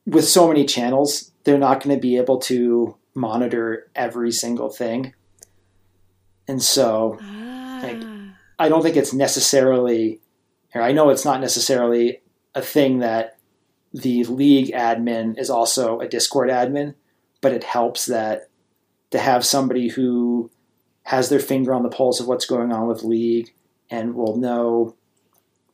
[0.07, 5.15] with so many channels, they're not going to be able to monitor every single thing.
[6.47, 8.37] And so Ah.
[8.59, 10.21] I don't think it's necessarily,
[10.75, 12.23] or I know it's not necessarily
[12.55, 13.36] a thing that
[13.97, 16.95] the league admin is also a Discord admin,
[17.41, 18.51] but it helps that
[19.11, 20.51] to have somebody who
[21.05, 23.55] has their finger on the pulse of what's going on with league
[23.89, 24.95] and will know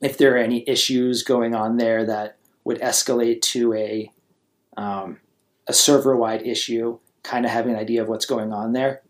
[0.00, 4.10] if there are any issues going on there that would escalate to a
[4.76, 5.18] um,
[5.66, 9.02] a server wide issue, kind of having an idea of what's going on there.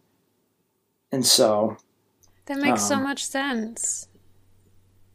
[1.11, 1.77] And so
[2.47, 4.09] That makes so um, much sense.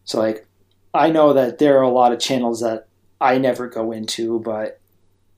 [0.03, 0.45] So like
[0.94, 2.87] I know that there are a lot of channels that
[3.19, 4.80] I never go into, but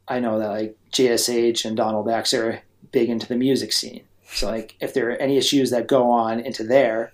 [0.07, 2.61] I know that like JSH and Donald X are
[2.91, 4.03] big into the music scene.
[4.31, 7.14] So like if there are any issues that go on into there,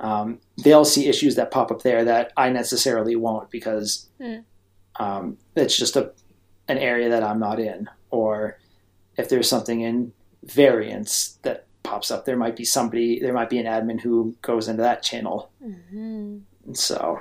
[0.00, 4.38] um, they'll see issues that pop up there that I necessarily won't because Hmm.
[4.96, 6.12] um, it's just a
[6.68, 7.88] an area that I'm not in.
[8.10, 8.58] Or
[9.16, 10.12] if there's something in
[10.44, 14.68] variants that pops up, there might be somebody, there might be an admin who goes
[14.68, 15.50] into that channel.
[15.62, 16.38] hmm
[16.72, 17.20] so,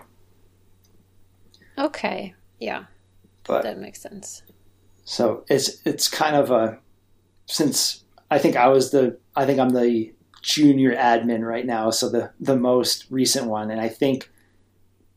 [1.78, 2.34] Okay.
[2.62, 2.86] Yeah,
[3.44, 4.44] but that makes sense.
[5.04, 6.80] So it's it's kind of a
[7.48, 12.08] since I think I was the I think I'm the junior admin right now, so
[12.08, 14.30] the the most recent one, and I think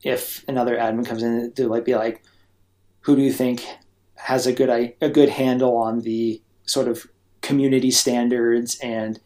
[0.02, 2.22] if another admin comes in, they'll like be like,
[3.00, 3.64] who do you think
[4.16, 7.06] has a good a good handle on the sort of
[7.42, 9.20] community standards and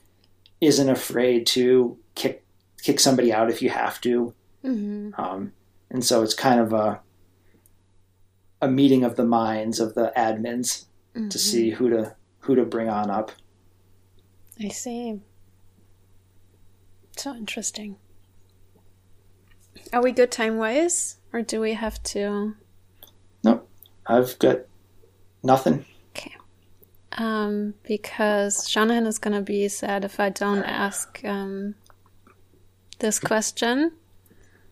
[0.60, 2.44] isn't afraid to kick
[2.82, 4.34] kick somebody out if you have to.
[4.62, 5.52] hmm Um,
[5.90, 7.00] and so it's kind of a
[8.60, 11.30] a meeting of the minds of the admins Mm-hmm.
[11.30, 13.32] to see who to who to bring on up.
[14.60, 15.20] I see.
[17.16, 17.96] So interesting.
[19.92, 22.54] Are we good time wise, or do we have to?
[23.42, 23.68] Nope,
[24.06, 24.58] I've got
[25.42, 25.86] nothing.
[26.10, 26.36] Okay.
[27.12, 31.74] Um, because Shanahan is gonna be sad if I don't ask um
[32.98, 33.92] this question.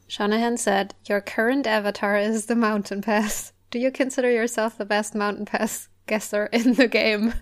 [0.06, 3.52] Shanahan said, "Your current avatar is the mountain pass.
[3.70, 7.34] Do you consider yourself the best mountain pass guesser in the game?"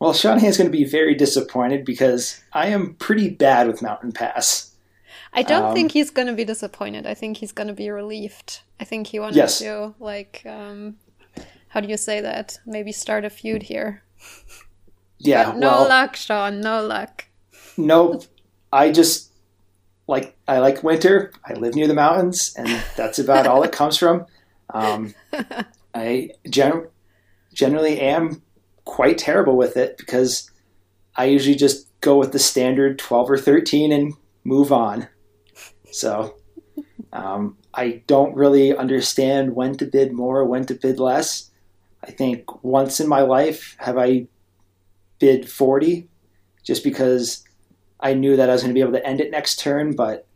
[0.00, 4.72] Well, Shanahan's going to be very disappointed because I am pretty bad with Mountain Pass.
[5.32, 7.06] I don't Um, think he's gonna be disappointed.
[7.06, 8.62] I think he's gonna be relieved.
[8.80, 9.58] I think he wanted Yes.
[9.60, 10.96] to like um
[11.68, 12.58] how do you say that?
[12.66, 14.02] Maybe start a feud here.
[15.18, 17.26] Yeah, no well, luck, Sean, no luck.
[17.76, 18.24] nope.
[18.72, 19.30] I just
[20.08, 21.30] like I like winter.
[21.44, 24.26] I live near the mountains, and that's about all it comes from.
[24.72, 25.14] Um,
[25.94, 26.88] I gen-
[27.52, 28.42] generally am
[28.84, 30.50] quite terrible with it because
[31.16, 34.14] I usually just go with the standard twelve or thirteen and
[34.44, 35.08] move on.
[35.90, 36.36] So
[37.12, 41.50] um, I don't really understand when to bid more, when to bid less.
[42.02, 44.26] I think once in my life have I
[45.18, 46.08] bid forty,
[46.62, 47.44] just because
[48.00, 50.26] I knew that I was going to be able to end it next turn, but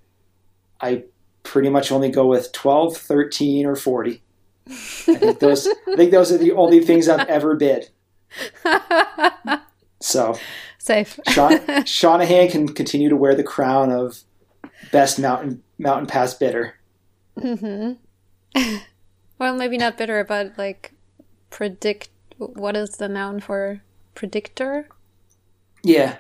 [0.81, 1.05] I
[1.43, 4.23] pretty much only go with 12, 13, or 40.
[4.69, 4.73] I
[5.17, 7.91] think those I think those are the only things I've ever bid.
[10.01, 10.37] So
[10.85, 11.19] Safe.
[11.29, 14.23] Sean, Shanahan can continue to wear the crown of
[14.93, 16.75] best mountain mountain pass bidder.
[17.39, 18.77] Mm-hmm.
[19.39, 20.93] well, maybe not bitter, but like
[21.49, 22.11] predict.
[22.37, 23.81] What is the noun for
[24.15, 24.89] predictor?
[25.83, 26.19] Yeah.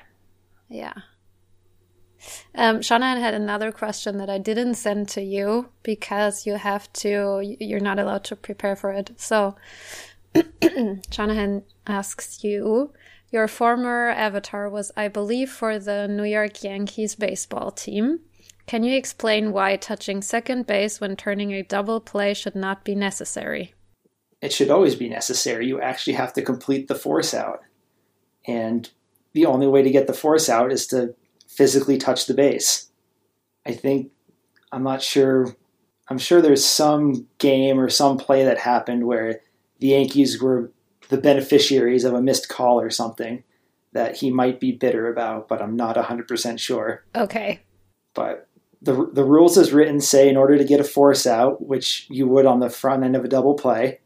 [0.71, 0.95] Yeah.
[2.55, 7.81] Um, had another question that I didn't send to you because you have to, you're
[7.81, 9.13] not allowed to prepare for it.
[9.17, 9.57] So,
[11.11, 12.93] Shanahan asks you,
[13.31, 18.21] your former avatar was, I believe, for the New York Yankees baseball team.
[18.67, 22.95] Can you explain why touching second base when turning a double play should not be
[22.95, 23.75] necessary?
[24.41, 25.67] It should always be necessary.
[25.67, 27.61] You actually have to complete the force out.
[28.47, 28.89] And
[29.33, 31.15] the only way to get the force out is to
[31.56, 32.90] physically touch the base.
[33.66, 34.10] I think
[34.72, 35.56] I'm not sure
[36.09, 39.40] I'm sure there's some game or some play that happened where
[39.78, 40.70] the Yankees were
[41.09, 43.43] the beneficiaries of a missed call or something
[43.93, 47.05] that he might be bitter about, but I'm not 100% sure.
[47.14, 47.60] Okay.
[48.12, 48.48] But
[48.82, 52.28] the the rules as written say in order to get a force out, which you
[52.28, 54.01] would on the front end of a double play,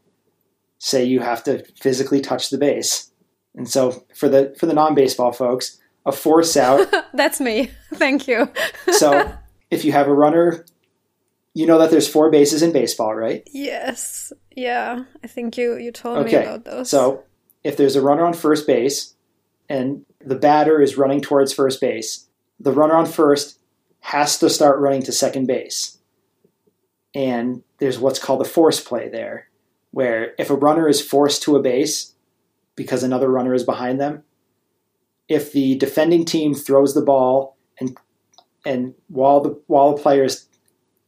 [0.77, 3.11] say you have to physically touch the base.
[3.55, 7.71] And so for the for the non-baseball folks, a force out That's me.
[7.93, 8.49] Thank you.
[8.91, 9.31] so
[9.71, 10.65] if you have a runner,
[11.53, 13.47] you know that there's four bases in baseball, right?
[13.51, 14.31] Yes.
[14.55, 15.03] Yeah.
[15.23, 16.89] I think you you told me about those.
[16.89, 17.23] So
[17.63, 19.15] if there's a runner on first base
[19.67, 22.27] and the batter is running towards first base,
[22.59, 23.59] the runner on first
[24.01, 25.97] has to start running to second base.
[27.13, 29.49] And there's what's called a force play there,
[29.91, 32.13] where if a runner is forced to a base
[32.75, 34.23] because another runner is behind them,
[35.29, 37.95] if the defending team throws the ball and
[38.65, 40.47] and while the while the player is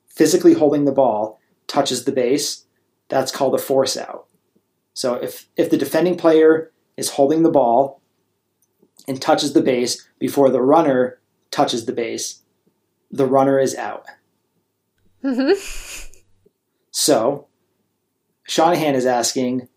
[0.07, 2.65] physically holding the ball touches the base,
[3.09, 4.27] that's called a force out.
[4.93, 8.01] So if if the defending player is holding the ball
[9.07, 11.19] and touches the base before the runner
[11.49, 12.41] touches the base,
[13.09, 14.05] the runner is out.
[15.23, 16.11] Mhm.
[16.91, 17.47] So
[18.43, 19.67] Shanahan is asking,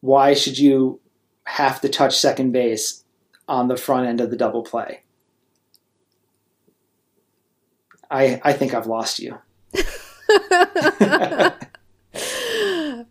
[0.00, 1.00] why should you
[1.44, 3.04] have to touch second base
[3.48, 5.02] on the front end of the double play?
[8.10, 9.38] I I think I've lost you.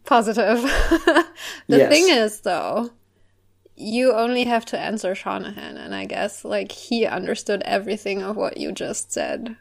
[0.05, 0.61] Positive.
[1.69, 1.79] the Yes.
[1.79, 2.91] thing is, though,
[3.75, 8.57] you only have to answer Shanahan, and I guess like he understood everything of what
[8.57, 9.55] you just said.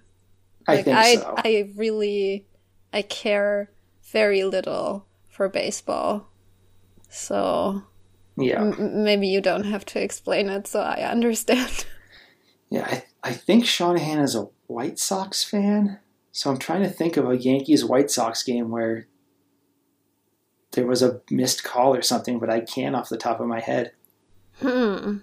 [0.69, 1.35] I Like think I, so.
[1.36, 2.47] I really,
[2.93, 3.70] I care
[4.12, 6.28] very little for baseball,
[7.11, 7.85] so
[8.37, 8.61] yeah.
[8.61, 11.87] m- maybe you don't have to explain it, so I understand.
[12.69, 16.01] Yeah, I, I think Shanahan is a White Sox fan.
[16.33, 19.07] So I'm trying to think of a Yankees White Sox game where
[20.73, 23.61] there was a missed call or something, but I can't off the top of my
[23.61, 23.93] head.
[24.61, 25.19] Hmm.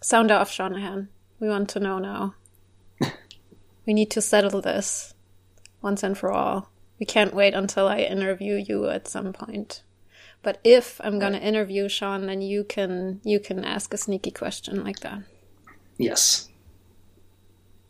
[0.00, 1.08] Sound off, Shanahan.
[1.40, 2.34] We want to know now.
[3.86, 5.14] we need to settle this
[5.80, 6.70] once and for all.
[6.98, 9.82] We can't wait until I interview you at some point.
[10.42, 14.84] But if I'm gonna interview Sean, then you can you can ask a sneaky question
[14.84, 15.22] like that.
[15.96, 16.48] Yes.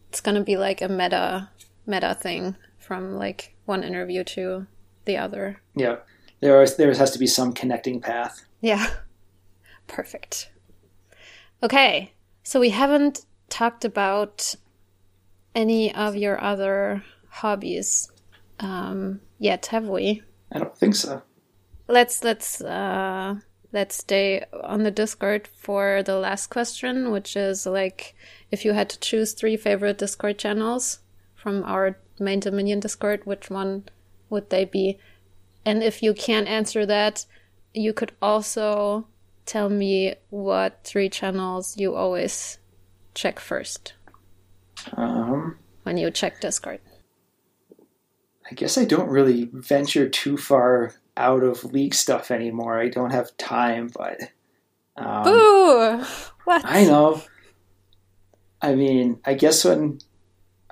[0.08, 1.50] It's gonna be like a meta
[1.86, 4.66] meta thing from like one interview to
[5.04, 5.60] the other.
[5.74, 5.96] Yeah,
[6.40, 8.44] there is, there has to be some connecting path.
[8.60, 8.86] Yeah.
[9.86, 10.50] Perfect.
[11.62, 12.12] Okay,
[12.42, 14.54] so we haven't talked about
[15.54, 18.10] any of your other hobbies
[18.60, 20.22] um, yet, have we?
[20.52, 21.22] I don't think so.
[21.88, 23.36] Let's let's uh,
[23.72, 28.14] let's stay on the Discord for the last question, which is like
[28.50, 31.00] if you had to choose three favorite Discord channels
[31.34, 33.84] from our main Dominion Discord, which one
[34.28, 34.98] would they be?
[35.64, 37.24] And if you can't answer that,
[37.74, 39.06] you could also
[39.46, 42.58] tell me what three channels you always
[43.14, 43.94] check first
[44.92, 46.80] Um, when you check Discord.
[48.50, 52.78] I guess I don't really venture too far out of league stuff anymore.
[52.78, 54.20] I don't have time, but
[54.96, 56.04] um, Boo!
[56.44, 56.62] What?
[56.64, 57.20] I know.
[58.62, 59.98] I mean, I guess when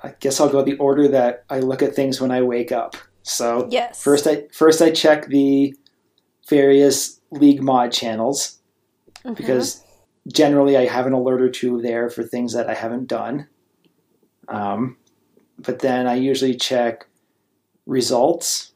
[0.03, 2.97] I guess I'll go the order that I look at things when I wake up.
[3.23, 4.03] So Yes.
[4.03, 5.75] first I first I check the
[6.49, 8.59] various league mod channels
[9.25, 9.37] Mhm.
[9.37, 9.83] because
[10.29, 13.49] generally I have an alert or two there for things that I haven't done.
[14.49, 14.97] Um,
[15.59, 17.07] but then I usually check
[17.87, 18.73] results,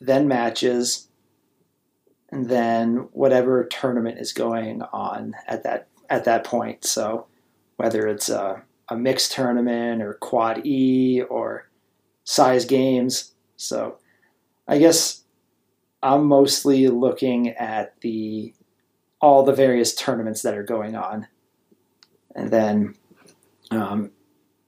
[0.00, 1.08] then matches,
[2.30, 6.84] and then whatever tournament is going on at that at that point.
[6.84, 7.26] So
[7.76, 11.68] whether it's a, a mixed tournament or quad E or
[12.24, 13.34] size games.
[13.56, 13.98] So
[14.66, 15.24] I guess
[16.02, 18.54] I'm mostly looking at the
[19.20, 21.26] all the various tournaments that are going on.
[22.34, 22.94] And then
[23.70, 24.10] um,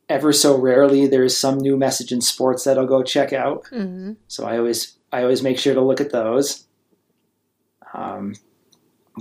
[0.08, 3.64] ever so rarely there's some new message in sports that I'll go check out.
[3.64, 4.16] Mhm.
[4.26, 6.66] So I always I always make sure to look at those.
[7.94, 8.34] Um,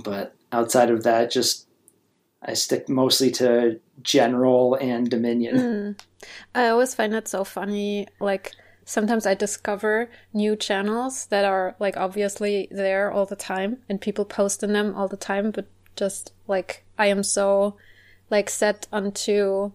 [0.04, 1.66] but outside of that, just
[2.42, 5.56] I stick mostly to general and Dominion.
[5.56, 6.00] Mm.
[6.54, 8.06] I always find it so funny.
[8.20, 8.52] Like
[8.84, 14.24] sometimes I discover new channels that are like obviously there all the time, and people
[14.24, 15.50] post in them all the time.
[15.50, 15.66] But
[15.96, 17.76] just like I am so
[18.30, 19.72] like set onto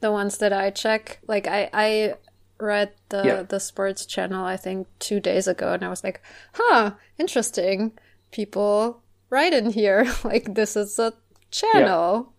[0.00, 1.20] the ones that I check.
[1.26, 2.14] Like I I
[2.58, 3.42] read the Yeah.
[3.42, 6.20] the sports channel I think two days ago, and I was like,
[6.54, 7.92] huh, interesting.
[8.32, 11.12] People write in here like this is a
[11.50, 12.32] channel.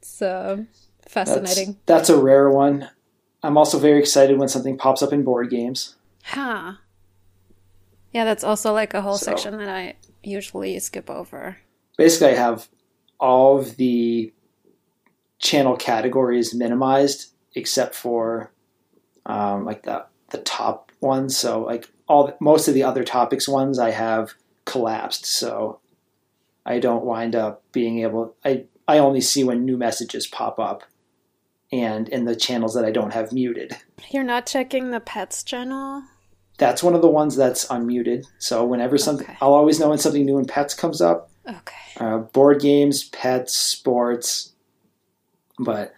[0.00, 0.66] So
[1.02, 1.76] That's, fascinating.
[1.86, 2.88] that's a rare one.
[3.42, 5.96] I'm also very excited when something pops up in board games.
[6.24, 6.74] Huh.
[8.12, 11.58] Yeah, that's also like a whole So- section that I usually skip over.
[11.96, 12.68] Basically, I have
[13.20, 14.32] all of the
[15.40, 18.52] channel categories minimized except for
[19.28, 21.36] um, like the the top ones.
[21.36, 24.34] So like all most of the other topics ones I have
[24.64, 25.24] collapsed.
[25.26, 25.80] So
[26.66, 28.34] I don't wind up being able.
[28.44, 30.82] I I only see when new messages pop up,
[31.70, 33.76] and in the channels that I don't have muted.
[34.10, 36.02] You're not checking the pets channel?
[36.58, 38.24] That's one of the ones that's unmuted.
[38.38, 39.36] So whenever something, Okay.
[39.40, 41.30] I'll always know when something new in pets comes up.
[41.48, 41.74] Okay.
[41.98, 44.52] uh, board games, pets, sports,
[45.58, 45.94] but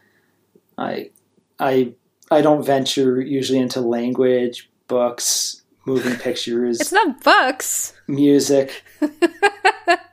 [0.78, 1.10] I
[1.58, 1.94] I
[2.30, 7.92] I don't venture usually into language, books, moving pictures, It's not books.
[8.06, 8.82] music.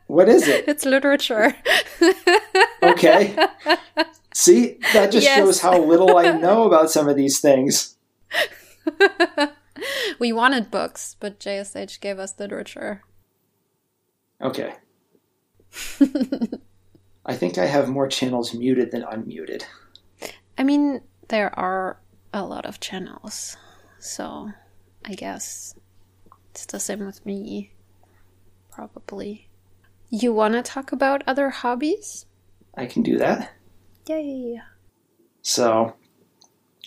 [0.08, 0.68] What is it?
[0.68, 1.56] it's literature.
[2.84, 3.36] Okay.
[4.34, 5.38] See, that just Yes.
[5.38, 7.96] shows how little I know about some of these things.
[10.20, 13.02] we wanted books, but JSH gave us literature.
[14.42, 14.76] Okay.
[17.26, 19.64] I think I have more channels muted than unmuted.
[20.58, 22.00] I mean, there are
[22.38, 23.58] a lot of channels,
[24.00, 24.52] so
[25.06, 25.76] I guess
[26.52, 27.72] it's the same with me.
[28.72, 29.50] Probably.
[30.10, 32.26] You want to talk about other hobbies?
[32.76, 33.54] I can do that.
[34.08, 34.62] Yay!
[35.42, 35.96] So,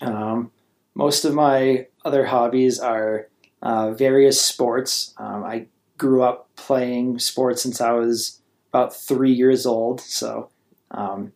[0.01, 0.52] um,
[0.94, 3.28] most of my other hobbies are
[3.60, 5.14] uh, various sports.
[5.18, 5.66] Um, I
[5.98, 8.40] grew up playing sports since I was
[8.72, 10.01] about three years old.
[10.01, 10.51] So,
[10.93, 11.32] um,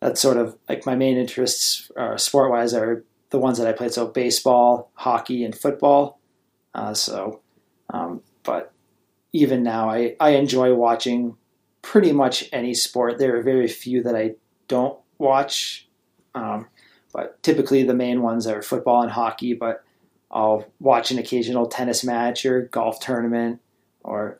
[0.00, 3.72] that's sort of like my main interests, uh, sport wise, are the ones that I
[3.72, 3.92] played.
[3.92, 6.20] So, baseball, hockey, and football.
[6.74, 7.40] Uh, so,
[7.90, 8.72] um, but
[9.32, 11.36] even now, I, I enjoy watching
[11.82, 13.18] pretty much any sport.
[13.18, 14.34] There are very few that I
[14.68, 15.88] don't watch
[16.34, 16.66] um,
[17.12, 19.84] but typically the main ones are football and hockey, but
[20.30, 23.60] I'll watch an occasional tennis match or golf tournament.
[24.02, 24.38] Or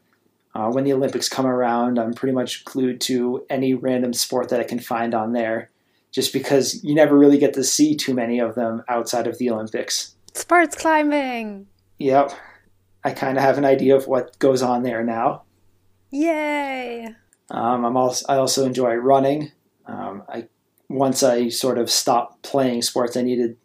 [0.54, 4.60] uh, when the Olympics come around, I'm pretty much glued to any random sport that
[4.60, 5.69] I can find on there,
[6.12, 9.51] just because you never really get to see too many of them outside of the
[9.51, 10.15] Olympics.
[10.35, 11.66] Sports climbing!
[11.99, 12.32] Yep.
[13.05, 15.43] I kind of have an idea of what goes on there now.
[16.11, 17.09] Yay!
[17.51, 19.53] Um, I'm also I also enjoy running.
[19.87, 20.49] Um, I
[20.89, 23.57] once I sort of stopped playing sports, I needed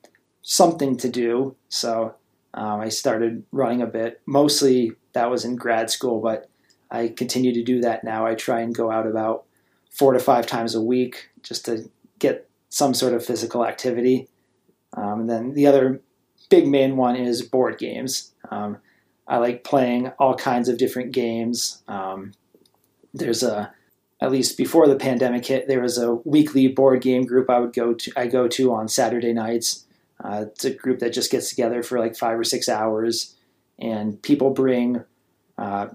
[0.42, 1.56] something to do.
[1.70, 2.16] So
[2.54, 4.22] Um, I started running a bit.
[4.26, 6.50] Mostly that was in grad school, but
[6.90, 8.26] I continue to do that now.
[8.26, 9.44] I try and go out about
[9.92, 11.90] four to five times a week just to
[12.20, 14.28] get some sort of physical activity.
[14.94, 16.02] Um, and then the other
[16.50, 18.34] big main one is board games.
[18.50, 18.78] Um,
[19.28, 21.84] I like playing all kinds of different games.
[21.88, 22.34] Um,
[23.14, 23.74] there's a
[24.22, 27.74] at least before the pandemic hit, there was a weekly board game group I would
[27.74, 28.12] go to.
[28.16, 29.86] I go to on Saturday nights.
[30.24, 33.36] Uh, it's a group that just gets together for like five or six hours,
[33.78, 35.04] and people bring
[35.58, 35.88] uh,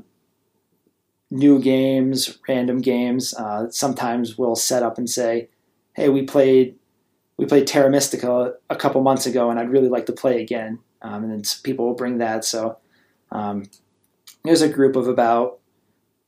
[1.30, 3.32] new games, random games.
[3.34, 5.48] Uh, sometimes we'll set up and say,
[6.00, 6.76] "Hey, we played
[7.36, 10.78] we played Terra Mystica a couple months ago, and I'd really like to play again."
[11.02, 12.44] Um, and then people will bring that.
[12.44, 12.78] So
[13.32, 13.64] um,
[14.44, 15.58] there's a group of about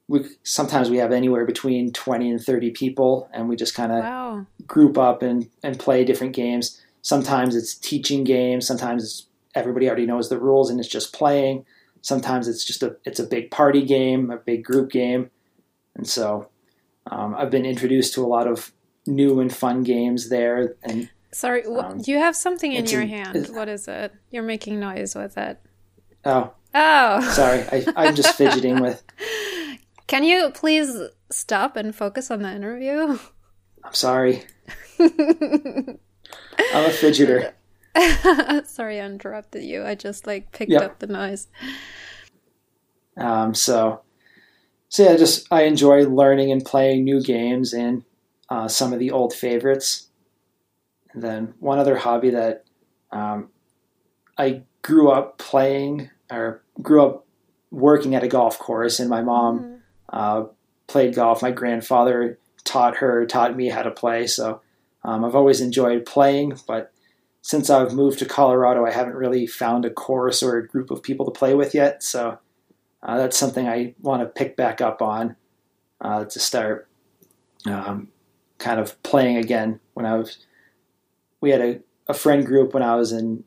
[0.09, 4.01] we sometimes we have anywhere between 20 and 30 people and we just kind of
[4.01, 4.47] Wow.
[4.67, 10.07] group up and, and play different games sometimes it's teaching games sometimes it's everybody already
[10.07, 11.65] knows the rules and it's just playing
[12.01, 15.31] sometimes it's just a it's a big party game a big group game
[15.95, 16.49] and so
[17.11, 18.73] um, i've been introduced to a lot of
[19.07, 23.49] new and fun games there and Sorry, Um, you have something in your an- hand.
[23.53, 24.13] What is it?
[24.31, 25.59] You're making noise with it.
[26.25, 27.21] oh Oh.
[27.33, 29.03] sorry I, i'm just fidgeting with
[30.07, 30.95] Can you please
[31.31, 33.19] stop and focus on the interview?
[33.85, 34.45] i'm sorry
[35.01, 35.99] i'm
[36.73, 37.53] a fidgeter
[38.65, 39.85] Sorry, I interrupted you.
[39.85, 40.83] I just like picked Yep.
[40.83, 41.49] up the noise.
[43.19, 44.01] Um, so,
[44.89, 48.03] so yeah, just I enjoy learning and playing new games and
[48.53, 50.09] uh, some of the old favorites.
[51.15, 52.65] And then one other hobby that
[53.11, 53.49] um,
[54.37, 57.27] I grew up playing or grew up
[57.71, 59.81] working at a golf course, and my mom
[60.13, 60.45] uh,
[60.87, 61.41] played golf.
[61.41, 64.27] My grandfather taught her, taught me how to play.
[64.27, 64.61] So
[65.03, 66.93] um, I've always enjoyed playing, but
[67.41, 71.03] since I've moved to Colorado, I haven't really found a course or a group of
[71.03, 72.03] people to play with yet.
[72.03, 72.39] So
[73.03, 75.37] uh, that's something I want to pick back up on
[76.03, 76.87] uh, to start
[77.67, 78.12] um,
[78.63, 79.81] kind of playing again.
[79.95, 80.39] When I was,
[81.41, 83.45] we had a, a friend group when I was in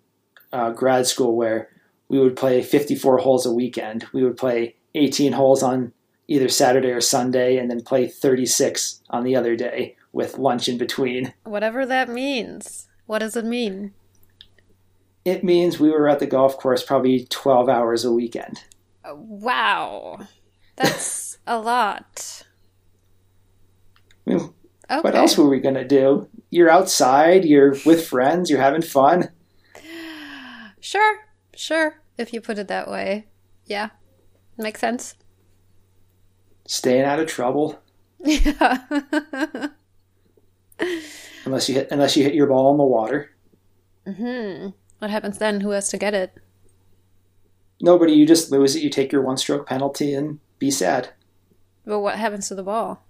[0.54, 1.70] uh, grad school where
[2.08, 4.06] we would play 54 holes a weekend.
[4.14, 5.92] We would play 18 holes on
[6.28, 10.78] either Saturday or Sunday, and then play 36 on the other day with lunch in
[10.78, 11.34] between.
[11.44, 12.88] Whatever that means.
[13.06, 13.94] What does it mean?
[15.24, 18.64] It means we were at the golf course probably 12 hours a weekend.
[19.08, 20.20] Wow.
[20.76, 22.44] That's a lot.
[24.28, 24.54] I mean,
[24.90, 25.02] Okay.
[25.02, 26.30] What else were we going to do?
[26.52, 29.30] You're outside, you're with friends, you're having fun.
[30.80, 31.18] Sure,
[31.56, 31.96] sure.
[32.18, 33.26] If you put it that way.
[33.66, 33.90] Yeah.
[34.58, 35.16] Makes sense.
[36.68, 37.80] staying out of trouble
[38.24, 38.78] Yeah.
[41.46, 43.32] unless you hit unless you hit your ball in the water.
[44.06, 44.68] hmm
[45.00, 45.62] What happens then?
[45.62, 46.34] Who has to get it?
[47.82, 48.84] Nobody, you just lose it.
[48.84, 51.10] You take your one stroke penalty and be sad.
[51.86, 53.05] But what happens to the ball?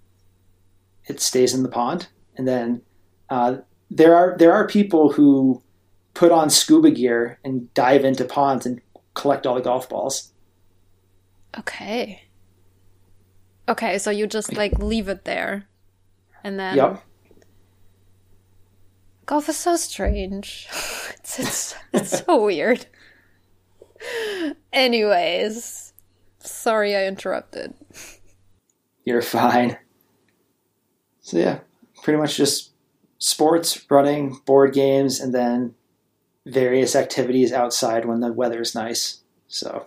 [1.06, 2.82] It stays in the pond, and then
[3.30, 3.58] uh,
[3.90, 5.62] there are there are people who
[6.14, 8.80] put on scuba gear and dive into ponds and
[9.14, 10.32] collect all the golf balls.
[11.58, 12.22] Okay.
[13.68, 15.68] Okay, so you just like leave it there.
[16.44, 17.02] And then Yep.
[19.26, 20.68] golf is so strange.
[21.14, 22.86] it's it's, it's so weird.
[24.72, 25.92] Anyways,
[26.40, 27.74] sorry I interrupted.
[29.04, 29.76] You're fine.
[31.26, 31.58] So yeah,
[32.04, 32.70] pretty much just
[33.18, 35.74] sports, running, board games, and then
[36.46, 39.22] various activities outside when the weather's nice.
[39.48, 39.86] So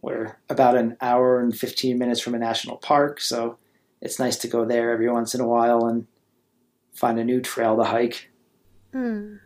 [0.00, 3.58] we're about an hour and 15 minutes from a national park, so
[4.00, 6.06] it's nice to go there every once in a while and
[6.94, 8.30] find a new trail to hike.
[8.92, 9.36] Hmm.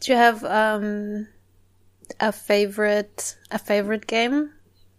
[0.00, 1.28] Do you have um
[2.18, 4.52] a favorite a favorite game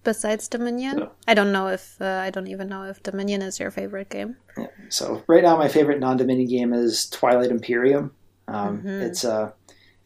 [0.08, 0.96] besides Dominion?
[0.98, 1.12] No.
[1.28, 4.38] I don't know if uh, I don't even know if Dominion is your favorite game.
[4.58, 4.68] Yeah.
[4.90, 8.12] So right now, my favorite non-Dominion game is Twilight Imperium.
[8.48, 9.02] Um, Mhm.
[9.08, 9.54] It's a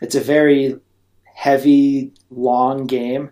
[0.01, 0.79] it's a very
[1.35, 3.29] heavy, long game.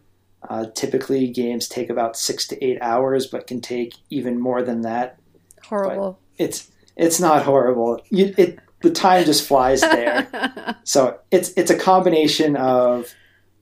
[0.49, 4.81] Uh, typically, games take about six to eight hours, but can take even more than
[4.81, 5.17] that.
[5.65, 6.19] Horrible.
[6.37, 7.99] It's it's not horrible.
[8.09, 10.27] You, it the time just flies there.
[10.83, 13.13] So it's it's a combination of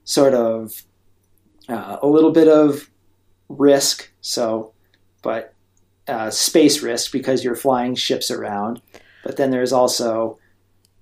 [0.04, 0.82] sort of
[1.68, 2.88] uh, a little bit of
[3.48, 4.10] risk.
[4.20, 4.72] So,
[5.22, 5.54] but
[6.06, 8.80] uh, space risk because you're flying ships around.
[9.24, 10.38] But then there's also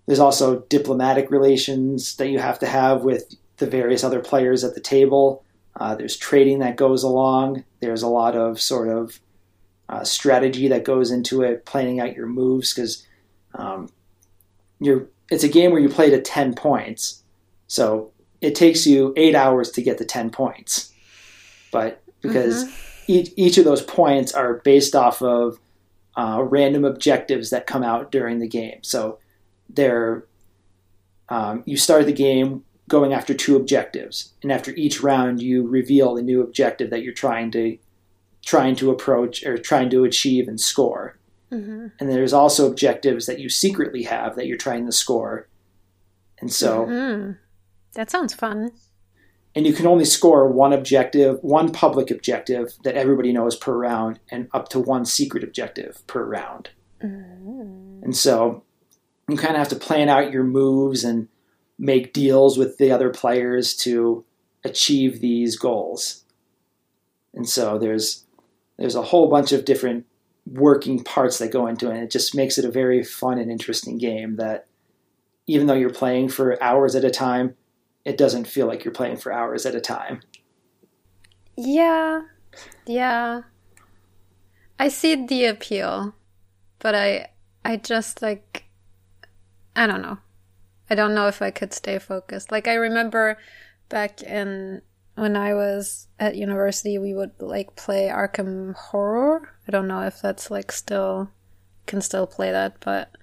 [0.07, 4.75] there's also diplomatic relations that you have to have with the various other players at
[4.75, 5.45] the table.
[5.75, 7.65] Uh, there's trading that goes along.
[7.81, 9.21] There's a lot of sort of
[9.89, 13.07] uh, strategy that goes into it, planning out your moves because
[13.55, 13.89] um,
[14.81, 15.09] you're.
[15.29, 17.25] It's a game where you play to ten points,
[17.67, 20.93] so it takes you eight hours to get the 10 points.
[21.73, 23.13] But because mm-hmm.
[23.13, 25.59] each, each of those points are based off of
[26.17, 28.79] uh, random objectives that come out during the game.
[28.83, 29.19] So
[29.69, 30.25] they're,
[31.29, 36.17] um, you start the game going after two objectives, and after each round, you reveal
[36.17, 37.79] a new objective that you're trying to
[38.45, 41.19] trying to approach or trying to achieve and score.
[41.51, 41.89] Mm-hmm.
[41.99, 45.49] And there's also objectives that you secretly have that you're trying to score.
[46.39, 47.33] And so mm-hmm.
[47.95, 48.71] that sounds fun.
[49.57, 54.21] And you can only score one objective, one public objective that everybody knows per round,
[54.31, 56.69] and up to one secret objective per round.
[57.03, 58.05] Mm-hmm.
[58.05, 58.63] And so
[59.29, 61.29] you kind of have to plan out your moves and
[61.79, 64.27] make deals with the other players to
[64.63, 66.25] achieve these goals.
[67.33, 68.27] And so there's
[68.79, 70.05] there's a whole bunch of different
[70.47, 71.95] working parts that go into it.
[71.95, 74.67] And it just makes it a very fun and interesting game that
[75.47, 77.57] even though you're playing for hours at a time,
[78.07, 80.21] it doesn't feel like you're playing for hours at a time.
[81.57, 82.23] Yeah.
[82.87, 83.43] Yeah.
[84.79, 86.15] I see the appeal,
[86.79, 87.31] but I
[87.65, 88.65] I just like
[89.75, 90.19] I don't know.
[90.89, 92.53] I don't know if I could stay focused.
[92.53, 93.39] Like I remember
[93.89, 94.83] back in
[95.17, 99.51] when I was at university, we would like play Arkham Horror.
[99.67, 101.31] I don't know if that's like still
[101.87, 103.17] can still play that, but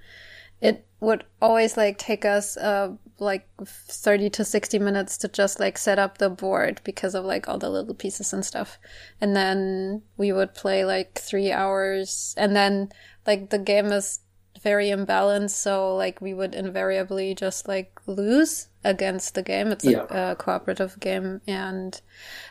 [0.60, 5.78] it would always like take us uh like 30 to 60 minutes to just like
[5.78, 8.80] set up the board because of like all the little pieces and stuff.
[9.22, 12.90] And then we would play like 3 hours and then
[13.26, 14.20] like the game is
[14.62, 19.68] very imbalanced so like we would invariably just like lose against the game.
[19.68, 20.06] It's yeah.
[20.10, 22.00] a, a cooperative game, and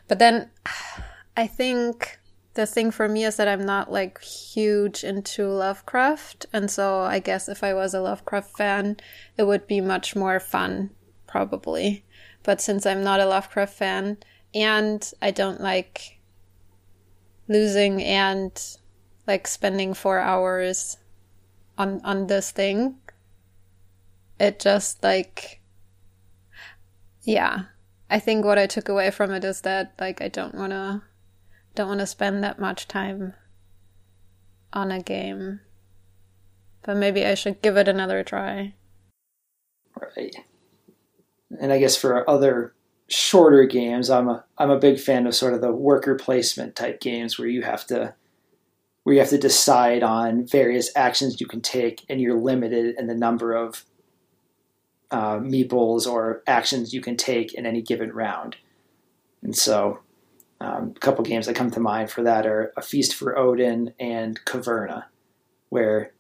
[0.09, 0.51] but then
[1.37, 2.19] I think
[2.55, 7.19] the thing for me is that I'm not like huge into Lovecraft, and so I
[7.19, 8.97] guess if I was a Lovecraft fan,
[9.39, 10.91] it would be much more fun,
[11.27, 12.05] probably.
[12.43, 14.19] But since I'm not a Lovecraft fan,
[14.55, 16.19] and I don't like
[17.49, 18.53] losing and
[19.27, 20.99] like spending four hours
[21.79, 22.97] on on this thing,
[24.39, 25.61] it just like
[27.23, 27.65] yeah.
[28.11, 31.03] I think what I took away from it is that like I don't want to
[31.75, 33.35] don't want to spend that much time
[34.73, 35.61] on a game.
[36.83, 38.75] But maybe I should give it another try.
[40.01, 40.35] Right.
[41.61, 42.75] And I guess for other
[43.09, 47.01] shorter games, I'm a I'm a big fan of sort of the worker placement type
[47.01, 48.15] games where you have to
[49.03, 53.07] where you have to decide on various actions you can take and you're limited in
[53.07, 53.85] the number of
[55.11, 58.57] uh, meeples or actions you can take in any given round.
[59.43, 60.01] And so,
[60.63, 63.93] um, a couple games that come to mind for that are A Feast for Odin
[63.99, 65.05] and Caverna,
[65.71, 66.13] where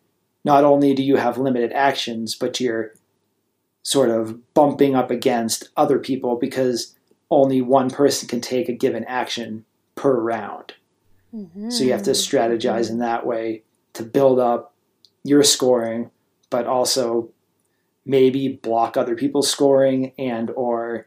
[0.44, 2.92] not only do you have limited actions, but you're
[3.84, 6.96] sort of bumping up against other people because
[7.30, 9.64] only one person can take a given action
[9.94, 10.74] per round.
[11.34, 11.70] Mm-hmm.
[11.70, 13.62] So you have to strategize in that way
[13.94, 14.74] to build up
[15.22, 16.10] your scoring,
[16.50, 17.30] but also
[18.04, 21.06] maybe block other people's scoring and or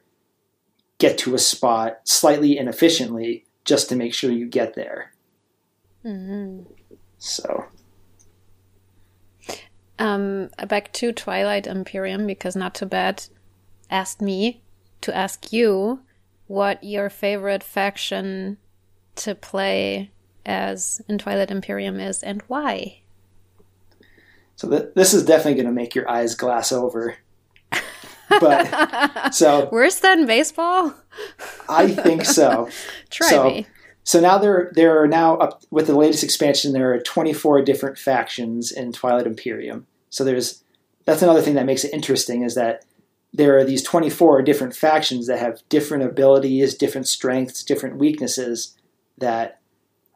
[0.97, 5.11] get to a spot slightly inefficiently just to make sure you get there.
[6.05, 6.63] Mm-hmm.
[7.17, 7.65] So.
[9.97, 13.23] Um, back to Twilight Imperium because not too bad
[13.89, 14.61] asked me
[15.01, 16.01] to ask you
[16.47, 18.57] what your favorite faction
[19.15, 20.11] to play
[20.45, 23.01] as in Twilight Imperium is and why.
[24.55, 27.17] So th- this is definitely going to make your eyes glass over.
[28.39, 30.93] But so worse than baseball.
[31.69, 32.69] I think so.
[33.09, 33.67] Try so, me.
[34.03, 37.97] So now there there are now up with the latest expansion there are 24 different
[37.97, 39.87] factions in Twilight Imperium.
[40.09, 40.63] So there's
[41.05, 42.83] that's another thing that makes it interesting is that
[43.33, 48.77] there are these 24 different factions that have different abilities, different strengths, different weaknesses
[49.17, 49.59] that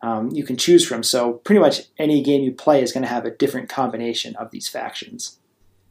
[0.01, 1.03] um, you can choose from.
[1.03, 4.51] So pretty much any game you play is going to have a different combination of
[4.51, 5.37] these factions.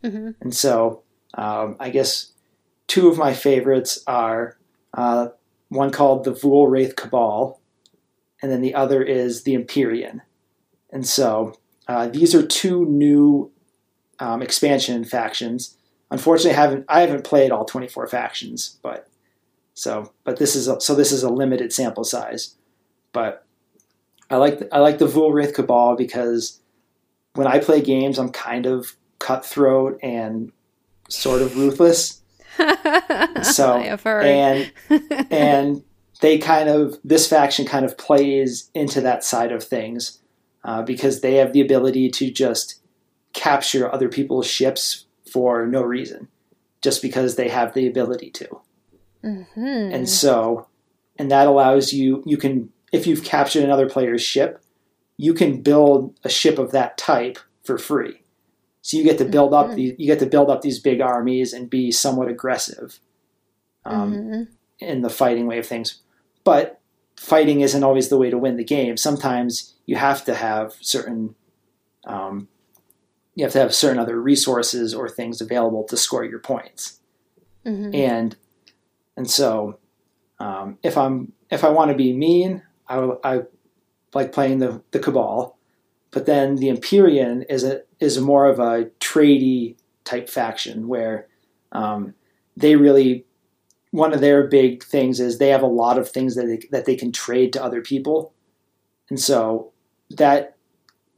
[0.03, 0.31] Mm-hmm.
[0.41, 1.03] And so
[1.35, 2.33] um, I guess
[2.87, 4.57] two of my favorites are
[4.95, 5.29] uh,
[5.69, 7.61] one called the Vuil'raith Cabal,
[8.43, 10.23] and then the other is the Empyrean.
[10.91, 11.55] And so
[11.87, 13.53] uh, these are two new
[14.19, 15.77] um, expansion factions.
[16.11, 19.09] Unfortunately, I haven't I haven't played all 24 factions, but
[19.75, 22.55] so but this is a, so this is a limited sample size.
[23.13, 23.45] But
[24.31, 26.61] I like the, I like the Vuil'raith Cabal because
[27.35, 30.53] when I play games, I'm kind of cutthroat and
[31.09, 32.23] sort of ruthless.
[33.43, 34.73] so and
[35.31, 35.83] and
[36.21, 40.21] they kind of this faction kind of plays into that side of things
[40.65, 42.81] uh, because they have the ability to just
[43.33, 46.29] capture other people's ships for no reason,
[46.83, 48.61] just because they have the ability to.
[49.25, 49.95] Mm-hmm.
[49.95, 50.67] And so,
[51.19, 54.63] and that allows you, you can, if you've captured another player's ship,
[55.17, 58.23] you can build a ship of that type for free.
[58.89, 59.75] So you get to build up Mhm.
[59.75, 63.01] the, you get to build up these big armies and be somewhat aggressive
[63.85, 64.49] um, Mhm.
[64.79, 66.01] in the fighting way of things.
[66.43, 66.81] But
[67.15, 68.97] fighting isn't always the way to win the game.
[68.97, 71.35] Sometimes you have to have certain,
[72.07, 72.49] um,
[73.35, 77.01] you have to have certain other resources or things available to score your points
[77.67, 77.95] Mhm.
[77.95, 78.37] and
[79.19, 79.79] and so
[80.41, 83.43] um, if I'm if I want to be mean, I, I
[84.15, 85.58] like playing the the Cabal,
[86.19, 91.29] but then the Empyrean is a is more of a tradey type faction where
[91.71, 92.13] um,
[92.57, 93.25] they really
[93.93, 96.87] one of their big things is they have a lot of things that they, that
[96.87, 98.35] they can trade to other people,
[99.09, 99.71] and so
[100.11, 100.57] that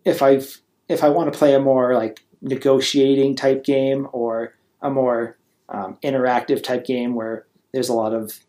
[0.05, 0.43] if I
[0.87, 4.53] if I want to play a more like negotiating type game or
[4.83, 5.39] a more
[5.71, 8.41] um, interactive type game where there's a lot of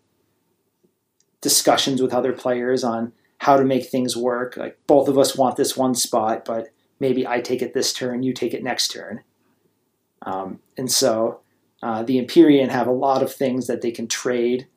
[1.39, 4.55] discussions with other players on how to make things work.
[4.55, 6.67] Like both of us want this one spot, but
[6.99, 9.23] maybe I take it this turn, you take it next turn.
[10.21, 11.39] Um, and so
[11.81, 14.67] uh, the Empyrean have a lot of things that they can trade,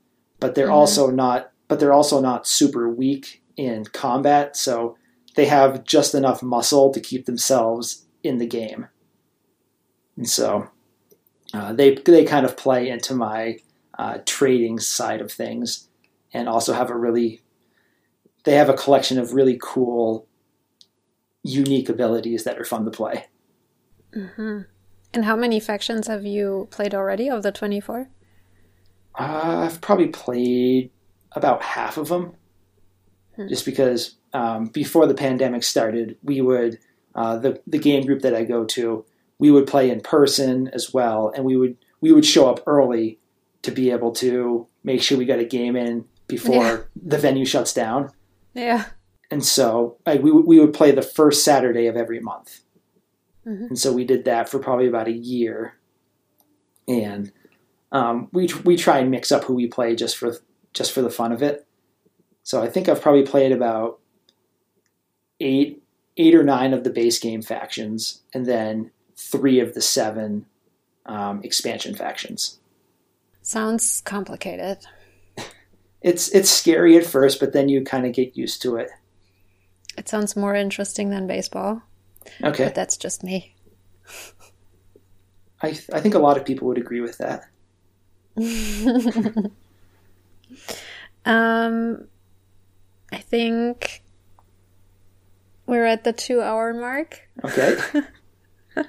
[0.40, 0.80] but they're Mhm.
[0.80, 1.50] also not.
[1.68, 4.96] But they're also not super weak in combat, so
[5.34, 8.88] they have just enough muscle to keep themselves in the game.
[10.16, 10.68] And so
[11.52, 13.58] uh, they they kind of play into my
[13.98, 15.88] uh, trading side of things,
[16.32, 17.40] and also have a really
[18.44, 20.26] they have a collection of really cool,
[21.42, 23.26] unique abilities that are fun to play.
[24.14, 24.66] Mhm.
[25.12, 28.08] And how many factions have you played already of the 24?
[29.18, 30.90] Uh, I've probably played
[31.32, 32.32] about half of them,
[33.36, 33.48] Hmm.
[33.48, 36.78] just because um, before the pandemic started, we would
[37.14, 39.04] uh, the the game group that I go to,
[39.38, 43.20] we would play in person as well, and we would we would show up early
[43.62, 46.78] to be able to make sure we got a game in before Yeah.
[46.96, 48.10] the venue shuts down.
[48.54, 48.84] Yeah.
[49.30, 52.60] And so like, we would- we would play the first Saturday of every month,
[53.46, 53.68] Mhm.
[53.70, 55.74] and so we did that for probably about a year,
[56.86, 57.32] and
[57.92, 60.36] um, we we try and mix up who we play just for
[60.72, 61.66] just for the fun of it.
[62.42, 63.98] So I think I've probably played about
[65.40, 65.82] eight
[66.16, 70.46] eight or nine of the base game factions, and then three of the seven
[71.06, 72.58] um, expansion factions.
[73.42, 74.78] Sounds complicated.
[76.04, 78.90] It's it's scary at first, but then you kind of get used to it.
[79.96, 81.82] It sounds more interesting than baseball,
[82.42, 83.54] Okay, but that's just me.
[85.62, 87.46] I I think a lot of people would agree with that.
[91.24, 92.06] um,
[93.10, 94.02] I think
[95.66, 97.28] we're at the two hour mark.
[97.42, 97.78] Okay,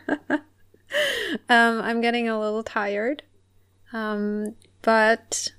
[1.50, 3.24] Um, I'm getting a little tired.
[3.94, 5.54] Um, but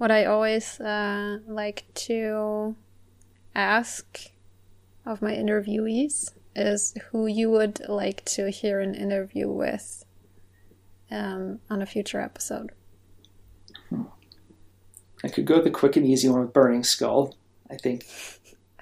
[0.00, 2.74] what I always uh, like to
[3.54, 4.30] ask
[5.04, 10.06] of my interviewees is who you would like to hear an interview with
[11.10, 12.70] um, on a future episode.
[15.22, 17.36] I could go the quick and easy one with Burning Skull.
[17.70, 18.06] I think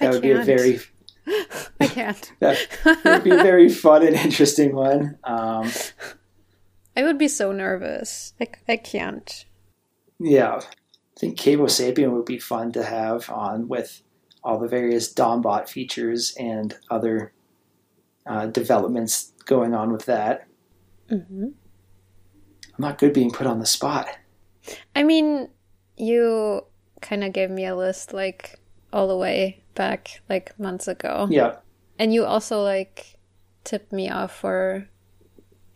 [0.00, 0.78] I that would be a very
[1.80, 2.32] I can't.
[2.38, 5.18] that would be a very fun and interesting one.
[5.24, 5.68] Um,
[6.96, 8.34] I would be so nervous.
[8.40, 9.46] I, I can't.
[10.20, 10.60] yeah,
[11.18, 14.02] I think Cabo Sapien would be fun to have on with
[14.44, 17.32] all the various Dombot features and other
[18.24, 20.46] uh, developments going on with that.
[21.08, 21.48] hmm
[22.76, 24.06] I'm not good being put on the spot.
[24.94, 25.48] I mean,
[25.96, 26.64] you
[27.00, 28.60] kind of gave me a list like
[28.92, 31.26] all the way back like months ago.
[31.28, 31.56] Yeah,
[31.98, 33.18] And you also like
[33.64, 34.88] tipped me off for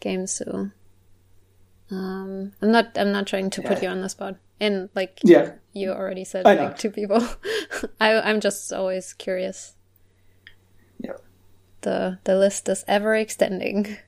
[0.00, 0.70] Gamesu.
[1.90, 2.96] Um, I'm not.
[2.96, 4.36] I'm not trying to put you on the spot.
[4.62, 6.64] And like yeah, you already said, I know.
[6.66, 7.20] like two people.
[8.00, 9.74] I, I'm just always curious.
[11.00, 11.16] Yeah.
[11.80, 13.98] The the list is ever extending.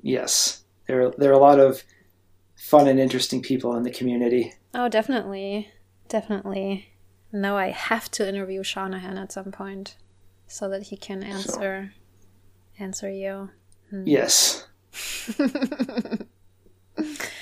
[0.00, 0.62] yes.
[0.86, 1.82] There, there are a lot of
[2.54, 4.54] fun and interesting people in the community.
[4.72, 5.70] Oh, definitely,
[6.08, 6.92] definitely.
[7.32, 9.96] now I have to interview Shanahan at some point
[10.46, 11.92] so that he can answer
[12.78, 13.50] answer you.
[13.90, 14.04] Hmm.
[14.06, 14.68] Yes.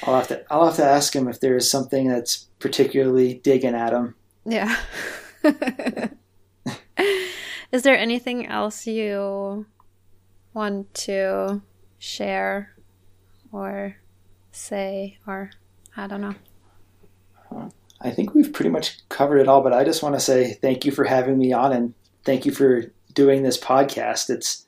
[0.07, 3.74] I'll have to I'll have to ask him if there is something that's particularly digging
[3.74, 4.15] at him.
[4.45, 4.77] Yeah.
[7.73, 9.66] Is there anything else you
[10.55, 11.61] want to
[11.99, 12.74] share
[13.53, 13.97] or
[14.53, 15.51] say or
[15.97, 16.35] I don't know.
[18.01, 20.85] I think we've pretty much covered it all, but I just want to say thank
[20.85, 24.28] you for having me on and thank you for doing this podcast.
[24.28, 24.66] It's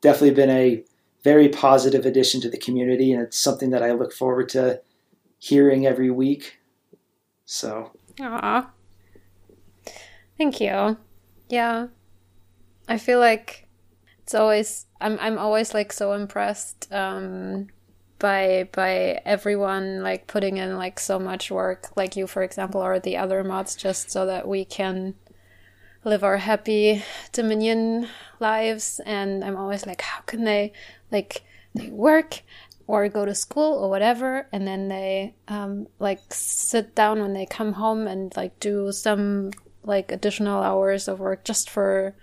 [0.00, 0.84] definitely been a
[1.24, 4.80] very positive addition to the community, and it's something that I look forward to
[5.38, 6.58] hearing every week.
[7.46, 7.90] So.
[8.20, 8.70] Aw.
[10.38, 10.96] Thank you.
[11.48, 11.88] Yeah.
[12.86, 13.66] I feel like
[14.22, 17.68] it's always I'm I'm always like so impressed um
[18.18, 22.98] by by everyone like putting in like so much work like you for example or
[22.98, 25.14] the other mods just so that we can
[26.04, 27.02] live our happy
[27.32, 28.06] dominion
[28.40, 30.72] lives and i'm always like how can they
[31.10, 31.42] like
[31.74, 32.42] they work
[32.86, 37.46] or go to school or whatever and then they um, like sit down when they
[37.46, 39.50] come home and like do some
[39.82, 42.14] like additional hours of work just for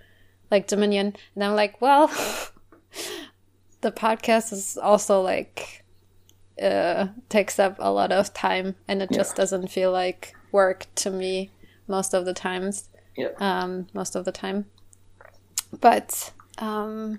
[0.50, 2.06] like dominion and i'm like well
[3.80, 5.84] the podcast is also like
[6.62, 9.18] uh takes up a lot of time and it Yeah.
[9.18, 11.50] just doesn't feel like work to me
[11.88, 13.28] most of the times Yeah.
[13.38, 14.66] um most of the time
[15.80, 17.18] but um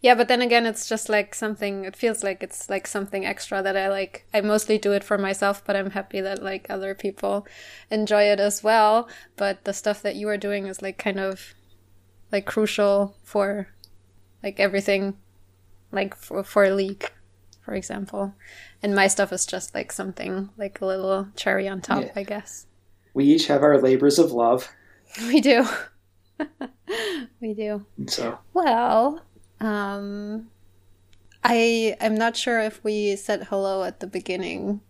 [0.00, 3.62] yeah but then again it's just like something it feels like it's like something extra
[3.62, 6.94] that i like i mostly do it for myself but i'm happy that like other
[6.94, 7.46] people
[7.90, 11.54] enjoy it as well but the stuff that you are doing is like kind of
[12.32, 13.68] like crucial for
[14.42, 15.16] like everything
[15.92, 17.10] like for, for a league
[17.62, 18.34] for example
[18.82, 22.12] and my stuff is just like something like a little cherry on top Yeah.
[22.16, 22.66] i guess
[23.14, 24.68] We each have our labors of love.
[25.28, 25.66] we do
[27.40, 29.22] we do so, Well,
[29.60, 30.50] um,
[31.42, 34.80] I I'm not sure if we said hello at the beginning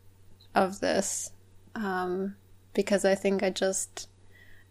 [0.54, 1.32] of this,
[1.74, 2.36] um,
[2.74, 4.08] because I think I just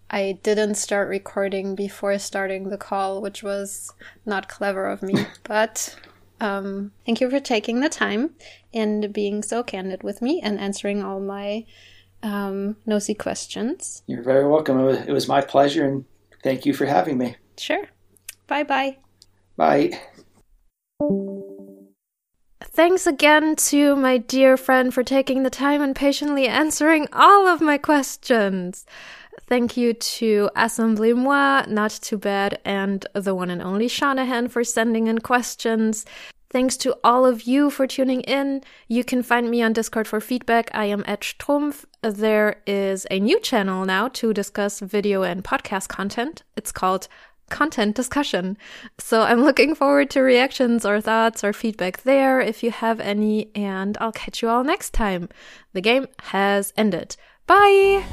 [0.09, 3.93] I didn't start recording before starting the call, which was
[4.25, 5.25] not clever of me.
[5.43, 5.95] but
[6.41, 8.31] um, thank you for taking the time
[8.73, 11.65] and being so candid with me and answering all my
[12.25, 14.03] um, nosy questions.
[14.07, 14.79] you're very welcome.
[14.79, 16.05] It was, it was my pleasure, and
[16.43, 17.35] thank you for having me.
[17.57, 17.85] Sure.
[18.47, 18.97] Bye bye.
[19.55, 19.99] Bye.
[22.63, 27.61] Thanks again to my dear friend for taking the time and patiently answering all of
[27.61, 28.85] my questions.
[29.47, 34.63] Thank you to Assembly Moi, Not Too Bad, and the one and only Shanahan for
[34.63, 36.05] sending in questions.
[36.55, 38.61] Thanks to all of you for tuning in.
[38.87, 40.69] You can find me on Discord for feedback.
[40.73, 41.83] I am at Strumpf.
[42.01, 46.43] There is a new channel now to discuss video and podcast content.
[46.55, 47.09] It's called
[47.49, 48.57] Content Discussion.
[48.97, 53.51] So I'm looking forward to reactions or thoughts or feedback there if you have any,
[53.53, 55.27] and I'll catch you all next time.
[55.73, 57.17] The game has ended.
[57.47, 58.05] Bye!